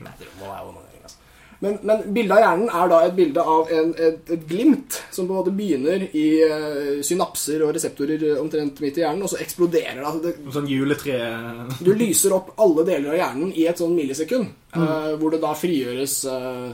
Men, 1.61 1.75
men 1.85 1.99
bildet 2.09 2.33
av 2.33 2.41
hjernen 2.41 2.69
er 2.73 2.87
da 2.89 2.99
et 3.05 3.13
bilde 3.13 3.41
av 3.53 3.67
en, 3.69 3.91
et, 3.93 4.21
et 4.33 4.45
glimt 4.49 4.95
som 5.13 5.27
på 5.27 5.35
en 5.35 5.39
måte 5.43 5.53
begynner 5.53 6.07
i 6.17 6.25
uh, 6.41 7.01
synapser 7.05 7.61
og 7.61 7.75
reseptorer 7.75 8.23
omtrent 8.41 8.81
midt 8.81 8.97
i 8.97 9.03
hjernen, 9.03 9.21
og 9.21 9.29
så 9.29 9.37
eksploderer 9.43 9.99
det. 9.99 10.07
Altså 10.09 10.23
det 10.25 10.55
Sånn 10.55 10.71
juletre 10.71 11.19
du 11.85 11.91
lyser 11.93 12.33
opp 12.33 12.55
alle 12.65 12.87
deler 12.87 13.13
av 13.13 13.19
hjernen 13.19 13.53
i 13.53 13.67
et 13.69 13.77
sånn 13.77 13.93
millisekund, 13.93 14.49
eh, 14.73 15.11
hvor 15.21 15.35
det 15.35 15.41
da 15.43 15.53
frigjøres 15.57 16.15
uh, 16.31 16.71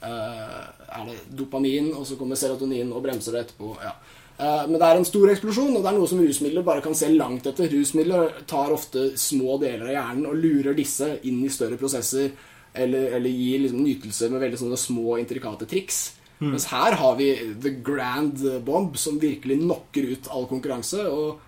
Er 0.00 1.04
det 1.04 1.18
dopamin, 1.36 1.92
og 1.92 2.06
så 2.08 2.16
kommer 2.16 2.38
serotonin 2.40 2.94
og 2.96 3.04
bremser 3.04 3.36
det 3.36 3.42
etterpå. 3.44 3.74
Ja. 3.84 3.92
Men 4.40 4.78
det 4.80 4.86
er 4.86 4.96
en 4.96 5.04
stor 5.04 5.28
eksplosjon, 5.28 5.74
og 5.76 5.84
det 5.84 5.90
er 5.90 5.98
noe 5.98 6.08
som 6.08 6.22
rusmidler 6.24 6.64
bare 6.64 6.80
kan 6.80 6.96
se 6.96 7.10
langt 7.12 7.44
etter. 7.46 7.68
Rusmidler 7.68 8.40
tar 8.48 8.72
ofte 8.72 9.10
små 9.20 9.58
deler 9.60 9.90
av 9.90 9.92
hjernen 9.92 10.30
og 10.30 10.40
lurer 10.40 10.78
disse 10.78 11.10
inn 11.28 11.42
i 11.44 11.52
større 11.52 11.76
prosesser, 11.78 12.32
eller, 12.74 13.12
eller 13.18 13.30
gir 13.30 13.62
liksom 13.64 13.84
nytelse 13.84 14.30
med 14.30 14.42
veldig 14.44 14.58
sånne 14.60 14.78
små, 14.80 15.18
intrikate 15.20 15.68
triks. 15.70 16.00
Mens 16.40 16.70
her 16.72 16.94
har 16.96 17.16
vi 17.18 17.34
the 17.60 17.74
grand 17.84 18.40
bomb, 18.64 18.94
som 18.96 19.18
virkelig 19.20 19.58
knocker 19.60 20.06
ut 20.14 20.28
all 20.32 20.46
konkurranse. 20.48 21.04
og 21.04 21.40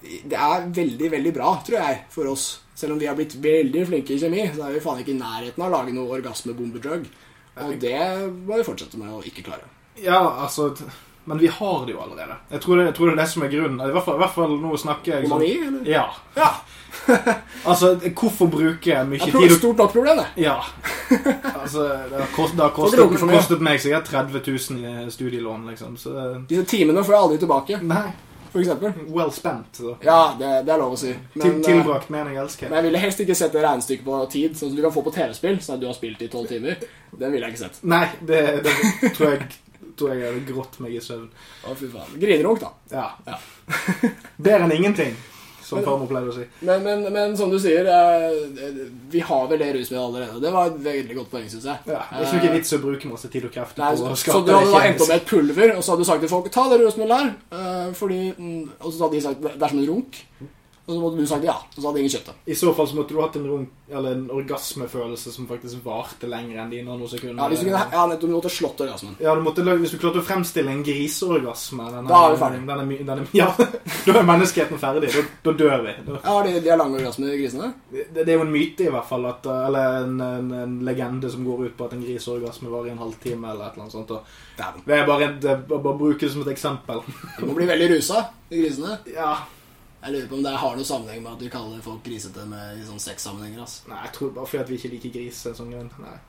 det 0.00 0.36
er 0.36 0.70
veldig, 0.72 1.10
veldig 1.12 1.32
bra, 1.36 1.50
tror 1.66 1.76
jeg, 1.76 1.98
for 2.08 2.30
oss. 2.30 2.46
Selv 2.74 2.94
om 2.94 3.00
vi 3.02 3.08
har 3.10 3.18
blitt 3.18 3.34
veldig 3.36 3.82
flinke 3.90 4.14
i 4.14 4.22
kjemi, 4.22 4.46
så 4.54 4.64
er 4.64 4.78
vi 4.78 4.80
faen 4.80 5.02
ikke 5.02 5.12
i 5.12 5.18
nærheten 5.18 5.60
av 5.60 5.68
å 5.68 5.74
lage 5.74 5.92
noe 5.92 6.16
orgasmebombedrug. 6.16 7.04
Og 7.60 7.74
det 7.82 7.98
må 8.46 8.56
vi 8.56 8.64
fortsette 8.64 8.96
med 8.96 9.12
å 9.12 9.20
ikke 9.26 9.44
klare. 9.44 9.68
Ja, 10.00 10.22
altså 10.46 10.70
Men 11.28 11.36
vi 11.36 11.50
har 11.52 11.82
det 11.84 11.92
jo 11.92 12.00
allerede. 12.00 12.38
Jeg 12.48 12.62
tror 12.64 12.78
det, 12.78 12.84
jeg 12.86 12.94
tror 12.96 13.10
det 13.10 13.12
er 13.12 13.20
det 13.20 13.28
som 13.28 13.42
er 13.44 13.50
grunnen. 13.52 13.82
I 13.84 13.92
hvert 13.92 14.06
fall, 14.06 14.16
i 14.16 14.22
hvert 14.22 14.36
fall 14.38 14.54
nå 14.62 14.70
snakker 14.80 15.12
jeg 15.12 15.28
Onani, 15.28 15.50
eller? 15.66 15.82
Ja. 15.90 16.06
Ja. 16.38 16.48
Altså, 17.70 17.94
hvorfor 18.16 18.48
bruke 18.48 19.02
mye 19.04 19.18
Det 19.20 19.32
tid 19.34 19.44
et 19.44 19.52
og 19.52 19.58
stort 19.58 19.82
nok 19.82 19.92
problem, 19.92 20.20
det. 20.22 20.44
Ja. 20.46 20.56
Altså, 21.60 21.84
det 22.08 22.16
har, 22.16 22.26
kost, 22.34 22.56
det 22.56 22.70
kostet, 22.74 23.20
kostet 23.20 23.62
meg 23.64 23.80
sikkert 23.82 24.08
30 24.08 24.42
000 24.46 25.06
i 25.06 25.10
studielån, 25.12 25.68
liksom. 25.70 25.96
Så 26.00 26.14
Disse 26.48 26.64
timene 26.70 27.04
får 27.04 27.14
jeg 27.14 27.22
aldri 27.22 27.38
tilbake, 27.42 27.80
Nei. 27.84 28.04
for 28.52 28.62
eksempel. 28.62 28.94
Well 29.12 29.32
spent. 29.34 29.80
Så. 29.82 29.96
Ja, 30.04 30.34
det, 30.38 30.52
det 30.66 30.74
er 30.74 30.80
lov 30.80 30.96
å 30.96 31.00
si. 31.00 31.12
Men, 31.34 31.46
eh, 31.58 31.62
tilbrakt 31.66 32.10
mening 32.10 32.38
elsker. 32.40 32.70
men 32.70 32.80
jeg 32.80 32.88
ville 32.88 33.02
helst 33.04 33.24
ikke 33.26 33.38
sett 33.38 33.52
det 33.56 33.64
regnestykket 33.66 34.06
på 34.06 34.20
tid, 34.32 34.56
sånn 34.56 34.72
som 34.72 34.78
du 34.78 34.84
kan 34.86 34.94
få 34.94 35.04
på 35.06 35.14
TV-spill, 35.18 35.60
sånn 35.60 35.76
at 35.76 35.82
du 35.84 35.90
har 35.90 35.98
spilt 35.98 36.22
i 36.24 36.30
tolv 36.32 36.48
timer. 36.50 36.80
Den 37.12 37.34
ville 37.34 37.46
jeg 37.50 37.56
ikke 37.58 37.66
sett. 37.66 37.82
Nei, 37.90 38.06
det, 38.24 38.44
det 38.64 39.12
tror 39.18 39.34
jeg 39.34 39.50
tror 40.00 40.14
jeg 40.14 40.24
hadde 40.24 40.46
grått 40.48 40.78
meg 40.80 40.94
i 40.96 41.02
søvn. 41.04 41.28
Å, 41.66 41.74
fy 41.76 41.90
faen. 41.92 42.14
Grinerunk, 42.20 42.62
da. 42.62 42.70
Ja. 42.94 43.06
Ja. 43.26 43.36
Bedre 44.44 44.64
enn 44.64 44.74
ingenting, 44.78 45.16
som 45.70 45.82
farmor 45.86 46.10
pleide 46.10 46.32
å 46.32 46.36
si. 46.36 46.46
Men, 46.66 46.82
men, 46.84 47.06
men 47.14 47.36
som 47.38 47.52
du 47.52 47.58
sier, 47.62 47.86
eh, 47.86 48.80
vi 49.12 49.22
har 49.24 49.48
vel 49.50 49.62
det 49.62 49.70
rusmiddelet 49.76 50.06
allerede. 50.06 50.42
Det 50.44 50.52
var 50.54 50.70
et 50.70 50.78
veldig 50.84 51.18
godt 51.20 51.32
poeng, 51.32 51.48
syns 51.52 51.68
jeg. 51.70 51.84
Ja, 51.90 52.02
det 52.10 52.22
er 52.26 52.36
ikke 52.38 52.50
noe 52.50 52.56
vits 52.58 52.76
å 52.76 52.80
bruke 52.84 53.10
masse 53.12 53.32
tid 53.32 53.48
og 53.48 53.54
krefter 53.54 53.84
på 53.84 54.00
så, 54.00 54.12
å 54.12 54.20
så 54.20 54.44
du 54.46 54.54
hadde 54.56 54.84
endt 54.90 55.04
opp 55.04 55.12
med 55.12 55.18
et 55.18 55.28
pulver, 55.30 55.74
og 55.76 55.84
så 55.84 55.94
hadde 55.94 56.06
du 56.06 56.10
sagt 56.10 56.24
til 56.26 56.32
folk 56.32 56.48
Ta 56.50 56.66
det 56.72 56.80
rusmiddelet 56.82 57.20
her, 57.22 57.34
eh, 57.58 57.92
fordi 57.96 58.22
mm, 58.36 58.62
Og 58.80 58.88
så 58.90 59.04
hadde 59.04 59.14
de 59.16 59.22
sagt 59.28 59.44
det 59.46 59.54
er 59.56 59.72
som 59.72 59.82
en 59.82 59.90
runk. 59.92 60.24
Og 60.90 60.96
så 60.96 61.00
måtte 61.04 61.20
du 61.22 61.26
sagt 61.30 61.44
ja. 61.46 61.54
Og 61.54 61.78
så 61.78 61.86
hadde 61.86 62.00
ingen 62.02 62.12
kjøpt 62.12 62.30
det. 62.30 62.34
I 62.50 62.56
så 62.58 62.72
fall 62.74 62.88
så 62.90 62.96
måtte 62.98 63.14
du 63.14 63.20
hatt 63.22 63.36
en, 63.38 63.66
en 64.00 64.24
orgasmefølelse 64.34 65.32
som 65.34 65.46
faktisk 65.46 65.84
varte 65.84 66.26
lenger 66.30 66.58
enn 66.64 66.72
dine 66.72 66.88
noen 66.90 67.10
sekunder. 67.10 67.38
Ja, 67.38 67.48
hvis 67.52 67.62
du 67.62 67.68
kunne, 67.68 67.84
ja, 67.94 68.18
du 68.18 68.26
måtte 68.32 68.52
slått 68.52 68.82
orgasmen. 68.82 69.14
Ja, 69.22 69.34
du 69.38 69.44
måtte, 69.46 69.62
Hvis 69.70 69.94
du 69.94 70.00
klarte 70.02 70.22
å 70.22 70.26
fremstille 70.26 70.72
en 70.74 70.82
griseorgasme 70.86 71.86
Da 72.08 72.22
er 72.24 72.34
vi 72.34 72.40
ferdig. 72.42 72.62
Denne, 72.66 72.86
denne, 72.88 73.06
denne, 73.12 73.28
ja, 73.40 73.48
da 73.54 74.16
er 74.18 74.28
menneskeheten 74.32 74.82
ferdig. 74.82 75.12
Da, 75.14 75.24
da 75.46 75.56
dør 75.62 75.86
vi. 75.86 75.94
Da, 76.08 76.18
Ja, 76.24 76.36
de, 76.46 76.56
de 76.58 76.74
har 76.74 76.82
lang 76.82 76.98
orgasme, 76.98 77.30
grisene. 77.38 77.72
det, 77.94 78.08
det 78.18 78.26
er 78.26 78.40
jo 78.40 78.46
en 78.48 78.54
myte, 78.54 78.88
i 78.88 78.94
hvert 78.96 79.08
fall, 79.08 79.28
at, 79.30 79.46
uh, 79.46 79.62
eller 79.68 80.02
en, 80.02 80.18
en, 80.26 80.50
en 80.64 80.76
legende 80.86 81.30
som 81.30 81.46
går 81.46 81.68
ut 81.68 81.78
på 81.78 81.86
at 81.86 81.94
en 81.94 82.04
griseorgasme 82.04 82.72
varer 82.72 82.90
i 82.90 82.94
en 82.96 83.04
halvtime. 83.04 83.54
eller 83.54 83.68
et 83.68 83.78
eller 83.78 83.86
annet 83.86 83.98
sånt. 83.98 84.10
Og 84.10 84.58
det 84.86 84.98
er 84.98 85.06
bare, 85.08 85.32
det, 85.40 85.56
bare 85.70 85.96
bruke 85.96 86.26
det 86.26 86.32
som 86.34 86.42
et 86.42 86.52
eksempel. 86.52 87.00
De 87.38 87.46
må 87.46 87.56
bli 87.56 87.70
veldig 87.70 87.94
rusa, 87.94 88.26
de 88.50 88.60
grisene. 88.64 88.98
Ja, 89.14 89.36
Jeg 90.00 90.14
lurer 90.14 90.28
på 90.30 90.36
om 90.38 90.44
det 90.44 90.52
har 90.62 90.76
noe 90.78 90.88
sammenheng 90.88 91.22
med 91.24 91.34
at 91.34 91.42
vi 91.44 91.50
kaller 91.52 91.82
folk 91.84 92.00
grisete 92.06 92.46
med, 92.48 92.78
i 92.80 92.86
sånn 92.88 93.02
sexsammenhenger. 93.04 93.60
Altså. 93.66 93.84
Nei, 93.90 93.98
jeg 94.06 94.14
tror 94.16 94.30
bare 94.36 94.48
fordi 94.48 94.62
at 94.62 94.70
vi 94.70 94.78
ikke 94.80 94.92
liker 94.94 95.12
gris. 95.18 95.42
Sånn. 95.58 95.74
Nei. 95.76 96.14